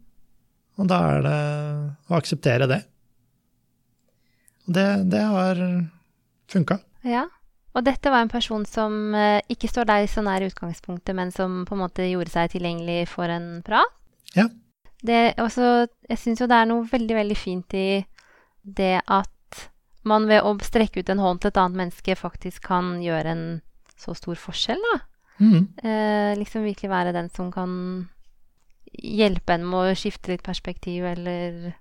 Og 0.78 0.90
da 0.90 0.98
er 1.10 1.24
det 1.24 1.38
å 2.10 2.18
akseptere 2.18 2.68
det. 2.70 2.82
Det, 4.64 4.86
det 5.12 5.22
har 5.28 5.60
funka. 6.50 6.78
Ja. 7.04 7.26
Og 7.74 7.82
dette 7.82 8.10
var 8.12 8.22
en 8.22 8.30
person 8.30 8.62
som 8.68 9.14
eh, 9.18 9.40
ikke 9.50 9.68
står 9.70 9.88
deg 9.90 10.08
så 10.10 10.22
nær 10.22 10.44
utgangspunktet, 10.46 11.14
men 11.18 11.32
som 11.34 11.64
på 11.66 11.74
en 11.74 11.82
måte 11.82 12.06
gjorde 12.06 12.30
seg 12.32 12.52
tilgjengelig 12.54 13.08
for 13.10 13.30
en 13.30 13.58
prat. 13.66 13.90
Ja. 14.36 14.46
Det, 15.04 15.34
også, 15.42 15.88
jeg 16.08 16.20
syns 16.20 16.40
jo 16.40 16.48
det 16.48 16.56
er 16.56 16.70
noe 16.70 16.86
veldig, 16.88 17.16
veldig 17.18 17.36
fint 17.36 17.74
i 17.76 18.04
det 18.64 19.02
at 19.02 19.30
man 20.08 20.28
ved 20.28 20.46
å 20.46 20.54
strekke 20.64 21.02
ut 21.02 21.10
en 21.12 21.20
hånd 21.20 21.42
til 21.42 21.50
et 21.50 21.60
annet 21.60 21.80
menneske 21.82 22.16
faktisk 22.16 22.64
kan 22.70 22.96
gjøre 23.04 23.34
en 23.34 23.44
så 24.00 24.14
stor 24.16 24.38
forskjell, 24.38 24.80
da. 24.92 24.96
Mm. 25.42 25.62
Eh, 25.82 26.32
liksom 26.38 26.64
virkelig 26.64 26.90
være 26.92 27.14
den 27.16 27.28
som 27.34 27.50
kan 27.52 27.72
hjelpe 28.94 29.56
en 29.56 29.64
med 29.66 29.90
å 29.90 29.98
skifte 29.98 30.30
litt 30.30 30.44
perspektiv, 30.46 31.04
eller 31.10 31.74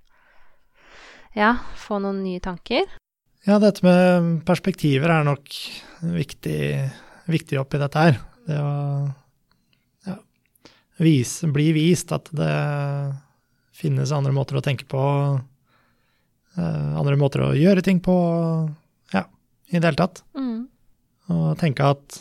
ja, 1.38 1.56
få 1.80 2.00
noen 2.04 2.22
nye 2.24 2.42
tanker. 2.44 2.86
Ja, 3.44 3.58
dette 3.60 3.84
med 3.84 4.44
perspektiver 4.48 5.12
er 5.12 5.26
nok 5.28 5.50
viktig, 6.14 6.60
viktig 7.28 7.60
oppi 7.60 7.82
dette 7.82 8.06
her. 8.06 8.20
Det 8.48 8.60
å 8.60 8.76
ja, 10.08 10.16
vise, 11.04 11.50
bli 11.52 11.72
vist 11.76 12.14
at 12.16 12.32
det 12.36 12.54
finnes 13.76 14.14
andre 14.16 14.32
måter 14.36 14.60
å 14.60 14.64
tenke 14.64 14.88
på, 14.88 15.04
eh, 16.56 16.92
andre 17.00 17.18
måter 17.20 17.44
å 17.44 17.52
gjøre 17.58 17.84
ting 17.84 18.00
på, 18.04 18.16
ja, 19.12 19.26
i 19.68 19.80
det 19.80 19.90
hele 19.90 20.00
tatt. 20.00 20.24
Mm. 20.38 20.70
Og 21.34 21.48
tenke 21.60 21.90
at 21.96 22.20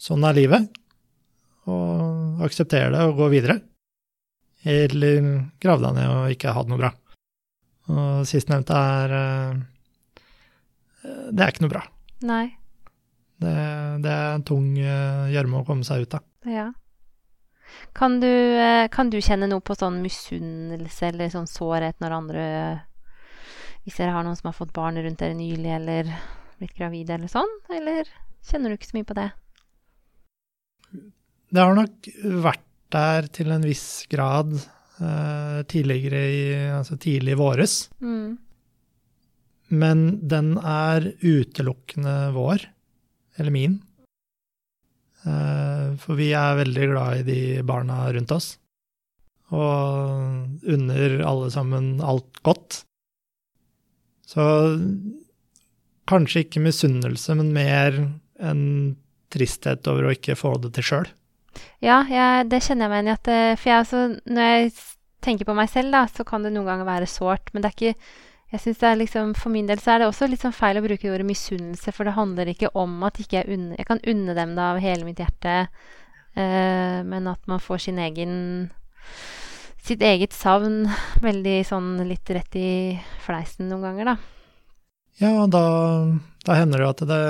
sånn 0.00 0.24
er 0.26 0.38
livet, 0.38 0.70
og 1.70 2.42
akseptere 2.46 2.90
det 2.94 3.04
og 3.06 3.18
gå 3.20 3.28
videre. 3.36 3.60
Eller 4.66 5.22
grave 5.62 5.86
deg 5.86 5.96
ned 5.96 6.10
og 6.10 6.34
ikke 6.34 6.56
ha 6.56 6.64
det 6.64 6.72
noe 6.72 6.82
bra. 6.82 6.90
Og 7.90 8.26
sistnevnte 8.28 8.76
er 8.76 9.14
eh, 9.18 9.60
Det 11.30 11.42
er 11.42 11.52
ikke 11.52 11.64
noe 11.66 11.74
bra. 11.74 11.84
Nei. 12.28 12.44
Det, 13.40 13.54
det 14.04 14.12
er 14.12 14.34
en 14.34 14.44
tung 14.46 14.74
eh, 14.76 15.30
gjørme 15.32 15.62
å 15.62 15.66
komme 15.66 15.86
seg 15.86 16.04
ut 16.04 16.18
av. 16.18 16.26
Ja. 16.48 16.68
Kan 17.96 18.18
du, 18.20 18.28
eh, 18.28 18.86
kan 18.92 19.10
du 19.12 19.18
kjenne 19.22 19.48
noe 19.50 19.64
på 19.64 19.76
sånn 19.78 20.00
misunnelse 20.04 21.10
eller 21.10 21.32
sånn 21.32 21.48
sårhet 21.50 22.00
når 22.02 22.16
andre 22.16 22.46
Hvis 23.84 23.96
dere 23.96 24.12
har 24.12 24.26
noen 24.26 24.36
som 24.36 24.50
har 24.50 24.58
fått 24.58 24.74
barn 24.76 24.98
rundt 25.00 25.22
dere 25.22 25.36
nylig, 25.38 25.70
eller 25.72 26.10
blitt 26.58 26.74
gravide 26.76 27.16
eller 27.16 27.32
sånn? 27.32 27.48
Eller 27.72 28.08
kjenner 28.44 28.68
du 28.68 28.76
ikke 28.76 28.90
så 28.90 28.98
mye 28.98 29.08
på 29.08 29.16
det? 29.16 29.30
Det 31.50 31.64
har 31.64 31.72
nok 31.74 32.10
vært 32.44 32.66
der 32.92 33.30
til 33.32 33.54
en 33.54 33.64
viss 33.64 34.04
grad 34.10 34.52
tidligere 35.00 36.22
i 36.28 36.40
Altså 36.74 36.96
tidlig 37.00 37.38
våres. 37.40 37.74
Mm. 38.04 38.38
Men 39.70 40.02
den 40.26 40.56
er 40.58 41.12
utelukkende 41.22 42.32
vår, 42.34 42.64
eller 43.38 43.54
min. 43.54 43.78
Eh, 45.24 45.94
For 46.02 46.18
vi 46.18 46.32
er 46.34 46.58
veldig 46.58 46.88
glad 46.90 47.20
i 47.20 47.26
de 47.28 47.40
barna 47.66 48.02
rundt 48.12 48.34
oss. 48.34 48.50
Og 49.54 50.66
unner 50.74 51.20
alle 51.26 51.50
sammen 51.54 52.00
alt 52.02 52.42
godt. 52.46 52.82
Så 54.26 54.42
kanskje 56.10 56.44
ikke 56.44 56.62
misunnelse, 56.62 57.34
men 57.38 57.54
mer 57.54 57.96
en 58.38 58.62
tristhet 59.30 59.86
over 59.90 60.08
å 60.08 60.14
ikke 60.14 60.38
få 60.38 60.56
det 60.62 60.72
til 60.76 60.86
sjøl. 60.86 61.10
Ja, 61.84 62.00
jeg, 62.08 62.48
det 62.52 62.62
kjenner 62.64 62.86
jeg 62.86 62.92
meg 62.92 62.98
igjen 63.00 63.12
i. 63.12 63.18
At, 63.18 63.30
eh, 63.34 63.52
for 63.58 63.72
jeg 63.72 63.84
også, 63.84 64.02
når 64.30 64.50
jeg 64.50 64.72
tenker 65.24 65.48
på 65.48 65.56
meg 65.56 65.70
selv, 65.72 65.94
da, 65.94 66.06
så 66.08 66.26
kan 66.28 66.44
det 66.44 66.52
noen 66.54 66.68
ganger 66.68 66.88
være 66.88 67.08
sårt. 67.10 67.52
Men 67.52 67.64
det 67.64 67.70
er 67.70 67.78
ikke 67.78 67.94
jeg 68.50 68.64
synes 68.64 68.80
det 68.80 68.88
er 68.88 68.98
liksom, 68.98 69.34
For 69.38 69.54
min 69.54 69.68
del 69.68 69.78
så 69.82 69.94
er 69.94 70.02
det 70.02 70.10
også 70.10 70.26
litt 70.30 70.42
sånn 70.42 70.56
feil 70.56 70.80
å 70.80 70.84
bruke 70.84 71.10
ordet 71.12 71.26
misunnelse, 71.28 71.94
for 71.94 72.08
det 72.08 72.16
handler 72.16 72.50
ikke 72.50 72.72
om 72.78 72.98
at 73.06 73.20
ikke 73.22 73.40
jeg 73.40 73.54
unne, 73.54 73.78
Jeg 73.78 73.86
kan 73.86 74.02
unne 74.10 74.34
dem 74.34 74.56
det 74.56 74.64
av 74.66 74.80
hele 74.82 75.06
mitt 75.06 75.22
hjerte, 75.22 75.54
eh, 76.34 76.98
men 77.06 77.30
at 77.30 77.46
man 77.50 77.62
får 77.62 77.86
sin 77.86 78.02
egen 78.02 78.34
Sitt 79.80 80.02
eget 80.04 80.34
savn 80.36 80.84
veldig 81.24 81.54
sånn 81.64 81.94
litt 82.04 82.28
rett 82.36 82.56
i 82.58 82.70
fleisen 83.24 83.70
noen 83.70 83.86
ganger, 83.86 84.10
da. 84.10 84.16
Ja, 85.22 85.46
da, 85.48 85.62
da 86.44 86.56
hender 86.58 86.82
det 86.82 86.90
at 86.90 87.00
det 87.08 87.22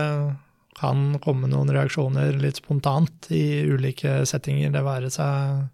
kan 0.80 1.18
komme 1.20 1.50
noen 1.50 1.68
reaksjoner 1.74 2.38
litt 2.40 2.56
spontant 2.62 3.28
i 3.36 3.60
ulike 3.68 4.22
settinger. 4.28 4.72
Det 4.72 4.82
være 4.86 5.10
seg 5.12 5.68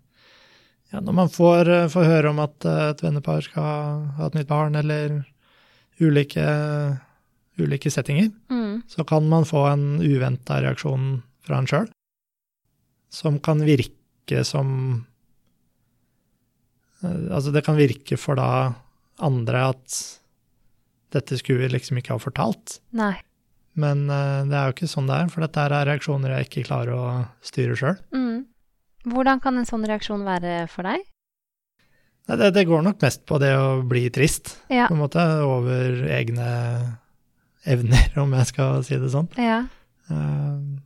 ja, 0.93 1.01
når 1.03 1.15
man 1.19 1.31
får, 1.33 1.69
eh, 1.71 1.89
får 1.91 2.07
høre 2.11 2.31
om 2.31 2.41
at 2.45 2.65
eh, 2.67 2.91
et 2.93 3.03
vennepar 3.03 3.43
skal 3.47 4.07
ha 4.19 4.27
et 4.29 4.37
nytt 4.39 4.51
barn, 4.51 4.77
eller 4.79 5.17
ulike, 6.03 6.45
ulike 7.59 7.91
settinger, 7.91 8.31
Mm. 8.51 8.83
så 8.87 9.05
kan 9.07 9.29
man 9.29 9.45
få 9.49 9.65
en 9.73 9.87
uventa 10.05 10.61
reaksjon 10.63 11.23
fra 11.47 11.59
en 11.59 11.67
sjøl, 11.67 11.89
som 13.11 13.39
kan 13.41 13.63
virke 13.67 14.45
som 14.45 15.07
eh, 17.03 17.35
Altså, 17.35 17.53
det 17.53 17.65
kan 17.65 17.77
virke 17.79 18.19
for 18.19 18.39
da 18.39 18.75
andre 19.19 19.69
at 19.73 19.97
dette 21.15 21.39
skulle 21.39 21.65
vi 21.65 21.69
liksom 21.75 21.99
ikke 21.99 22.15
ha 22.15 22.19
fortalt. 22.21 22.81
Nei. 22.93 23.15
Men 23.77 24.07
eh, 24.09 24.45
det 24.49 24.57
er 24.57 24.71
jo 24.71 24.77
ikke 24.77 24.89
sånn 24.91 25.09
det 25.11 25.19
er, 25.21 25.33
for 25.33 25.45
dette 25.45 25.65
er 25.67 25.75
reaksjoner 25.91 26.33
jeg 26.39 26.49
ikke 26.49 26.67
klarer 26.71 26.95
å 26.97 27.07
styre 27.45 27.77
sjøl. 27.79 27.99
Mm. 28.17 28.47
Hvordan 29.13 29.43
kan 29.45 29.61
en 29.61 29.69
sånn 29.69 29.85
reaksjon 29.87 30.25
være 30.27 30.65
for 30.73 30.89
deg? 30.89 31.05
Det, 32.27 32.49
det 32.57 32.65
går 32.67 32.83
nok 32.83 33.03
mest 33.05 33.23
på 33.29 33.39
det 33.39 33.53
å 33.55 33.83
bli 33.87 34.09
trist, 34.11 34.57
Ja. 34.73 34.89
på 34.89 34.97
en 34.97 35.03
måte, 35.05 35.23
over 35.47 36.01
egne 36.11 36.49
evner, 37.67 38.09
om 38.23 38.33
jeg 38.35 38.49
skal 38.51 38.83
si 38.87 38.99
det 38.99 39.13
sånn. 39.15 39.29
ja. 39.39 39.65
Uh, 40.07 40.79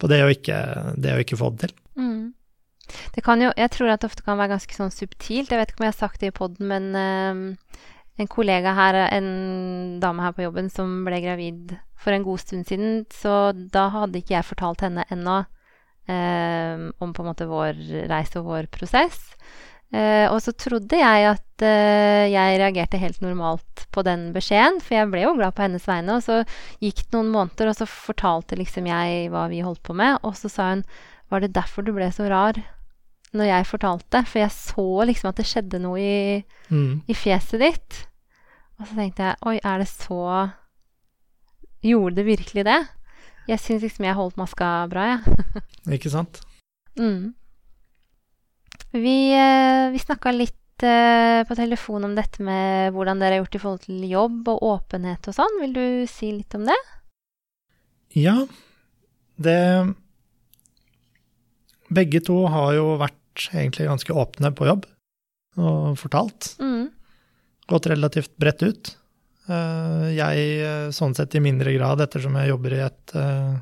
på 0.00 0.08
det 0.08 0.22
å 0.24 0.30
ikke, 0.32 0.56
det 1.00 1.12
å 1.14 1.20
ikke 1.22 1.36
få 1.38 1.50
det 1.54 1.68
til. 1.68 1.74
Mm. 2.00 2.32
Det 3.14 3.22
kan 3.24 3.40
jo, 3.40 3.50
jeg 3.56 3.70
tror 3.72 3.92
at 3.92 4.02
det 4.02 4.08
ofte 4.10 4.24
kan 4.26 4.36
være 4.40 4.52
ganske 4.56 4.76
sånn 4.76 4.92
subtilt. 4.92 5.52
Jeg 5.52 5.60
vet 5.60 5.70
ikke 5.72 5.80
om 5.80 5.86
jeg 5.86 5.94
har 5.94 6.00
sagt 6.00 6.20
det 6.20 6.28
i 6.32 6.34
poden, 6.34 6.66
men 6.68 6.88
eh, 6.98 7.78
en 8.20 8.30
kollega 8.30 8.74
her, 8.76 9.00
en 9.16 9.98
dame 10.02 10.22
her 10.22 10.34
på 10.36 10.44
jobben 10.46 10.70
som 10.70 11.02
ble 11.06 11.18
gravid 11.24 11.74
for 11.98 12.14
en 12.14 12.24
god 12.26 12.42
stund 12.42 12.68
siden, 12.68 13.04
så 13.10 13.52
da 13.54 13.88
hadde 13.94 14.20
ikke 14.20 14.36
jeg 14.36 14.46
fortalt 14.46 14.84
henne 14.84 15.06
ennå 15.12 15.40
eh, 16.10 16.90
om 17.02 17.14
på 17.14 17.24
en 17.24 17.30
måte 17.30 17.48
vår 17.50 17.78
reise 18.10 18.40
og 18.40 18.50
vår 18.52 18.68
prosess. 18.74 19.32
Eh, 19.94 20.26
og 20.26 20.40
så 20.42 20.54
trodde 20.58 20.98
jeg 20.98 21.26
at 21.28 21.64
eh, 21.64 22.26
jeg 22.32 22.58
reagerte 22.60 22.98
helt 22.98 23.20
normalt 23.22 23.84
på 23.94 24.02
den 24.06 24.28
beskjeden, 24.34 24.80
for 24.82 24.98
jeg 24.98 25.10
ble 25.12 25.24
jo 25.24 25.34
glad 25.38 25.54
på 25.54 25.64
hennes 25.66 25.86
vegne. 25.88 26.18
Og 26.18 26.24
så 26.26 26.40
gikk 26.82 27.04
det 27.04 27.14
noen 27.16 27.32
måneder, 27.34 27.70
og 27.70 27.78
så 27.78 27.88
fortalte 27.90 28.58
liksom 28.58 28.88
jeg 28.90 29.28
hva 29.34 29.46
vi 29.52 29.62
holdt 29.66 29.84
på 29.86 29.96
med, 29.96 30.18
og 30.22 30.38
så 30.38 30.50
sa 30.52 30.70
hun 30.72 30.86
var 31.32 31.42
det 31.42 31.54
derfor 31.56 31.86
du 31.86 31.94
ble 31.96 32.10
så 32.12 32.28
rar 32.30 32.58
når 33.34 33.48
jeg 33.50 33.66
fortalte? 33.68 34.22
For 34.30 34.40
jeg 34.42 34.52
så 34.54 34.86
liksom 35.08 35.28
at 35.30 35.40
det 35.40 35.46
skjedde 35.50 35.80
noe 35.82 36.00
i, 36.00 36.44
Mm. 36.70 37.02
i 37.08 37.14
fjeset 37.14 37.60
ditt. 37.60 37.98
Og 38.80 38.86
så 38.88 38.96
tenkte 38.96 39.22
jeg 39.28 39.36
oi, 39.46 39.58
er 39.62 39.78
det 39.84 39.88
så 39.90 40.50
Gjorde 41.84 42.16
det 42.16 42.24
virkelig 42.24 42.62
det? 42.64 42.78
Jeg 43.46 43.60
syns 43.60 43.82
liksom 43.84 44.06
jeg 44.06 44.16
holdt 44.16 44.38
maska 44.40 44.68
bra, 44.88 45.02
jeg. 45.18 45.44
Ikke 45.98 46.08
sant? 46.08 46.40
Mm. 46.96 47.34
Vi, 48.94 49.16
eh, 49.36 49.90
vi 49.92 50.00
snakka 50.00 50.32
litt 50.32 50.82
eh, 50.86 51.42
på 51.44 51.54
telefon 51.58 52.06
om 52.08 52.14
dette 52.16 52.40
med 52.42 52.94
hvordan 52.96 53.20
dere 53.20 53.36
har 53.36 53.42
gjort 53.44 53.58
i 53.58 53.60
forhold 53.60 53.82
til 53.84 54.06
jobb 54.08 54.48
og 54.54 54.64
åpenhet 54.70 55.28
og 55.28 55.36
sånn. 55.36 55.60
Vil 55.60 55.74
du 55.76 55.84
si 56.08 56.30
litt 56.32 56.56
om 56.56 56.64
det? 56.70 56.78
Ja, 58.16 58.38
det 59.36 59.58
begge 61.94 62.20
to 62.24 62.46
har 62.48 62.72
jo 62.78 62.94
vært 63.00 63.18
egentlig 63.52 63.88
ganske 63.90 64.14
åpne 64.14 64.50
på 64.56 64.68
jobb 64.68 64.86
og 65.60 65.94
fortalt. 66.00 66.54
Mm. 66.62 66.88
Gått 67.70 67.88
relativt 67.90 68.34
bredt 68.40 68.64
ut. 68.64 68.90
Eh, 69.48 70.08
Jeg 70.16 70.48
eh, 70.64 70.90
sånn 70.94 71.14
sett 71.16 71.34
i 71.36 71.42
mindre 71.44 71.74
grad, 71.76 72.02
ettersom 72.04 72.36
jeg 72.40 72.52
jobber 72.52 72.76
i 72.76 72.82
et 72.86 73.16
eh, 73.20 73.54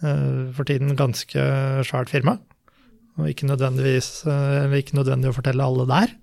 for 0.00 0.64
tiden 0.64 0.96
ganske 0.96 1.42
svært 1.84 2.12
firma. 2.12 2.38
Og 3.20 3.28
ikke 3.28 3.48
nødvendigvis 3.50 4.22
ikke 4.24 4.96
nødvendig 4.96 5.28
å 5.28 5.34
fortelle 5.36 5.60
alle 5.66 5.84
der. 5.90 6.14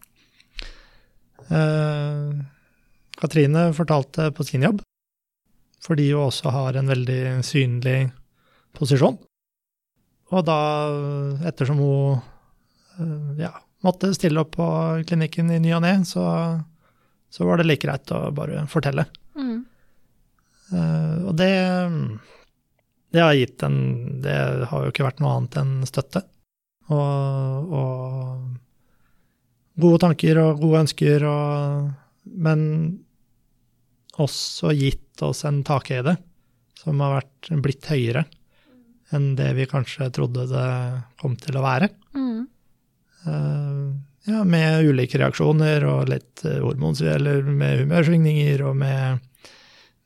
Katrine 3.21 3.67
fortalte 3.77 4.31
på 4.33 4.47
sin 4.47 4.65
jobb, 4.65 4.79
fordi 5.85 6.07
hun 6.09 6.31
også 6.31 6.55
har 6.55 6.79
en 6.79 6.89
veldig 6.89 7.19
synlig 7.45 7.99
posisjon. 8.73 9.19
Og 10.33 10.41
da, 10.47 10.57
ettersom 11.45 11.77
hun 11.85 12.17
ja, 13.39 13.51
måtte 13.85 14.13
stille 14.15 14.41
opp 14.41 14.55
på 14.57 14.67
klinikken 15.07 15.51
i 15.53 15.59
ny 15.61 15.73
og 15.77 15.83
ne, 15.85 15.93
så, 16.07 16.23
så 17.29 17.47
var 17.47 17.59
det 17.59 17.67
like 17.69 17.85
greit 17.87 18.11
å 18.15 18.27
bare 18.35 18.65
fortelle. 18.71 19.07
Mm. 19.37 19.59
Uh, 20.73 21.17
og 21.29 21.35
det, 21.39 21.51
det 23.15 23.21
har 23.23 23.37
gitt 23.37 23.63
en 23.63 23.77
Det 24.19 24.33
har 24.67 24.81
jo 24.83 24.91
ikke 24.91 25.05
vært 25.05 25.21
noe 25.23 25.37
annet 25.37 25.55
enn 25.61 25.75
støtte. 25.87 26.25
Og, 26.91 27.71
og 27.77 28.57
gode 29.79 30.01
tanker 30.03 30.39
og 30.41 30.61
gode 30.63 30.85
ønsker, 30.85 31.25
og, 31.27 31.91
men 32.25 32.61
også 34.17 34.73
gitt 34.75 35.21
oss 35.25 35.43
en 35.45 35.61
takhøyde 35.67 36.15
som 36.77 37.01
har 37.03 37.19
vært, 37.19 37.51
blitt 37.63 37.85
høyere 37.91 38.25
enn 39.15 39.35
det 39.37 39.53
vi 39.55 39.67
kanskje 39.69 40.09
trodde 40.15 40.47
det 40.51 40.69
kom 41.21 41.35
til 41.39 41.57
å 41.59 41.63
være. 41.63 41.89
Mm. 42.17 42.47
Eh, 43.27 44.31
ja, 44.31 44.43
med 44.43 44.89
ulike 44.89 45.19
reaksjoner 45.21 45.85
og 45.87 46.09
litt 46.11 46.43
hormonsvieler, 46.43 47.45
med 47.47 47.83
humørsvingninger 47.83 48.63
og 48.67 48.75
med, 48.81 49.21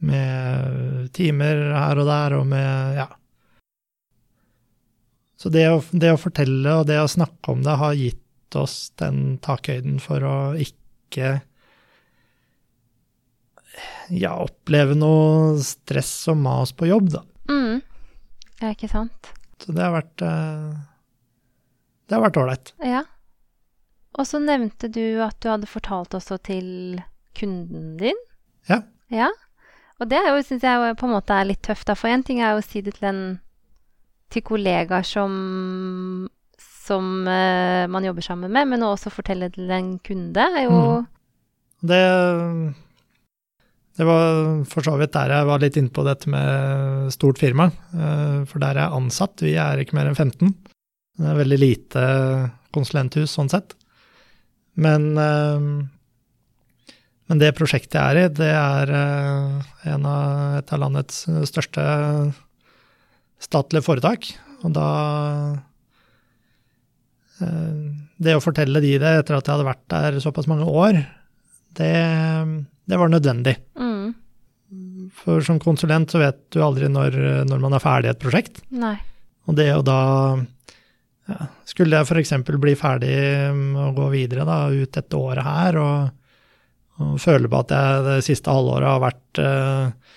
med 0.05 1.09
timer 1.17 1.63
her 1.74 2.01
og 2.01 2.09
der 2.09 2.38
og 2.38 2.45
med 2.51 2.99
ja. 3.01 3.07
Så 5.41 5.49
det 5.49 5.65
å, 5.74 5.80
det 5.89 6.11
å 6.13 6.19
fortelle 6.22 6.76
og 6.78 6.86
det 6.89 6.99
å 7.01 7.09
snakke 7.09 7.55
om 7.55 7.63
det 7.65 7.80
har 7.82 7.97
gitt 7.97 8.57
oss 8.59 8.91
den 9.01 9.39
takhøyden 9.41 9.97
for 10.03 10.22
å 10.22 10.36
ikke 10.53 11.39
ja, 14.11 14.36
oppleve 14.36 14.93
noe 14.97 15.57
stress 15.65 16.13
og 16.32 16.38
mas 16.43 16.76
på 16.76 16.91
jobb, 16.91 17.09
da. 17.15 17.24
Mm. 17.49 17.82
Ja, 18.61 18.74
ikke 18.76 18.91
sant. 18.91 19.32
Så 19.61 19.74
det 19.74 19.82
har 19.82 19.95
vært 19.95 20.24
eh, 20.26 20.72
Det 22.12 22.18
har 22.18 22.26
vært 22.26 22.38
ålreit. 22.41 22.74
Ja. 22.84 23.05
Og 24.20 24.28
så 24.28 24.41
nevnte 24.43 24.89
du 24.91 25.22
at 25.24 25.38
du 25.39 25.47
hadde 25.47 25.70
fortalt 25.72 26.12
også 26.18 26.36
til 26.43 26.99
kunden 27.39 27.93
din. 28.01 28.20
Ja. 28.68 28.82
Ja. 29.07 29.30
Og 30.01 30.09
det 30.12 30.20
syns 30.43 30.66
jeg 30.68 30.97
på 30.99 31.07
en 31.07 31.14
måte 31.16 31.38
er 31.38 31.47
litt 31.47 31.62
tøft, 31.64 31.88
da. 31.88 31.95
For 31.95 32.12
én 32.12 32.26
ting 32.28 32.41
er 32.43 32.57
å 32.57 32.66
si 32.66 32.84
det 32.84 32.97
til 32.97 33.07
en 33.07 33.24
til 34.32 34.43
kollegaer 34.47 35.07
som 35.07 36.28
som 36.82 37.28
uh, 37.28 37.88
man 37.88 38.03
jobber 38.03 38.26
sammen 38.26 38.51
med, 38.51 38.68
men 38.68 38.84
å 38.84 38.91
også 38.97 39.12
fortelle 39.14 39.51
til 39.53 39.72
en 39.72 39.95
kunde 40.03 40.43
er 40.43 40.68
jo 40.68 40.78
Mm. 41.01 41.09
Det, 41.82 41.97
det 43.97 44.05
var 44.05 44.36
for 44.70 44.86
så 44.86 44.91
vidt 44.99 45.16
der 45.16 45.32
jeg 45.34 45.47
var 45.49 45.64
litt 45.64 45.80
inne 45.80 45.89
på 45.89 46.03
dette 46.05 46.30
med 46.30 47.07
stort 47.09 47.39
firma. 47.41 47.72
Uh, 47.89 48.45
For 48.45 48.62
der 48.62 48.76
er 48.76 48.84
jeg 48.84 48.99
ansatt, 48.99 49.41
vi 49.41 49.55
er 49.57 49.82
ikke 49.82 49.97
mer 49.97 50.12
enn 50.12 50.20
15. 50.20 50.51
Det 51.22 51.30
er 51.30 51.38
veldig 51.38 51.59
lite 51.61 52.03
konsulenthus 52.74 53.36
sånn 53.38 53.51
sett. 53.51 53.76
Men, 54.82 55.11
eh, 55.19 55.59
men 57.32 57.41
det 57.41 57.53
prosjektet 57.57 57.97
jeg 57.99 58.03
er 58.03 58.19
i, 58.22 58.30
det 58.39 58.51
er 58.55 58.93
eh, 58.95 59.74
en 59.93 60.07
av, 60.07 60.61
et 60.61 60.74
av 60.74 60.82
landets 60.82 61.26
største 61.49 61.84
statlige 63.41 63.86
foretak. 63.86 64.32
Og 64.61 64.74
da 64.78 64.88
eh, 67.41 67.78
Det 68.22 68.36
å 68.38 68.43
fortelle 68.43 68.84
de 68.84 68.97
det 69.01 69.13
etter 69.22 69.38
at 69.38 69.47
jeg 69.47 69.55
hadde 69.55 69.69
vært 69.69 69.86
der 69.89 70.19
såpass 70.24 70.49
mange 70.49 70.67
år, 70.69 70.99
det, 71.78 71.93
det 72.86 72.99
var 72.99 73.09
nødvendig. 73.09 73.55
mm, 73.80 75.09
For 75.24 75.41
som 75.45 75.59
konsulent 75.59 76.11
så 76.11 76.22
vet 76.22 76.43
du 76.53 76.61
aldri 76.61 76.89
når, 76.91 77.17
når 77.49 77.63
man 77.63 77.74
er 77.78 77.84
ferdig 77.84 78.11
i 78.11 78.13
et 78.13 78.22
prosjekt. 78.22 78.61
Nei. 78.69 78.97
Og 79.49 79.57
det 79.57 79.72
å 79.74 79.82
da 79.82 80.01
ja, 81.32 81.48
Skulle 81.68 82.00
jeg 82.02 82.10
f.eks. 82.10 82.34
bli 82.62 82.76
ferdig 82.80 83.16
med 83.56 83.82
å 83.84 83.94
gå 83.96 84.10
videre 84.14 84.46
da, 84.48 84.66
ut 84.72 84.92
dette 84.98 85.20
året 85.20 85.46
her, 85.46 85.80
og, 85.82 86.12
og 87.02 87.16
føle 87.22 87.50
på 87.52 87.62
at 87.64 87.74
jeg 87.76 88.06
det 88.10 88.20
siste 88.28 88.54
halvåret 88.54 88.90
har 88.90 89.04
vært 89.04 89.42
eh, 89.42 90.16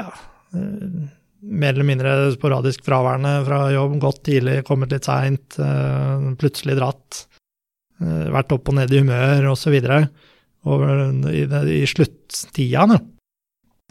ja, 0.00 0.08
eh, 0.54 1.02
mer 1.42 1.74
eller 1.74 1.88
mindre 1.88 2.16
sporadisk 2.34 2.84
fraværende 2.86 3.38
fra 3.48 3.62
jobb, 3.74 3.96
gått 4.02 4.22
tidlig, 4.28 4.60
kommet 4.68 4.92
litt 4.94 5.08
seint, 5.08 5.58
eh, 5.58 6.28
plutselig 6.40 6.78
dratt, 6.80 7.24
vært 8.02 8.50
opp 8.50 8.66
og 8.66 8.74
ned 8.74 8.90
i 8.90 8.98
humør 8.98 9.52
osv. 9.52 9.76
I, 9.78 11.42
i 11.76 11.82
sluttida. 11.86 12.96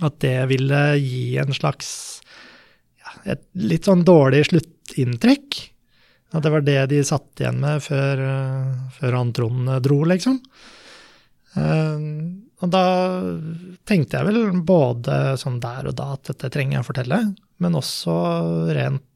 At 0.03 0.17
det 0.19 0.35
ville 0.49 0.79
gi 0.99 1.37
en 1.39 1.55
slags 1.55 1.93
ja, 2.99 3.13
et 3.35 3.45
litt 3.55 3.87
sånn 3.87 4.03
dårlig 4.03 4.43
sluttinntrykk. 4.49 5.61
At 6.31 6.45
det 6.45 6.51
var 6.53 6.63
det 6.63 6.79
de 6.93 7.01
satt 7.03 7.41
igjen 7.41 7.59
med 7.59 7.83
før, 7.83 8.21
eh, 8.23 8.75
før 8.95 9.17
han 9.19 9.33
Trond 9.35 9.71
dro, 9.83 9.99
liksom. 10.07 10.37
Eh, 11.59 12.05
og 12.61 12.71
da 12.71 12.85
tenkte 13.89 14.19
jeg 14.19 14.27
vel 14.29 14.61
både 14.63 15.35
sånn 15.41 15.59
der 15.63 15.89
og 15.89 15.97
da 15.99 16.13
at 16.15 16.29
dette 16.29 16.51
trenger 16.53 16.77
jeg 16.77 16.85
å 16.85 16.87
fortelle, 16.87 17.19
men 17.61 17.77
også 17.77 18.15
rent 18.77 19.07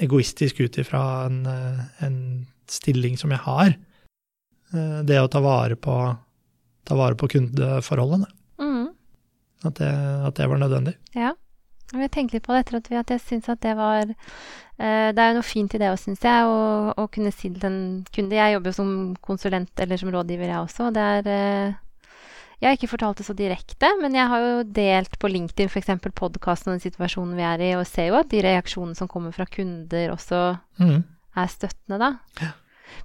egoistisk 0.00 0.62
ut 0.64 0.78
ifra 0.80 1.02
en, 1.26 1.42
eh, 1.50 1.84
en 2.06 2.18
stilling 2.70 3.18
som 3.20 3.34
jeg 3.34 3.44
har. 3.44 3.76
Det 4.70 5.16
å 5.18 5.26
ta 5.26 5.40
vare 5.42 5.74
på, 5.74 5.94
ta 6.86 6.94
vare 6.94 7.16
på 7.18 7.26
kundeforholdene. 7.32 8.28
Mm. 8.62 8.92
At 9.66 9.80
det, 9.80 9.88
at 10.28 10.36
det 10.38 10.46
var 10.46 10.60
nødvendig. 10.62 10.94
Ja. 11.18 11.32
Jeg 11.90 12.10
tenkte 12.14 12.36
litt 12.36 12.46
på 12.46 12.54
det 12.54 12.62
etter 12.62 12.78
at, 12.78 12.88
vi, 12.90 12.96
at 13.00 13.10
jeg 13.10 13.22
syns 13.24 13.48
at 13.50 13.60
det 13.64 13.72
var 13.74 14.04
eh, 14.06 15.10
Det 15.10 15.18
er 15.18 15.30
jo 15.32 15.38
noe 15.40 15.46
fint 15.46 15.74
i 15.74 15.80
det 15.82 15.90
òg, 15.90 15.98
syns 15.98 16.22
jeg, 16.22 16.46
å, 16.46 16.94
å 16.94 17.06
kunne 17.10 17.32
si 17.34 17.50
til 17.50 17.66
en 17.66 17.78
kunde 18.14 18.38
Jeg 18.38 18.54
jobber 18.54 18.70
jo 18.70 18.78
som 18.78 18.90
konsulent 19.26 19.82
eller 19.82 19.98
som 19.98 20.12
rådgiver, 20.14 20.52
jeg 20.52 20.60
også. 20.60 20.88
og 20.88 20.94
Det 20.94 21.06
er 21.16 21.30
eh, 21.34 21.78
Jeg 22.60 22.68
har 22.68 22.78
ikke 22.78 22.92
fortalt 22.92 23.18
det 23.18 23.26
så 23.26 23.34
direkte, 23.34 23.90
men 24.02 24.14
jeg 24.14 24.30
har 24.30 24.44
jo 24.44 24.52
delt 24.76 25.16
på 25.18 25.30
LinkedIn 25.32 25.70
f.eks. 25.72 25.90
podkasten 26.14 26.70
og 26.70 26.76
den 26.76 26.84
situasjonen 26.84 27.34
vi 27.38 27.46
er 27.48 27.64
i, 27.64 27.72
og 27.78 27.88
ser 27.88 28.10
jo 28.12 28.20
at 28.20 28.30
de 28.30 28.42
reaksjonene 28.44 28.98
som 28.98 29.10
kommer 29.10 29.34
fra 29.34 29.48
kunder, 29.50 30.12
også 30.14 30.42
mm. 30.78 31.00
er 31.42 31.50
støttende, 31.50 31.98
da. 31.98 32.52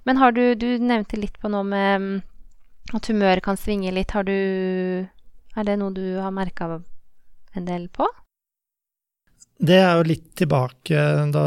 Men 0.06 0.18
har 0.22 0.34
du 0.34 0.54
Du 0.54 0.68
nevnte 0.78 1.18
litt 1.18 1.40
på 1.42 1.50
noe 1.50 1.66
med 1.66 2.02
mm, 2.02 2.22
at 2.94 3.10
humøret 3.10 3.42
kan 3.42 3.58
svinge 3.58 3.90
litt. 3.90 4.14
Har 4.14 4.22
du 4.28 4.36
Er 5.56 5.66
det 5.66 5.78
noe 5.80 5.90
du 5.90 6.20
har 6.20 6.30
merka 6.30 6.68
en 7.56 7.66
del 7.66 7.88
på? 7.88 8.06
Det 9.58 9.78
er 9.80 9.94
jo 9.96 10.04
litt 10.10 10.26
tilbake, 10.36 11.00
da 11.32 11.46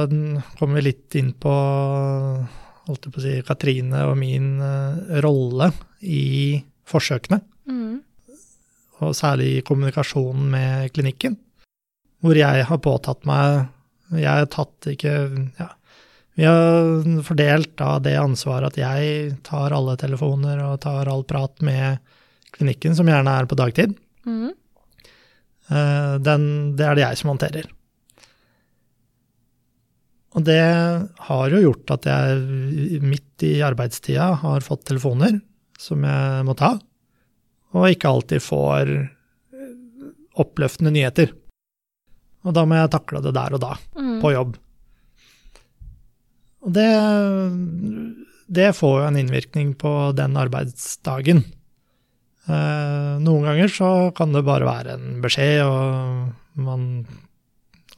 kommer 0.57 0.79
vi 0.79 0.85
litt 0.87 1.15
inn 1.19 1.33
på 1.37 1.51
holdt 2.89 3.05
jeg 3.05 3.13
på 3.13 3.21
å 3.21 3.23
si, 3.23 3.33
Katrine 3.45 3.99
og 4.09 4.15
min 4.17 4.55
eh, 4.65 5.19
rolle 5.25 5.71
i 6.01 6.57
forsøkene, 6.89 7.41
Mm. 7.69 7.99
og 9.05 9.11
særlig 9.13 9.49
i 9.59 9.61
kommunikasjonen 9.61 10.47
med 10.49 10.91
klinikken, 10.95 11.35
hvor 12.23 12.33
jeg 12.35 12.63
har 12.65 12.79
påtatt 12.81 13.27
meg 13.29 13.67
Jeg 14.17 14.25
har 14.25 14.47
tatt 14.49 14.87
ikke 14.89 15.11
ja, 15.59 15.67
Vi 16.35 16.47
har 16.49 17.21
fordelt 17.21 17.75
da 17.77 17.99
det 18.01 18.15
ansvaret 18.17 18.73
at 18.73 18.79
jeg 18.81 19.35
tar 19.45 19.69
alle 19.71 19.93
telefoner 20.01 20.63
og 20.65 20.79
tar 20.81 21.05
all 21.07 21.21
prat 21.29 21.61
med 21.61 21.99
klinikken, 22.57 22.95
som 22.97 23.05
gjerne 23.05 23.29
er 23.37 23.45
på 23.45 23.55
dagtid. 23.55 23.93
Mm. 24.25 24.49
Eh, 25.69 26.17
Den, 26.25 26.75
det 26.75 26.87
er 26.87 26.95
det 26.97 27.05
jeg 27.05 27.17
som 27.21 27.29
håndterer. 27.35 27.69
Og 30.37 30.43
det 30.45 30.59
har 31.25 31.49
jo 31.49 31.61
gjort 31.63 31.89
at 31.95 32.05
jeg 32.05 33.01
midt 33.01 33.45
i 33.47 33.55
arbeidstida 33.65 34.27
har 34.43 34.61
fått 34.65 34.83
telefoner 34.91 35.39
som 35.79 36.03
jeg 36.05 36.45
må 36.45 36.53
ta, 36.59 36.75
og 37.73 37.87
ikke 37.89 38.09
alltid 38.11 38.43
får 38.43 38.91
eh, 38.93 40.09
oppløftende 40.41 40.91
nyheter. 40.93 41.31
Og 42.45 42.53
da 42.55 42.63
må 42.67 42.77
jeg 42.77 42.91
takle 42.93 43.21
det 43.25 43.33
der 43.35 43.55
og 43.57 43.63
da, 43.63 43.73
Mm. 43.99 44.19
på 44.21 44.31
jobb. 44.33 44.57
Og 46.59 46.73
det, 46.75 46.87
det 48.51 48.69
får 48.75 48.95
jo 48.99 49.07
en 49.07 49.17
innvirkning 49.21 49.73
på 49.79 49.91
den 50.17 50.35
arbeidsdagen. 50.39 51.43
Eh, 52.49 53.13
noen 53.23 53.45
ganger 53.47 53.71
så 53.71 53.89
kan 54.15 54.33
det 54.35 54.43
bare 54.47 54.67
være 54.67 54.95
en 54.97 55.21
beskjed, 55.23 55.61
og 55.63 56.59
man 56.59 56.85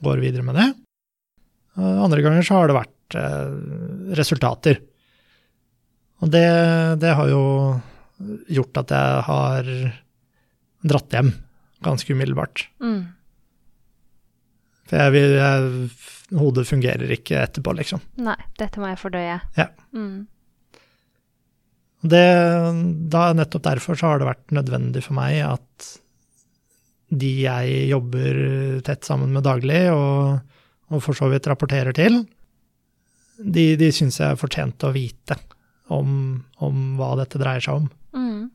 går 0.04 0.22
videre 0.22 0.46
med 0.46 0.60
det. 0.60 0.70
Eh, 1.78 1.98
andre 2.04 2.22
ganger 2.26 2.44
så 2.48 2.60
har 2.60 2.68
det 2.72 2.78
vært 2.80 2.98
leverte 3.12 4.16
resultater. 4.16 4.78
Og 6.24 6.30
det, 6.32 6.46
det 7.02 7.10
har 7.18 7.28
jo 7.32 7.42
gjort 8.54 8.78
at 8.84 8.94
jeg 8.94 9.24
har 9.28 9.72
dratt 10.88 11.16
hjem 11.18 11.32
ganske 11.84 12.14
umiddelbart. 12.16 12.64
Mm. 12.80 13.02
For 14.88 15.02
jeg, 15.02 15.12
vil- 15.16 15.36
jeg, 15.40 15.90
hodet 16.40 16.68
fungerer 16.70 17.12
ikke 17.18 17.42
etterpå, 17.42 17.74
liksom. 17.80 18.00
Nei, 18.24 18.38
dette 18.60 18.80
må 18.80 18.88
jeg 18.92 19.02
fordøye. 19.02 19.40
Ja. 19.58 19.68
Mm. 19.92 20.28
Det, 22.02 22.24
da, 23.14 23.26
nettopp 23.38 23.66
derfor 23.68 24.00
så 24.00 24.14
har 24.14 24.22
det 24.24 24.30
vært 24.32 24.56
nødvendig 24.56 25.04
for 25.06 25.18
meg 25.20 25.42
at 25.46 25.90
de 27.12 27.34
jeg 27.44 27.90
jobber 27.92 28.40
tett 28.88 29.04
sammen 29.06 29.34
med 29.36 29.44
daglig, 29.46 29.84
og, 29.92 30.40
og 30.92 31.02
for 31.04 31.18
så 31.18 31.30
vidt 31.32 31.48
rapporterer 31.50 31.96
til, 31.96 32.22
de, 33.42 33.66
de 33.80 33.90
syns 33.96 34.20
jeg 34.22 34.40
fortjente 34.40 34.90
å 34.90 34.94
vite 34.96 35.38
om, 35.92 36.42
om 36.62 36.82
hva 37.00 37.16
dette 37.20 37.40
dreier 37.42 37.64
seg 37.64 37.82
om. 37.82 37.88
Mm. 38.16 38.50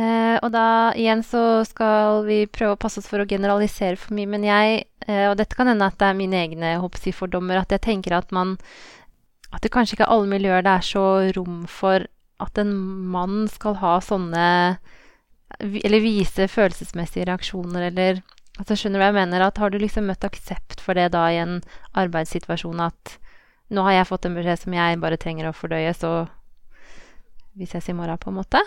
Eh, 0.00 0.36
og 0.38 0.52
da 0.54 0.92
igjen 0.98 1.22
så 1.26 1.64
skal 1.66 2.22
vi 2.28 2.44
prøve 2.50 2.76
å 2.76 2.80
passe 2.80 3.02
oss 3.02 3.10
for 3.10 3.22
å 3.22 3.28
generalisere 3.28 3.98
for 3.98 4.14
mye, 4.16 4.30
men 4.30 4.46
jeg, 4.46 4.84
eh, 5.06 5.26
og 5.28 5.36
dette 5.40 5.58
kan 5.58 5.68
hende 5.70 5.88
at 5.90 5.98
det 6.00 6.06
er 6.06 6.18
mine 6.18 6.38
egne 6.38 6.76
hoppsifordommer, 6.82 7.58
fordommer, 7.58 7.60
at 7.60 7.74
jeg 7.74 7.86
tenker 7.88 8.16
at 8.16 8.32
man 8.32 8.58
At 9.50 9.64
det 9.64 9.72
kanskje 9.74 9.96
ikke 9.96 10.06
er 10.06 10.14
alle 10.14 10.30
miljøer 10.30 10.62
det 10.62 10.70
er 10.70 10.84
så 10.86 11.04
rom 11.34 11.64
for 11.66 12.06
at 12.38 12.58
en 12.58 12.70
mann 13.10 13.48
skal 13.50 13.74
ha 13.82 13.96
sånne 13.98 14.78
Eller 15.58 16.00
vise 16.00 16.46
følelsesmessige 16.46 17.26
reaksjoner, 17.26 17.90
eller 17.90 18.22
Altså, 18.60 18.76
skjønner 18.76 19.00
du 19.00 19.04
hva 19.04 19.08
jeg 19.08 19.16
mener? 19.16 19.44
At 19.46 19.58
har 19.62 19.72
du 19.72 19.78
liksom 19.80 20.10
møtt 20.10 20.24
aksept 20.26 20.82
for 20.84 20.98
det 20.98 21.08
da 21.14 21.24
i 21.32 21.40
en 21.40 21.58
arbeidssituasjon 21.96 22.82
at 22.84 23.16
nå 23.72 23.84
har 23.86 24.00
jeg 24.00 24.08
fått 24.10 24.26
en 24.28 24.36
beskjed 24.36 24.64
som 24.64 24.74
jeg 24.76 25.00
bare 25.00 25.18
trenger 25.20 25.48
å 25.48 25.54
fordøye, 25.56 25.92
så 25.96 26.26
vi 27.56 27.66
ses 27.70 27.88
i 27.90 27.94
morgen, 27.96 28.18
på 28.20 28.30
en 28.32 28.38
måte? 28.40 28.60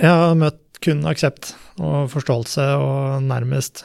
Jeg 0.00 0.10
har 0.10 0.34
møtt 0.38 0.60
kun 0.84 1.04
aksept 1.08 1.54
og 1.80 2.10
forståelse 2.12 2.64
og 2.80 3.22
nærmest 3.24 3.84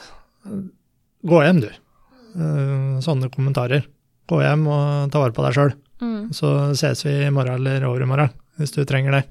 Gå 1.20 1.40
hjem, 1.44 1.58
du. 1.60 1.68
Eh, 1.68 3.00
Sånne 3.04 3.28
kommentarer. 3.32 3.84
Gå 4.30 4.38
hjem 4.40 4.62
og 4.72 5.10
ta 5.12 5.20
vare 5.20 5.34
på 5.36 5.44
deg 5.44 5.56
sjøl. 5.56 5.74
Mm. 6.00 6.30
Så 6.32 6.48
ses 6.80 7.02
vi 7.04 7.12
i 7.26 7.32
morgen 7.34 7.58
eller 7.60 7.84
over 7.84 8.06
i 8.06 8.08
morgen, 8.08 8.32
hvis 8.56 8.72
du 8.72 8.80
trenger 8.88 9.18
det. 9.18 9.24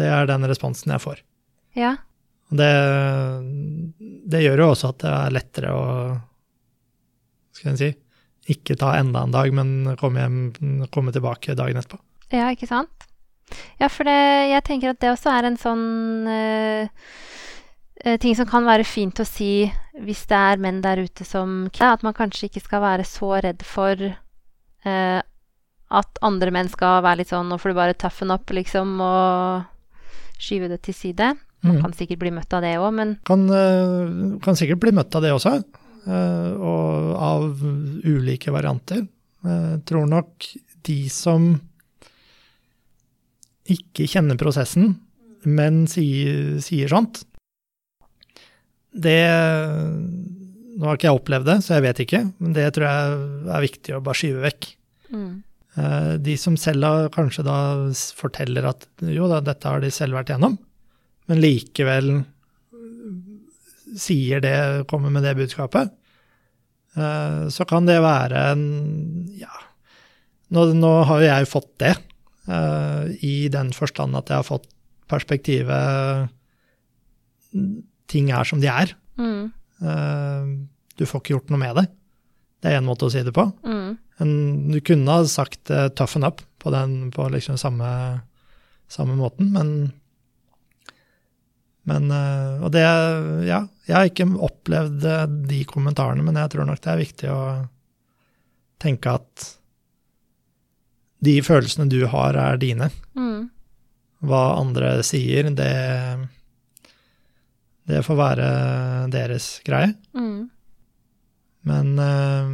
Det 0.00 0.08
er 0.08 0.30
den 0.30 0.46
responsen 0.48 0.94
jeg 0.94 1.04
får. 1.04 1.20
Ja. 1.76 1.92
Det, 2.48 2.70
det 4.28 4.42
gjør 4.44 4.62
jo 4.62 4.68
også 4.74 4.92
at 4.92 5.00
det 5.04 5.14
er 5.14 5.34
lettere 5.34 5.72
å 5.74 5.86
skal 7.58 7.72
jeg 7.72 7.78
si, 7.80 7.90
ikke 8.54 8.76
ta 8.78 8.92
enda 8.98 9.24
en 9.26 9.34
dag, 9.34 9.50
men 9.54 9.96
komme, 10.00 10.22
hjem, 10.22 10.84
komme 10.94 11.12
tilbake 11.14 11.56
dagen 11.58 11.80
etterpå. 11.80 11.98
Ja, 12.30 12.50
ikke 12.52 12.68
sant? 12.70 13.08
Ja, 13.80 13.88
for 13.88 14.06
det, 14.06 14.18
jeg 14.52 14.64
tenker 14.66 14.92
at 14.92 15.00
det 15.02 15.10
også 15.14 15.32
er 15.32 15.48
en 15.48 15.56
sånn 15.58 16.28
eh, 16.28 16.90
ting 18.20 18.36
som 18.36 18.48
kan 18.48 18.68
være 18.68 18.86
fint 18.86 19.20
å 19.20 19.26
si 19.26 19.66
hvis 19.98 20.26
det 20.30 20.38
er 20.38 20.60
menn 20.62 20.82
der 20.84 21.00
ute 21.02 21.24
som 21.26 21.64
At 21.82 22.04
man 22.06 22.14
kanskje 22.14 22.46
ikke 22.46 22.62
skal 22.62 22.84
være 22.84 23.06
så 23.08 23.32
redd 23.42 23.64
for 23.66 23.98
uh, 23.98 25.20
at 25.88 26.20
andre 26.22 26.52
menn 26.54 26.70
skal 26.70 27.02
være 27.02 27.22
litt 27.22 27.32
sånn 27.32 27.48
Nå 27.50 27.58
får 27.58 27.72
du 27.72 27.78
bare 27.80 27.96
toughen 27.98 28.30
up, 28.30 28.52
liksom, 28.54 29.00
og 29.02 29.66
skyve 30.38 30.68
det 30.70 30.82
til 30.86 30.94
side. 30.94 31.32
Man 31.66 31.80
kan 31.82 31.92
sikkert 31.96 32.20
bli 32.22 32.30
møtt 32.30 32.52
av 32.54 32.62
det 32.62 32.76
òg, 32.78 32.92
men 32.94 33.16
Kan, 33.26 33.48
eh, 33.50 34.38
kan 34.44 34.54
sikkert 34.58 34.80
bli 34.84 34.92
møtt 34.94 35.14
av 35.18 35.22
det 35.24 35.32
også, 35.34 35.56
eh, 36.06 36.52
og 36.54 37.16
av 37.18 37.62
ulike 38.06 38.52
varianter. 38.54 39.06
Jeg 39.44 39.82
tror 39.86 40.06
nok 40.08 40.46
de 40.86 41.08
som 41.08 41.60
ikke 43.68 44.06
kjenner 44.08 44.38
prosessen, 44.40 44.96
men 45.44 45.84
sier, 45.90 46.58
sier 46.64 46.88
sånt, 46.90 47.24
det 48.98 49.18
Nå 50.78 50.86
har 50.86 50.94
ikke 50.94 51.08
jeg 51.08 51.18
opplevd 51.18 51.46
det, 51.48 51.56
så 51.66 51.74
jeg 51.74 51.82
vet 51.88 52.00
ikke, 52.04 52.18
men 52.38 52.52
det 52.54 52.68
tror 52.76 52.86
jeg 52.86 53.14
er 53.50 53.64
viktig 53.64 53.94
å 53.96 54.02
bare 54.06 54.14
skyve 54.20 54.44
vekk. 54.46 54.68
mm, 55.10 55.30
Eh, 55.78 56.16
De 56.18 56.36
som 56.40 56.56
selv 56.58 57.10
kanskje 57.14 57.44
da 57.46 57.56
forteller 58.18 58.66
at 58.70 58.86
jo 59.04 59.28
da, 59.30 59.40
dette 59.44 59.68
har 59.68 59.80
de 59.80 59.90
selv 59.94 60.16
vært 60.18 60.32
gjennom, 60.32 60.56
men 61.28 61.40
likevel 61.42 62.24
sier 63.98 64.40
det, 64.44 64.86
kommer 64.90 65.10
med 65.12 65.24
det 65.24 65.34
budskapet, 65.38 65.90
eh, 66.96 67.48
så 67.52 67.66
kan 67.68 67.86
det 67.88 68.00
være 68.04 68.42
en 68.52 68.64
Ja, 69.38 69.52
nå, 70.54 70.66
nå 70.76 70.90
har 71.08 71.20
jo 71.22 71.28
jeg 71.28 71.48
fått 71.50 71.70
det, 71.82 71.94
eh, 72.48 73.12
i 73.24 73.48
den 73.52 73.72
forstand 73.76 74.16
at 74.16 74.28
jeg 74.32 74.40
har 74.42 74.48
fått 74.48 74.68
perspektivet 75.08 76.28
Ting 78.08 78.30
er 78.32 78.44
som 78.48 78.60
de 78.60 78.68
er. 78.68 78.94
mm, 79.18 79.52
Eh, 79.80 80.44
Du 80.98 81.04
får 81.06 81.20
ikke 81.22 81.34
gjort 81.36 81.50
noe 81.52 81.58
med 81.62 81.76
det. 81.76 81.84
Det 82.60 82.72
er 82.72 82.80
én 82.80 82.84
måte 82.88 83.06
å 83.06 83.10
si 83.12 83.20
det 83.22 83.32
på. 83.32 83.44
mm, 83.62 83.98
En, 84.20 84.70
du 84.72 84.80
kunne 84.80 85.06
ha 85.06 85.22
sagt 85.24 85.64
'toughen 85.70 86.24
up' 86.26 86.40
på, 86.58 86.70
den, 86.72 87.10
på 87.12 87.28
liksom 87.30 87.56
samme, 87.56 88.20
samme 88.88 89.14
måten, 89.14 89.52
men 89.52 89.92
men, 91.88 92.10
eh, 92.12 92.62
og 92.64 92.72
det, 92.74 92.84
ja, 93.48 93.62
jeg 93.88 93.96
har 93.96 94.08
ikke 94.10 94.28
opplevd 94.48 95.06
eh, 95.08 95.26
de 95.50 95.62
kommentarene, 95.68 96.24
men 96.26 96.36
jeg 96.40 96.52
tror 96.54 96.68
nok 96.68 96.82
det 96.84 96.90
er 96.92 97.00
viktig 97.02 97.30
å 97.32 97.42
tenke 98.82 99.14
at 99.18 99.46
de 101.24 101.38
følelsene 101.42 101.88
du 101.90 102.02
har, 102.10 102.36
er 102.38 102.60
dine. 102.60 102.90
mm. 103.18 103.48
Hva 104.28 104.58
andre 104.58 104.96
sier, 105.06 105.46
det, 105.54 105.74
det 107.86 108.00
får 108.06 108.16
være 108.18 108.46
deres 109.14 109.50
greie. 109.66 109.92
mm. 110.14 110.38
Men 111.68 111.98
øh, 112.00 112.52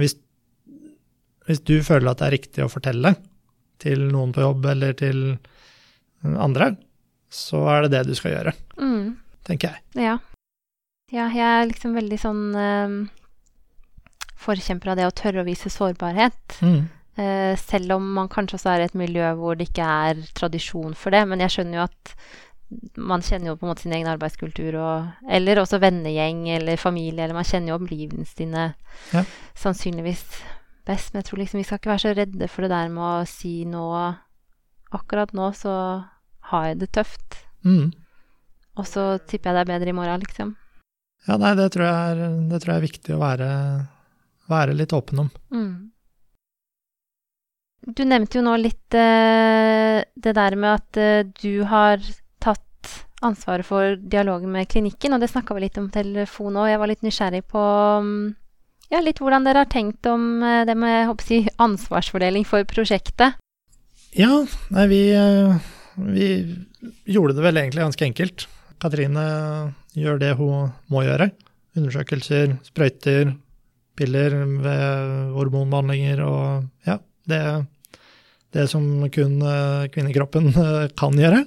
hvis, 0.00 0.16
hvis 1.46 1.60
du 1.68 1.76
føler 1.86 2.10
at 2.10 2.18
det 2.20 2.26
er 2.26 2.34
riktig 2.34 2.64
å 2.64 2.72
fortelle 2.72 3.12
til 3.80 4.08
noen 4.10 4.32
på 4.34 4.42
jobb 4.42 4.66
eller 4.72 4.96
til 4.98 5.20
andre, 6.24 6.72
så 7.30 7.62
er 7.70 7.86
det 7.86 7.92
det 7.94 8.02
du 8.10 8.14
skal 8.18 8.34
gjøre, 8.34 8.54
mm. 8.80 9.04
tenker 9.46 9.72
jeg. 9.72 10.04
Ja. 10.06 10.18
ja, 11.14 11.28
jeg 11.30 11.46
er 11.46 11.68
liksom 11.70 11.94
veldig 11.94 12.18
sånn 12.20 12.42
um, 12.58 12.96
forkjemper 14.40 14.92
av 14.92 14.98
det 14.98 15.06
å 15.08 15.14
tørre 15.14 15.44
å 15.44 15.48
vise 15.48 15.70
sårbarhet. 15.72 16.58
Mm. 16.60 16.82
Uh, 17.20 17.54
selv 17.60 17.96
om 17.98 18.06
man 18.16 18.30
kanskje 18.32 18.58
også 18.58 18.74
er 18.74 18.84
i 18.84 18.90
et 18.90 18.98
miljø 18.98 19.32
hvor 19.38 19.58
det 19.58 19.68
ikke 19.70 19.86
er 20.10 20.22
tradisjon 20.38 20.96
for 20.98 21.14
det. 21.14 21.22
Men 21.30 21.42
jeg 21.44 21.54
skjønner 21.56 21.82
jo 21.82 21.88
at 21.88 22.14
man 23.00 23.22
kjenner 23.22 23.50
jo 23.50 23.56
på 23.58 23.66
en 23.66 23.72
måte 23.72 23.82
sin 23.84 23.94
egen 23.96 24.08
arbeidskultur, 24.10 24.76
og, 24.78 25.26
eller 25.26 25.58
også 25.58 25.80
vennegjeng 25.82 26.44
eller 26.54 26.78
familie, 26.78 27.24
eller 27.24 27.34
man 27.34 27.46
kjenner 27.46 27.72
jo 27.72 27.80
omgivelsene 27.80 28.30
sine 28.30 28.64
Ja. 29.10 29.24
sannsynligvis 29.58 30.22
best. 30.86 31.12
Men 31.12 31.20
jeg 31.20 31.30
tror 31.30 31.42
liksom 31.42 31.58
vi 31.58 31.66
skal 31.66 31.80
ikke 31.80 31.90
være 31.90 32.04
så 32.04 32.14
redde 32.14 32.48
for 32.48 32.62
det 32.62 32.70
der 32.70 32.92
med 32.92 33.04
å 33.04 33.28
si 33.28 33.62
nå 33.68 33.86
Akkurat 34.90 35.30
nå 35.38 35.52
så 35.54 35.72
har 36.52 36.70
jeg 36.70 36.80
det 36.84 36.90
tøft, 36.96 37.38
Mm. 37.64 37.90
og 38.80 38.86
så 38.88 39.18
tipper 39.28 39.50
jeg 39.50 39.56
det 39.58 39.62
er 39.66 39.72
bedre 39.74 39.92
i 39.92 39.96
morgen, 39.96 40.22
liksom. 40.24 40.54
Ja, 41.28 41.36
nei, 41.36 41.54
det 41.58 41.66
tror 41.74 41.84
jeg 41.84 42.12
er, 42.14 42.36
det 42.48 42.60
tror 42.62 42.72
jeg 42.72 42.80
er 42.80 42.86
viktig 42.88 43.14
å 43.16 43.20
være, 43.20 43.48
være 44.48 44.76
litt 44.78 44.94
åpen 44.96 45.26
om. 45.26 45.30
Mm. 45.52 45.90
Du 47.96 48.02
nevnte 48.04 48.38
jo 48.38 48.44
nå 48.44 48.54
litt 48.60 48.96
eh, 48.96 50.00
det 50.14 50.34
der 50.36 50.56
med 50.60 50.70
at 50.78 50.98
eh, 51.00 51.22
du 51.40 51.64
har 51.68 52.00
tatt 52.40 52.90
ansvaret 53.24 53.66
for 53.68 53.96
dialogen 54.00 54.52
med 54.52 54.68
klinikken, 54.68 55.16
og 55.16 55.20
det 55.22 55.30
snakka 55.32 55.56
vi 55.56 55.64
litt 55.66 55.78
om 55.80 55.88
på 55.88 55.96
telefon 56.00 56.58
òg. 56.60 56.70
Jeg 56.72 56.80
var 56.82 56.92
litt 56.92 57.04
nysgjerrig 57.04 57.42
på 57.48 57.64
mm, 58.04 58.20
ja, 58.92 59.00
litt 59.04 59.20
hvordan 59.22 59.44
dere 59.48 59.64
har 59.64 59.70
tenkt 59.72 60.08
om 60.10 60.42
eh, 60.44 60.62
det 60.68 60.76
med 60.76 61.08
håper 61.08 61.32
jeg, 61.32 61.52
ansvarsfordeling 61.60 62.44
for 62.48 62.64
prosjektet. 62.68 63.36
Ja, 64.16 64.42
nei, 64.74 64.86
vi, 64.90 65.02
eh, 65.16 65.56
vi 66.08 66.56
gjorde 67.04 67.36
det 67.36 67.44
vel 67.44 67.60
egentlig 67.60 67.84
ganske 67.84 68.06
enkelt. 68.06 68.46
Katrine 68.80 69.24
gjør 69.98 70.20
det 70.20 70.32
hun 70.38 70.72
må 70.92 71.04
gjøre. 71.04 71.30
Undersøkelser, 71.76 72.56
sprøyter, 72.66 73.34
piller 73.98 74.34
ved 74.64 75.34
hormonbehandlinger 75.36 76.22
og 76.24 76.88
ja, 76.88 76.96
det, 77.28 77.40
det 78.56 78.66
som 78.72 78.86
kun 79.12 79.40
eh, 79.44 79.88
kvinnekroppen 79.92 80.50
eh, 80.54 80.86
kan 80.98 81.18
gjøre. 81.18 81.44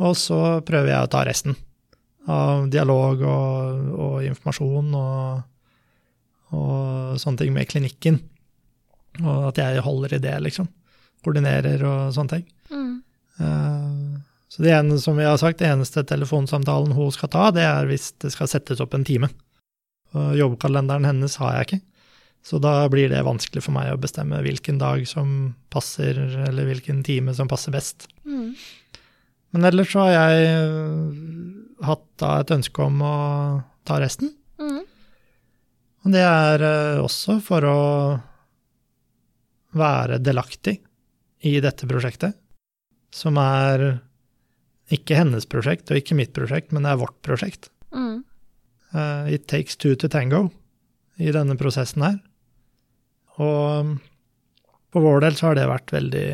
Og 0.00 0.16
så 0.16 0.40
prøver 0.66 0.94
jeg 0.94 1.06
å 1.06 1.12
ta 1.12 1.22
resten 1.28 1.56
av 2.30 2.66
dialog 2.72 3.22
og, 3.26 3.86
og 3.94 4.26
informasjon 4.26 4.92
og, 4.96 5.40
og 6.56 7.20
sånne 7.20 7.44
ting 7.44 7.54
med 7.54 7.68
klinikken. 7.70 8.20
Og 9.20 9.50
at 9.50 9.60
jeg 9.60 9.84
holder 9.84 10.16
i 10.16 10.22
det, 10.22 10.36
liksom 10.46 10.68
koordinerer 11.24 11.82
og 11.84 12.14
sånne 12.16 12.38
ting. 12.38 12.44
Mm. 12.72 12.94
Eh, 13.40 14.18
Så 14.50 14.64
det 14.64 14.72
ene 14.74 14.98
som 14.98 15.14
vi 15.16 15.24
har 15.24 15.38
sagt, 15.38 15.60
det 15.60 15.68
eneste 15.70 16.02
telefonsamtalen 16.02 16.92
hun 16.96 17.12
skal 17.14 17.30
ta, 17.30 17.50
det 17.54 17.62
er 17.62 17.86
hvis 17.86 18.08
det 18.18 18.32
skal 18.34 18.48
settes 18.50 18.80
opp 18.82 18.96
en 18.98 19.06
time. 19.06 19.28
Og 20.10 20.34
jobbkalenderen 20.34 21.06
hennes 21.06 21.36
har 21.38 21.54
jeg 21.54 21.68
ikke. 21.68 21.80
Så 22.42 22.58
da 22.58 22.72
blir 22.90 23.12
det 23.12 23.20
vanskelig 23.22 23.62
for 23.62 23.76
meg 23.76 23.92
å 23.92 24.00
bestemme 24.00 24.40
hvilken 24.42 24.80
dag 24.80 25.04
som 25.06 25.54
passer, 25.70 26.18
eller 26.48 26.66
hvilken 26.66 27.04
time 27.06 27.34
som 27.36 27.46
passer 27.46 27.70
best. 27.70 28.08
Mm. 28.24 28.56
Men 29.54 29.68
ellers 29.70 29.92
så 29.92 30.06
har 30.08 30.12
jeg 30.16 30.50
øh, 30.56 31.14
hatt 31.86 32.06
da 32.22 32.32
et 32.40 32.54
ønske 32.56 32.82
om 32.82 33.02
å 33.06 33.14
ta 33.86 34.00
resten. 34.02 34.32
Mm. 34.58 34.82
Og 36.06 36.14
det 36.16 36.26
er 36.26 36.64
øh, 36.64 37.04
også 37.04 37.38
for 37.44 37.70
å 37.70 37.80
være 39.78 40.18
delaktig 40.18 40.80
i 41.46 41.58
dette 41.62 41.86
prosjektet, 41.86 42.39
som 43.14 43.38
er 43.40 44.00
ikke 44.94 45.18
hennes 45.18 45.46
prosjekt 45.46 45.90
og 45.90 46.00
ikke 46.00 46.16
mitt 46.18 46.32
prosjekt, 46.34 46.72
men 46.74 46.84
det 46.84 46.92
er 46.92 47.00
vårt 47.02 47.18
prosjekt. 47.26 47.70
Mm. 47.94 48.22
Uh, 48.94 49.26
it 49.30 49.46
takes 49.50 49.76
two 49.76 49.94
to 49.94 50.10
tango 50.10 50.48
i 51.20 51.30
denne 51.34 51.56
prosessen 51.58 52.02
her. 52.06 52.18
Og 53.40 53.96
på 54.90 55.02
vår 55.02 55.22
del 55.24 55.36
så 55.38 55.50
har 55.50 55.58
det 55.58 55.68
vært 55.70 55.94
veldig, 55.94 56.30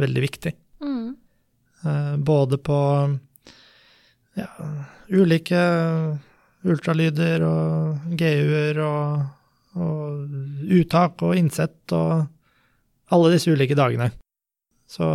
veldig 0.00 0.24
viktig. 0.24 0.52
Mm. 0.84 1.14
Uh, 1.82 2.16
både 2.20 2.60
på 2.60 2.78
ja, 4.38 4.48
ulike 5.08 5.62
ultralyder 6.62 7.42
og 7.46 8.12
GU-er 8.18 8.78
og, 8.84 9.24
og 9.80 10.68
uttak 10.76 11.24
og 11.24 11.38
innsett 11.40 11.96
og 11.96 12.28
alle 13.12 13.32
disse 13.34 13.52
ulike 13.52 13.76
dagene. 13.76 14.12
Så 14.92 15.06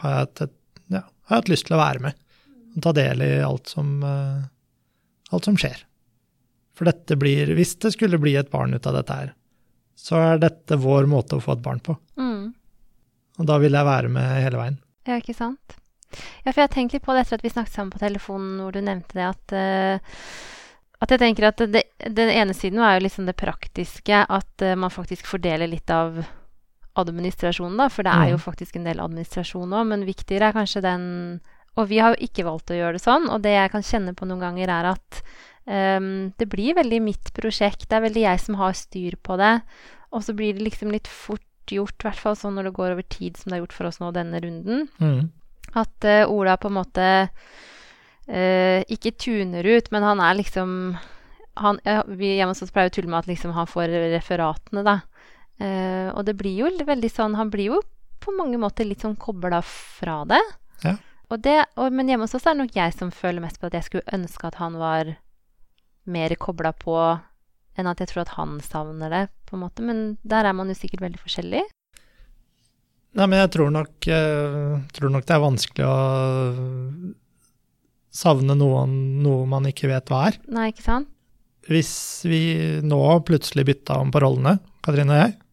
har 0.00 0.14
jeg 0.14 0.22
hatt, 0.22 0.56
ja, 0.88 1.02
har 1.04 1.36
jeg 1.36 1.42
hatt 1.42 1.52
lyst 1.52 1.68
til 1.68 1.76
å 1.76 1.82
være 1.82 2.04
med 2.08 2.24
og 2.78 2.84
ta 2.84 2.92
del 2.94 3.24
i 3.24 3.32
alt 3.42 3.70
som, 3.72 3.98
uh, 4.04 4.44
alt 5.34 5.48
som 5.48 5.56
skjer. 5.58 5.80
For 6.78 6.86
dette 6.86 7.16
blir, 7.18 7.50
hvis 7.58 7.74
det 7.82 7.90
skulle 7.96 8.20
bli 8.22 8.36
et 8.38 8.52
barn 8.52 8.76
ut 8.76 8.86
av 8.86 8.94
dette 9.00 9.16
her, 9.16 9.32
så 9.98 10.20
er 10.20 10.44
dette 10.44 10.78
vår 10.78 11.08
måte 11.10 11.38
å 11.38 11.42
få 11.42 11.56
et 11.56 11.64
barn 11.64 11.80
på. 11.82 11.96
Mm. 12.20 12.52
Og 13.38 13.48
da 13.50 13.56
vil 13.58 13.74
jeg 13.74 13.88
være 13.88 14.12
med 14.14 14.28
hele 14.44 14.60
veien. 14.60 14.78
Ja, 15.08 15.18
ikke 15.18 15.34
sant? 15.34 15.74
Ja, 16.44 16.52
for 16.52 16.60
jeg 16.62 16.68
har 16.68 16.76
tenkt 16.76 16.94
litt 16.94 17.04
på 17.04 17.16
det 17.16 17.24
etter 17.24 17.40
at 17.40 17.44
vi 17.44 17.52
snakket 17.52 17.74
sammen 17.74 17.92
på 17.92 18.00
telefonen, 18.00 18.60
hvor 18.62 18.72
du 18.72 18.80
nevnte 18.84 19.18
det 19.18 19.26
at 19.26 19.56
uh, 19.58 20.22
at 20.98 21.12
jeg 21.14 21.20
tenker 21.22 21.46
at 21.46 21.60
det, 21.70 21.84
Den 22.02 22.30
ene 22.32 22.54
siden 22.56 22.80
er 22.82 22.96
jo 22.96 23.04
liksom 23.04 23.28
det 23.28 23.36
praktiske, 23.38 24.24
at 24.24 24.64
uh, 24.64 24.74
man 24.78 24.94
faktisk 24.94 25.28
fordeler 25.30 25.70
litt 25.70 25.90
av 25.94 26.22
administrasjonen, 26.98 27.76
da, 27.78 27.88
for 27.88 28.02
det 28.02 28.12
er 28.12 28.30
jo 28.32 28.36
Mm. 28.36 28.42
faktisk 28.42 28.76
en 28.76 28.84
del 28.84 29.00
administrasjon 29.00 29.72
òg, 29.72 29.86
men 29.86 30.04
viktigere 30.04 30.48
er 30.48 30.52
kanskje 30.52 30.82
den 30.82 31.40
Og 31.78 31.86
vi 31.86 31.98
har 32.02 32.16
jo 32.16 32.24
ikke 32.26 32.42
valgt 32.42 32.72
å 32.72 32.74
gjøre 32.74 32.96
det 32.96 33.02
sånn, 33.04 33.28
og 33.30 33.42
det 33.42 33.52
jeg 33.52 33.70
kan 33.70 33.82
kjenne 33.82 34.14
på 34.18 34.26
noen 34.26 34.40
ganger, 34.40 34.68
er 34.68 34.84
at 34.96 35.22
um, 35.68 36.32
det 36.36 36.48
blir 36.50 36.74
veldig 36.74 36.98
mitt 37.02 37.32
prosjekt. 37.36 37.88
Det 37.88 37.94
er 37.94 38.02
veldig 38.02 38.24
jeg 38.24 38.40
som 38.40 38.56
har 38.58 38.72
styr 38.74 39.14
på 39.22 39.36
det, 39.38 39.62
og 40.10 40.24
så 40.24 40.34
blir 40.34 40.54
det 40.54 40.64
liksom 40.64 40.90
litt 40.90 41.06
fort 41.06 41.44
gjort, 41.70 41.94
i 42.00 42.08
hvert 42.08 42.18
fall 42.18 42.34
sånn 42.34 42.56
når 42.56 42.64
det 42.64 42.74
går 42.74 42.94
over 42.96 43.02
tid, 43.06 43.36
som 43.36 43.50
det 43.50 43.58
har 43.58 43.62
gjort 43.62 43.76
for 43.76 43.86
oss 43.86 44.00
nå 44.00 44.10
denne 44.10 44.40
runden. 44.42 44.88
Mm. 44.98 45.30
At 45.76 46.02
uh, 46.02 46.26
Ola 46.26 46.56
på 46.56 46.66
en 46.66 46.78
måte 46.80 47.28
uh, 48.26 48.80
ikke 48.88 49.14
tuner 49.14 49.62
ut, 49.62 49.92
men 49.92 50.02
han 50.02 50.20
er 50.20 50.34
liksom 50.34 50.98
han, 51.58 51.80
ja, 51.84 52.02
Vi 52.06 52.36
hjemme 52.38 52.54
hos 52.54 52.62
oss 52.62 52.70
pleier 52.70 52.90
å 52.90 52.94
tulle 52.94 53.10
med 53.10 53.18
at 53.18 53.30
liksom 53.30 53.54
han 53.54 53.66
får 53.66 53.90
referatene, 54.14 54.82
da. 54.82 55.00
Eh, 55.58 56.08
og 56.14 56.24
det 56.28 56.36
blir 56.38 56.54
jo 56.54 56.68
veldig 56.86 57.08
sånn 57.10 57.32
Han 57.34 57.48
blir 57.50 57.72
jo 57.72 57.78
på 58.22 58.30
mange 58.36 58.60
måter 58.62 58.86
litt 58.86 59.02
sånn 59.02 59.16
kobla 59.18 59.60
fra 59.64 60.20
det. 60.28 60.42
Ja. 60.84 60.94
Og 61.28 61.42
det 61.44 61.56
og, 61.76 61.90
men 61.94 62.10
hjemme 62.10 62.26
hos 62.26 62.36
oss 62.38 62.46
er 62.46 62.54
det 62.54 62.64
nok 62.64 62.76
jeg 62.76 62.94
som 62.96 63.10
føler 63.14 63.42
mest 63.42 63.60
på 63.60 63.68
at 63.68 63.76
jeg 63.76 63.86
skulle 63.86 64.14
ønske 64.16 64.48
at 64.48 64.58
han 64.60 64.78
var 64.80 65.16
mer 66.08 66.34
kobla 66.40 66.72
på 66.76 66.96
enn 67.78 67.90
at 67.90 68.00
jeg 68.02 68.10
tror 68.10 68.24
at 68.24 68.34
han 68.34 68.56
savner 68.64 69.12
det, 69.12 69.24
på 69.46 69.54
en 69.54 69.62
måte. 69.62 69.84
Men 69.86 70.16
der 70.26 70.48
er 70.48 70.56
man 70.56 70.70
jo 70.70 70.76
sikkert 70.78 71.04
veldig 71.04 71.20
forskjellig. 71.22 71.62
Nei, 73.18 73.26
men 73.26 73.38
jeg 73.38 73.52
tror 73.54 73.70
nok, 73.72 73.92
jeg 74.04 74.80
tror 74.96 75.12
nok 75.14 75.28
det 75.28 75.34
er 75.36 75.44
vanskelig 75.44 75.86
å 75.86 75.94
savne 78.18 78.56
noen, 78.58 78.96
noe 79.22 79.46
man 79.48 79.68
ikke 79.70 79.90
vet 79.90 80.10
hva 80.10 80.26
er. 80.28 80.40
Nei, 80.50 80.68
ikke 80.72 80.84
sant? 80.84 81.10
Hvis 81.68 81.92
vi 82.24 82.40
nå 82.86 82.98
plutselig 83.28 83.66
bytta 83.68 83.98
om 84.00 84.10
på 84.12 84.22
rollene, 84.24 84.56
Katrine 84.84 85.12
og 85.12 85.20
jeg, 85.20 85.34
eh, 85.36 85.47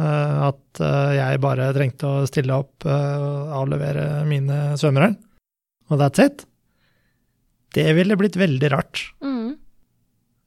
at 0.00 0.80
eh, 0.80 1.10
jeg 1.18 1.42
bare 1.42 1.72
trengte 1.76 2.08
å 2.08 2.28
stille 2.28 2.56
opp 2.56 2.86
eh, 2.88 3.16
og 3.20 3.56
avlevere 3.62 4.06
mine 4.28 4.78
svømmere, 4.80 5.12
og 5.92 6.00
that's 6.00 6.22
it, 6.22 6.46
det 7.76 7.90
ville 7.96 8.16
blitt 8.20 8.38
veldig 8.40 8.70
rart. 8.72 9.02
Mm. 9.24 9.58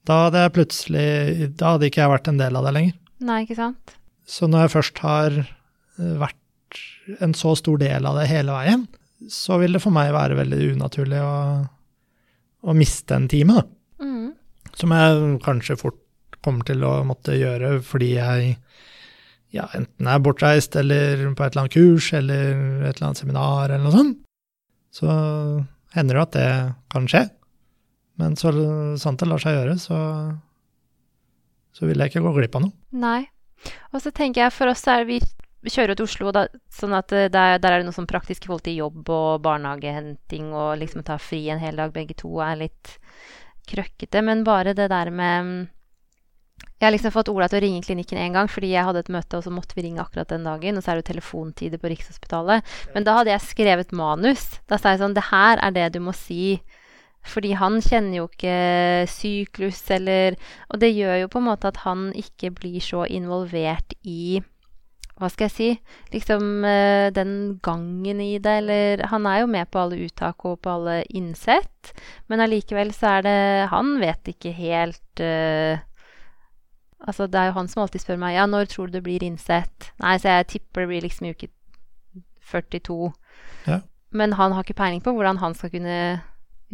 Da 0.06 0.26
hadde 0.28 0.42
jeg 0.44 0.54
plutselig 0.54 1.06
Da 1.58 1.72
hadde 1.74 1.88
ikke 1.90 2.04
jeg 2.04 2.12
vært 2.12 2.28
en 2.30 2.38
del 2.38 2.58
av 2.58 2.68
det 2.68 2.74
lenger. 2.76 2.98
Nei, 3.26 3.40
ikke 3.42 3.58
sant? 3.58 3.96
Så 4.30 4.46
når 4.50 4.66
jeg 4.66 4.74
først 4.76 5.02
har 5.06 5.38
eh, 5.42 6.18
vært 6.22 6.82
en 7.24 7.34
så 7.38 7.54
stor 7.58 7.80
del 7.82 8.06
av 8.10 8.18
det 8.20 8.28
hele 8.30 8.54
veien, 8.54 8.86
så 9.32 9.60
vil 9.62 9.78
det 9.78 9.82
for 9.84 9.96
meg 9.96 10.14
være 10.14 10.38
veldig 10.38 10.74
unaturlig 10.76 11.22
å, 11.24 11.36
å 12.66 12.76
miste 12.78 13.16
en 13.16 13.30
time, 13.32 13.62
da. 13.62 13.66
Mm. 14.06 14.34
Som 14.76 14.94
jeg 14.94 15.38
kanskje 15.46 15.78
fort 15.80 16.02
kommer 16.46 16.66
til 16.68 16.84
å 16.86 17.00
måtte 17.08 17.38
gjøre 17.38 17.78
fordi 17.86 18.12
jeg 18.18 18.56
ja, 19.54 19.68
enten 19.78 20.10
er 20.10 20.24
bortreist 20.24 20.76
eller 20.80 21.22
på 21.36 21.46
et 21.46 21.54
eller 21.54 21.66
annet 21.66 21.76
kurs 21.76 22.12
eller 22.16 22.50
et 22.88 22.96
eller 22.96 23.10
annet 23.10 23.22
seminar 23.22 23.70
eller 23.70 23.86
noe 23.86 23.96
sånt. 23.96 24.22
Så 24.96 25.12
hender 25.96 26.18
det 26.18 26.24
at 26.24 26.36
det 26.36 26.50
kan 26.92 27.08
skje. 27.12 27.26
Men 28.20 28.36
så 28.40 28.52
sant 29.00 29.20
det 29.20 29.28
lar 29.28 29.42
seg 29.44 29.58
gjøre, 29.58 29.78
så, 29.80 29.98
så 31.76 31.88
vil 31.88 32.00
jeg 32.00 32.14
ikke 32.14 32.24
gå 32.24 32.36
glipp 32.38 32.56
av 32.60 32.68
noe. 32.68 32.76
Nei. 32.96 33.26
Og 33.92 34.00
så 34.04 34.12
tenker 34.16 34.46
jeg 34.46 34.56
for 34.56 34.72
oss 34.72 34.86
er 34.92 35.08
vi 35.08 35.20
kjører 35.66 35.98
til 35.98 36.06
Oslo, 36.06 36.32
da, 36.36 36.46
sånn 36.74 36.94
at 36.96 37.12
eh, 37.16 37.30
der, 37.32 37.58
der 37.62 37.74
er 37.74 37.82
det 37.82 37.88
noe 37.88 37.96
sånn 37.96 38.10
praktisk 38.10 38.46
i 38.46 38.50
forhold 38.50 38.66
til 38.68 38.80
jobb 38.84 39.10
og 39.10 39.42
barnehagehenting 39.46 40.52
og 40.54 40.76
liksom 40.82 41.06
ta 41.08 41.18
fri 41.22 41.42
en 41.50 41.62
hel 41.62 41.80
dag, 41.82 41.94
begge 41.96 42.18
to 42.20 42.38
er 42.46 42.60
litt 42.60 42.96
krøkkete. 43.70 44.22
Men 44.26 44.46
bare 44.48 44.76
det 44.78 44.92
der 44.94 45.10
med 45.10 45.50
mm, 45.50 45.58
Jeg 46.76 46.90
har 46.90 46.92
liksom 46.92 47.14
fått 47.16 47.30
Ola 47.32 47.48
til 47.50 47.58
å 47.58 47.64
ringe 47.64 47.84
klinikken 47.86 48.20
én 48.20 48.36
gang 48.36 48.50
fordi 48.52 48.74
jeg 48.74 48.84
hadde 48.88 49.02
et 49.06 49.12
møte, 49.12 49.40
og 49.40 49.46
så 49.46 49.52
måtte 49.54 49.78
vi 49.78 49.86
ringe 49.86 50.04
akkurat 50.04 50.30
den 50.32 50.44
dagen. 50.48 50.78
Og 50.78 50.84
så 50.84 50.92
er 50.92 50.98
det 50.98 51.06
jo 51.06 51.12
telefontider 51.14 51.80
på 51.82 51.92
Rikshospitalet. 51.92 52.74
Men 52.94 53.08
da 53.08 53.16
hadde 53.20 53.32
jeg 53.32 53.48
skrevet 53.48 53.96
manus. 53.96 54.44
Da 54.70 54.80
sa 54.80 54.94
jeg 54.94 55.02
sånn 55.02 55.16
Det 55.16 55.30
her 55.32 55.62
er 55.64 55.76
det 55.76 55.94
du 55.96 56.02
må 56.04 56.14
si. 56.16 56.60
Fordi 57.26 57.56
han 57.58 57.80
kjenner 57.82 58.20
jo 58.20 58.26
ikke 58.30 58.58
syklus 59.10 59.80
eller 59.90 60.36
Og 60.70 60.78
det 60.84 60.92
gjør 60.94 61.24
jo 61.24 61.32
på 61.34 61.42
en 61.42 61.48
måte 61.48 61.72
at 61.72 61.80
han 61.82 62.12
ikke 62.14 62.52
blir 62.54 62.84
så 62.84 63.08
involvert 63.10 63.96
i 64.06 64.44
hva 65.16 65.30
skal 65.32 65.48
jeg 65.48 65.54
si 65.56 65.70
Liksom 66.12 66.66
eh, 66.68 67.08
den 67.16 67.58
gangen 67.64 68.20
i 68.22 68.36
det, 68.38 68.58
eller 68.62 69.06
Han 69.10 69.26
er 69.32 69.42
jo 69.42 69.50
med 69.50 69.72
på 69.72 69.80
alle 69.80 70.02
uttak 70.06 70.44
og 70.46 70.60
på 70.62 70.74
alle 70.74 71.00
innsett, 71.16 71.96
men 72.28 72.44
allikevel 72.44 72.92
så 72.94 73.16
er 73.16 73.26
det 73.26 73.40
Han 73.72 73.96
vet 74.04 74.34
ikke 74.36 74.52
helt 74.60 75.24
eh, 75.24 75.80
Altså, 77.04 77.28
det 77.28 77.40
er 77.40 77.50
jo 77.50 77.58
han 77.58 77.68
som 77.68 77.84
alltid 77.84 78.02
spør 78.02 78.22
meg 78.22 78.38
Ja, 78.38 78.46
når 78.48 78.70
tror 78.72 78.88
du 78.88 78.98
det 78.98 79.04
blir 79.04 79.24
innsett? 79.24 79.92
Nei, 80.00 80.16
så 80.22 80.38
jeg 80.38 80.48
tipper 80.56 80.86
det 80.86 80.92
blir 80.94 81.04
liksom 81.04 81.28
i 81.28 81.34
uke 81.36 81.50
42. 82.46 83.12
Ja. 83.68 83.82
Men 84.16 84.38
han 84.40 84.56
har 84.56 84.64
ikke 84.64 84.78
peiling 84.80 85.04
på 85.04 85.12
hvordan 85.16 85.42
han 85.42 85.58
skal 85.58 85.74
kunne 85.74 86.00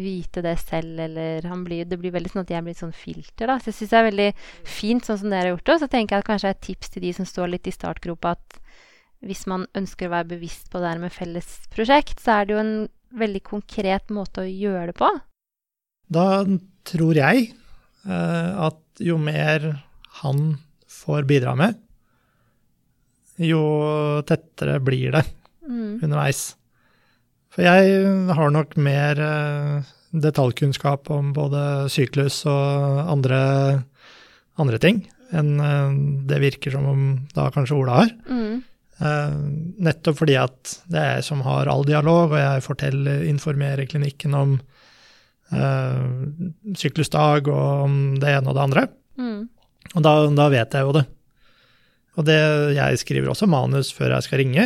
vite 0.02 0.44
det 0.44 0.56
selv, 0.62 1.00
eller 1.04 1.46
han 1.50 1.64
blir, 1.66 1.86
Det 1.86 2.00
blir 2.00 2.14
veldig 2.14 2.32
sånn 2.32 2.46
at 2.46 2.54
jeg 2.54 2.64
blir 2.64 2.76
et 2.76 2.84
sånn 2.84 2.96
filter, 2.96 3.50
da. 3.50 3.58
Så 3.60 3.72
jeg 3.72 3.80
syns 3.80 3.92
det 3.92 4.00
er 4.00 4.08
veldig 4.08 4.30
fint 4.64 5.08
sånn 5.08 5.20
som 5.20 5.34
dere 5.34 5.50
har 5.50 5.56
gjort 5.56 5.66
det. 5.66 5.76
Og 5.76 5.84
så 5.84 5.92
tenker 5.92 6.16
jeg 6.16 6.24
at 6.24 6.30
kanskje 6.30 6.54
et 6.54 6.64
tips 6.68 6.94
til 6.94 7.06
de 7.06 7.14
som 7.18 7.28
står 7.28 7.52
litt 7.52 7.68
i 7.68 7.76
startgropa, 7.76 8.36
at 8.38 8.62
hvis 9.22 9.46
man 9.50 9.68
ønsker 9.78 10.08
å 10.08 10.16
være 10.16 10.32
bevisst 10.34 10.72
på 10.72 10.82
det 10.82 10.94
her 10.94 11.02
med 11.02 11.14
felles 11.14 11.50
prosjekt, 11.74 12.22
så 12.24 12.40
er 12.40 12.48
det 12.48 12.56
jo 12.56 12.62
en 12.64 12.76
veldig 13.22 13.44
konkret 13.46 14.14
måte 14.14 14.46
å 14.46 14.50
gjøre 14.50 14.92
det 14.92 14.98
på. 14.98 15.10
Da 16.12 16.26
tror 16.88 17.20
jeg 17.20 17.52
eh, 17.52 18.52
at 18.68 19.04
jo 19.04 19.20
mer 19.22 19.68
han 20.20 20.58
får 20.92 21.24
bidra 21.30 21.56
med, 21.56 21.78
jo 23.42 23.62
tettere 24.28 24.80
blir 24.84 25.16
det 25.16 25.24
Mm. 25.72 26.02
underveis. 26.04 26.56
For 27.52 27.66
jeg 27.66 28.02
har 28.36 28.52
nok 28.54 28.76
mer 28.80 29.20
eh, 29.22 29.90
detaljkunnskap 30.12 31.10
om 31.14 31.34
både 31.36 31.90
syklus 31.92 32.42
og 32.50 33.12
andre, 33.12 33.84
andre 34.60 34.80
ting 34.82 35.04
enn 35.32 35.54
eh, 35.64 35.94
det 36.28 36.42
virker 36.44 36.76
som 36.76 36.88
om 36.92 37.06
da 37.36 37.50
kanskje 37.54 37.78
Ola 37.78 38.02
har. 38.02 38.14
Mm. 38.28 38.64
Eh, 39.02 39.38
nettopp 39.88 40.20
fordi 40.20 40.38
at 40.40 40.76
det 40.92 41.00
er 41.00 41.16
jeg 41.18 41.30
som 41.30 41.44
har 41.46 41.72
all 41.72 41.86
dialog, 41.88 42.34
og 42.34 42.40
jeg 42.40 42.66
forteller, 42.68 43.24
informerer 43.30 43.88
klinikken 43.90 44.36
om 44.38 44.60
uh, 45.52 46.04
syklusdag 46.78 47.50
og 47.52 47.88
om 47.88 47.96
det 48.22 48.30
ene 48.38 48.52
og 48.52 48.56
det 48.56 48.66
andre. 48.66 48.84
Mm. 49.20 49.42
Og 49.98 50.06
da, 50.06 50.14
da 50.38 50.48
vet 50.54 50.78
jeg 50.78 50.88
jo 50.88 50.96
det. 50.96 51.06
Og 52.20 52.28
det, 52.28 52.40
jeg 52.76 53.00
skriver 53.02 53.32
også 53.32 53.48
manus 53.50 53.92
før 53.96 54.16
jeg 54.18 54.28
skal 54.28 54.42
ringe, 54.44 54.66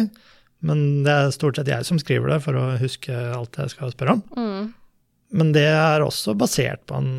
men 0.66 0.82
det 1.06 1.14
er 1.14 1.34
stort 1.36 1.60
sett 1.60 1.70
jeg 1.70 1.86
som 1.86 2.00
skriver 2.02 2.34
det 2.34 2.42
for 2.46 2.58
å 2.58 2.66
huske 2.82 3.14
alt 3.14 3.58
jeg 3.62 3.74
skal 3.74 3.94
spørre 3.94 4.18
om. 4.18 4.24
Mm. 4.38 4.70
Men 5.36 5.52
det 5.54 5.68
er 5.68 6.06
også 6.06 6.34
basert 6.38 6.86
på 6.90 6.98
en 6.98 7.12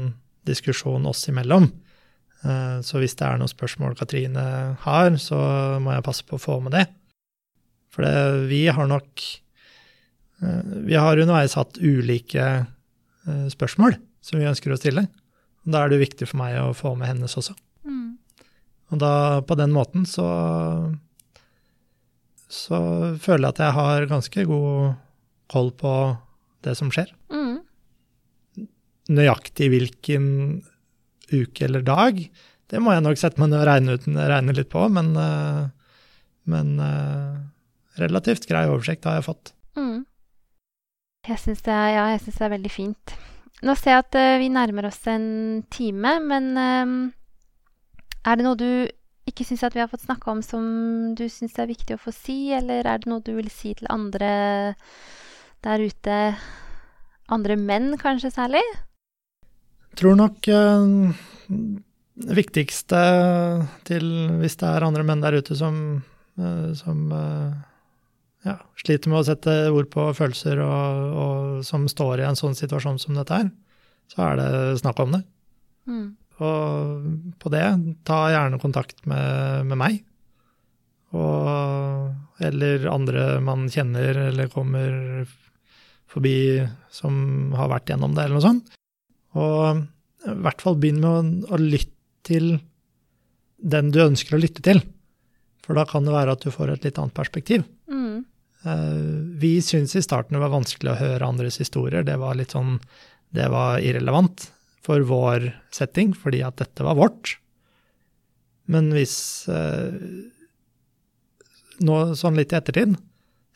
diskusjon 0.46 1.07
oss 1.07 1.26
imellom. 1.30 1.68
Eh, 2.46 2.78
så 2.86 3.00
hvis 3.02 3.16
det 3.18 3.26
er 3.26 3.40
noen 3.40 3.50
spørsmål 3.50 3.96
Katrine 3.98 4.46
har, 4.82 5.18
så 5.22 5.38
må 5.82 5.94
jeg 5.94 6.07
passe 6.07 6.26
på 6.26 6.38
å 6.38 6.42
få 6.42 6.59
med 6.64 6.76
det. 6.76 6.86
For 7.94 8.07
det, 8.07 8.48
vi 8.50 8.66
har 8.68 8.88
nok 8.90 9.22
eh, 10.42 10.72
Vi 10.84 10.98
har 10.98 11.16
underveis 11.16 11.57
hatt 11.57 11.78
ulike 11.80 12.46
eh, 12.46 13.46
spørsmål 13.52 13.96
som 14.26 14.40
vi 14.40 14.48
ønsker 14.48 14.74
å 14.74 14.80
stille. 14.80 15.07
Da 15.66 15.84
er 15.84 15.92
det 15.92 16.02
viktig 16.02 16.28
for 16.30 16.42
meg 16.42 16.59
å 16.61 16.74
få 16.76 16.94
med 16.98 17.11
hennes 17.11 17.38
også. 17.38 17.57
Mm. 17.87 18.16
Og 18.93 18.99
da, 19.03 19.12
på 19.47 19.57
den 19.59 19.72
måten, 19.74 20.05
så 20.07 20.26
så 22.47 22.78
føler 23.18 23.49
jeg 23.49 23.55
at 23.57 23.62
jeg 23.64 23.74
har 23.74 24.05
ganske 24.11 24.45
god 24.47 24.93
hold 25.55 25.72
på 25.80 25.93
det 26.66 26.76
som 26.78 26.93
skjer. 26.95 27.11
Mm. 27.32 27.57
Nøyaktig 29.16 29.68
hvilken 29.72 30.28
uke 31.32 31.66
eller 31.66 31.82
dag, 31.87 32.20
det 32.70 32.80
må 32.82 32.95
jeg 32.95 33.03
nok 33.03 33.18
sette 33.18 33.39
meg 33.43 33.51
ned 33.51 33.61
og 33.62 33.66
regne, 33.68 33.97
ut, 33.99 34.07
regne 34.30 34.55
litt 34.55 34.70
på, 34.70 34.84
men, 34.95 35.12
eh, 35.18 35.66
men 36.51 36.72
eh, 36.82 37.34
relativt 38.03 38.47
grei 38.51 38.64
oversikt 38.70 39.07
har 39.07 39.18
jeg 39.20 39.26
fått. 39.26 39.53
Mm. 39.78 40.05
Jeg 41.26 41.43
syns 41.43 41.62
det, 41.66 41.74
er- 41.74 41.95
ja, 41.99 42.07
synes 42.22 42.39
det 42.39 42.47
er 42.47 42.55
veldig 42.55 42.70
fint. 42.74 43.16
Nå 43.66 43.74
ser 43.78 43.97
jeg 43.97 44.05
at 44.07 44.18
eh, 44.22 44.39
vi 44.43 44.51
nærmer 44.55 44.87
oss 44.91 45.03
en 45.11 45.28
time, 45.74 46.16
men 46.22 46.51
er 48.27 48.39
det 48.39 48.47
noe 48.47 48.59
du 48.59 48.70
ikke 49.27 49.47
syns 49.47 49.64
at 49.66 49.74
vi 49.74 49.83
har 49.83 49.91
fått 49.91 50.05
snakka 50.07 50.31
om 50.31 50.43
som 50.45 50.66
du 51.18 51.24
syns 51.31 51.57
er 51.59 51.70
viktig 51.70 51.97
å 51.97 52.03
få 52.03 52.14
si, 52.14 52.53
eller 52.55 52.87
er 52.87 53.03
det 53.03 53.11
noe 53.11 53.24
du 53.24 53.33
vil 53.39 53.51
si 53.51 53.74
til 53.74 53.89
andre 53.91 54.77
der 55.66 55.83
ute? 55.83 56.18
Andre 57.33 57.57
menn, 57.59 57.97
kanskje 57.99 58.31
særlig? 58.31 58.62
Jeg 59.91 59.99
Tror 59.99 60.14
nok 60.18 60.47
eh, 60.47 61.16
det 62.22 62.37
viktigste 62.39 63.01
til 63.89 64.05
hvis 64.43 64.59
det 64.61 64.68
er 64.68 64.87
andre 64.87 65.07
menn 65.09 65.24
der 65.24 65.39
ute 65.41 65.57
som, 65.59 65.81
eh, 66.39 66.68
som 66.79 67.11
eh, 67.16 67.57
ja, 68.47 68.61
sliter 68.79 69.11
med 69.11 69.24
å 69.24 69.27
sette 69.27 69.57
ord 69.74 69.91
på 69.91 70.07
følelser 70.14 70.62
og, 70.62 71.16
og 71.24 71.64
som 71.66 71.89
står 71.91 72.22
i 72.22 72.29
en 72.29 72.39
sånn 72.39 72.55
situasjon 72.59 73.03
som 73.03 73.18
dette 73.18 73.41
her, 73.43 73.51
så 74.12 74.22
er 74.29 74.39
det 74.39 74.53
snakk 74.85 75.03
om 75.03 75.18
det. 75.18 75.22
Mm. 75.91 76.07
Og 76.45 77.07
på 77.41 77.53
det, 77.53 77.64
ta 78.05 78.26
gjerne 78.32 78.61
kontakt 78.61 78.99
med, 79.09 79.66
med 79.70 79.80
meg. 79.80 80.01
Og, 81.16 82.12
eller 82.45 82.89
andre 82.93 83.26
man 83.45 83.68
kjenner 83.72 84.18
eller 84.28 84.51
kommer 84.53 85.24
forbi 86.11 86.64
som 86.93 87.53
har 87.57 87.70
vært 87.72 87.93
gjennom 87.93 88.16
det, 88.16 88.26
eller 88.26 88.39
noe 88.39 88.45
sånt. 88.45 88.76
Og 89.37 89.84
i 90.26 90.37
hvert 90.45 90.64
fall 90.64 90.78
begynn 90.80 91.01
med 91.03 91.11
å, 91.11 91.57
å 91.57 91.61
lytte 91.61 91.95
til 92.26 92.57
den 93.57 93.93
du 93.95 94.01
ønsker 94.03 94.37
å 94.37 94.41
lytte 94.43 94.64
til. 94.64 94.80
For 95.64 95.78
da 95.78 95.87
kan 95.89 96.07
det 96.07 96.14
være 96.14 96.34
at 96.37 96.45
du 96.45 96.53
får 96.55 96.74
et 96.74 96.87
litt 96.87 96.99
annet 97.01 97.16
perspektiv. 97.16 97.64
Mm. 97.91 98.24
Eh, 98.66 99.07
Vi 99.41 99.57
syntes 99.64 99.97
i 99.99 100.05
starten 100.05 100.37
det 100.37 100.43
var 100.43 100.55
vanskelig 100.55 100.93
å 100.93 101.01
høre 101.01 101.28
andres 101.28 101.59
historier. 101.62 102.07
Det 102.07 102.18
var 102.20 102.39
litt 102.39 102.55
sånn 102.55 102.76
Det 103.37 103.49
var 103.51 103.82
irrelevant 103.82 104.51
for 104.87 105.03
vår 105.09 105.51
setting, 105.74 106.14
fordi 106.14 106.45
at 106.47 106.61
dette 106.62 106.87
var 106.87 106.99
vårt. 106.99 107.37
Men 108.70 108.91
hvis 108.95 109.16
eh, 109.51 109.99
Nå 111.87 111.97
sånn 112.16 112.39
litt 112.39 112.55
i 112.55 112.57
ettertid, 112.57 112.95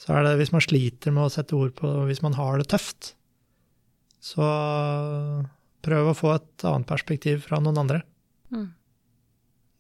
så 0.01 0.13
er 0.13 0.27
det 0.27 0.35
hvis 0.37 0.53
man 0.53 0.61
sliter 0.61 1.15
med 1.17 1.25
å 1.25 1.33
sette 1.33 1.57
ord 1.57 1.73
på 1.79 1.89
Hvis 2.05 2.21
man 2.21 2.37
har 2.37 2.61
det 2.61 2.69
tøft, 2.69 3.15
så 4.21 4.45
prøv 5.81 6.11
å 6.11 6.17
få 6.17 6.35
et 6.35 6.67
annet 6.69 6.89
perspektiv 6.89 7.41
fra 7.47 7.61
noen 7.65 7.81
andre. 7.81 8.03
Mm. 8.53 8.69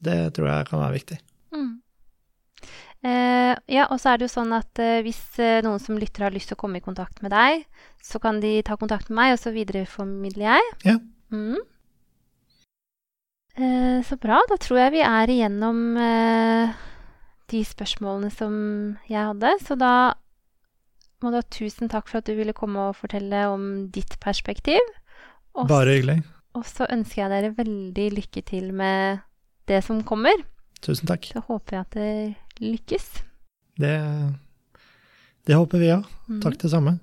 Det 0.00 0.18
tror 0.36 0.48
jeg 0.48 0.68
kan 0.70 0.80
være 0.80 0.96
viktig. 0.96 1.18
Mm. 1.52 1.74
Eh, 3.04 3.52
ja, 3.72 3.86
og 3.88 4.00
så 4.00 4.12
er 4.12 4.20
det 4.20 4.28
jo 4.28 4.32
sånn 4.32 4.52
at 4.56 4.80
eh, 4.80 5.02
hvis 5.04 5.20
eh, 5.40 5.60
noen 5.64 5.80
som 5.80 6.00
lytter 6.00 6.26
har 6.26 6.34
lyst 6.34 6.50
til 6.52 6.56
å 6.56 6.62
komme 6.64 6.80
i 6.80 6.84
kontakt 6.84 7.20
med 7.24 7.32
deg, 7.32 7.66
så 8.04 8.20
kan 8.20 8.40
de 8.40 8.58
ta 8.64 8.76
kontakt 8.80 9.12
med 9.12 9.18
meg, 9.20 9.36
og 9.36 9.42
så 9.44 9.52
videreformidler 9.52 10.48
jeg. 10.48 10.74
Ja. 10.88 10.96
Mm. 11.30 11.58
Eh, 13.60 13.98
så 14.06 14.16
bra. 14.20 14.40
Da 14.48 14.56
tror 14.60 14.78
jeg 14.84 14.94
vi 14.96 15.04
er 15.04 15.32
igjennom 15.32 15.80
eh, 16.00 16.74
de 17.50 17.62
spørsmålene 17.66 18.30
som 18.34 18.54
jeg 19.10 19.20
hadde. 19.32 19.54
Så 19.66 19.76
da 19.78 19.94
må 21.20 21.32
du 21.32 21.40
ha 21.40 21.46
tusen 21.52 21.90
takk 21.92 22.08
for 22.08 22.20
at 22.20 22.28
du 22.30 22.36
ville 22.38 22.56
komme 22.56 22.90
og 22.90 22.98
fortelle 23.00 23.46
om 23.50 23.64
ditt 23.92 24.16
perspektiv. 24.22 24.80
Også, 25.52 25.68
Bare 25.68 25.96
hyggelig. 25.98 26.20
Og 26.58 26.64
så 26.66 26.86
ønsker 26.90 27.24
jeg 27.24 27.32
dere 27.34 27.56
veldig 27.58 28.06
lykke 28.16 28.42
til 28.46 28.70
med 28.74 29.20
det 29.70 29.82
som 29.86 30.00
kommer. 30.06 30.40
Tusen 30.82 31.10
takk. 31.10 31.28
Så 31.30 31.42
håper 31.46 31.76
jeg 31.76 31.86
at 31.86 31.98
det 31.98 32.64
lykkes. 32.64 33.10
Det, 33.80 33.92
det 35.46 35.58
håper 35.58 35.82
vi 35.84 35.92
òg. 35.98 36.08
Mhm. 36.28 36.40
Takk 36.46 36.58
det 36.64 36.72
samme. 36.72 36.98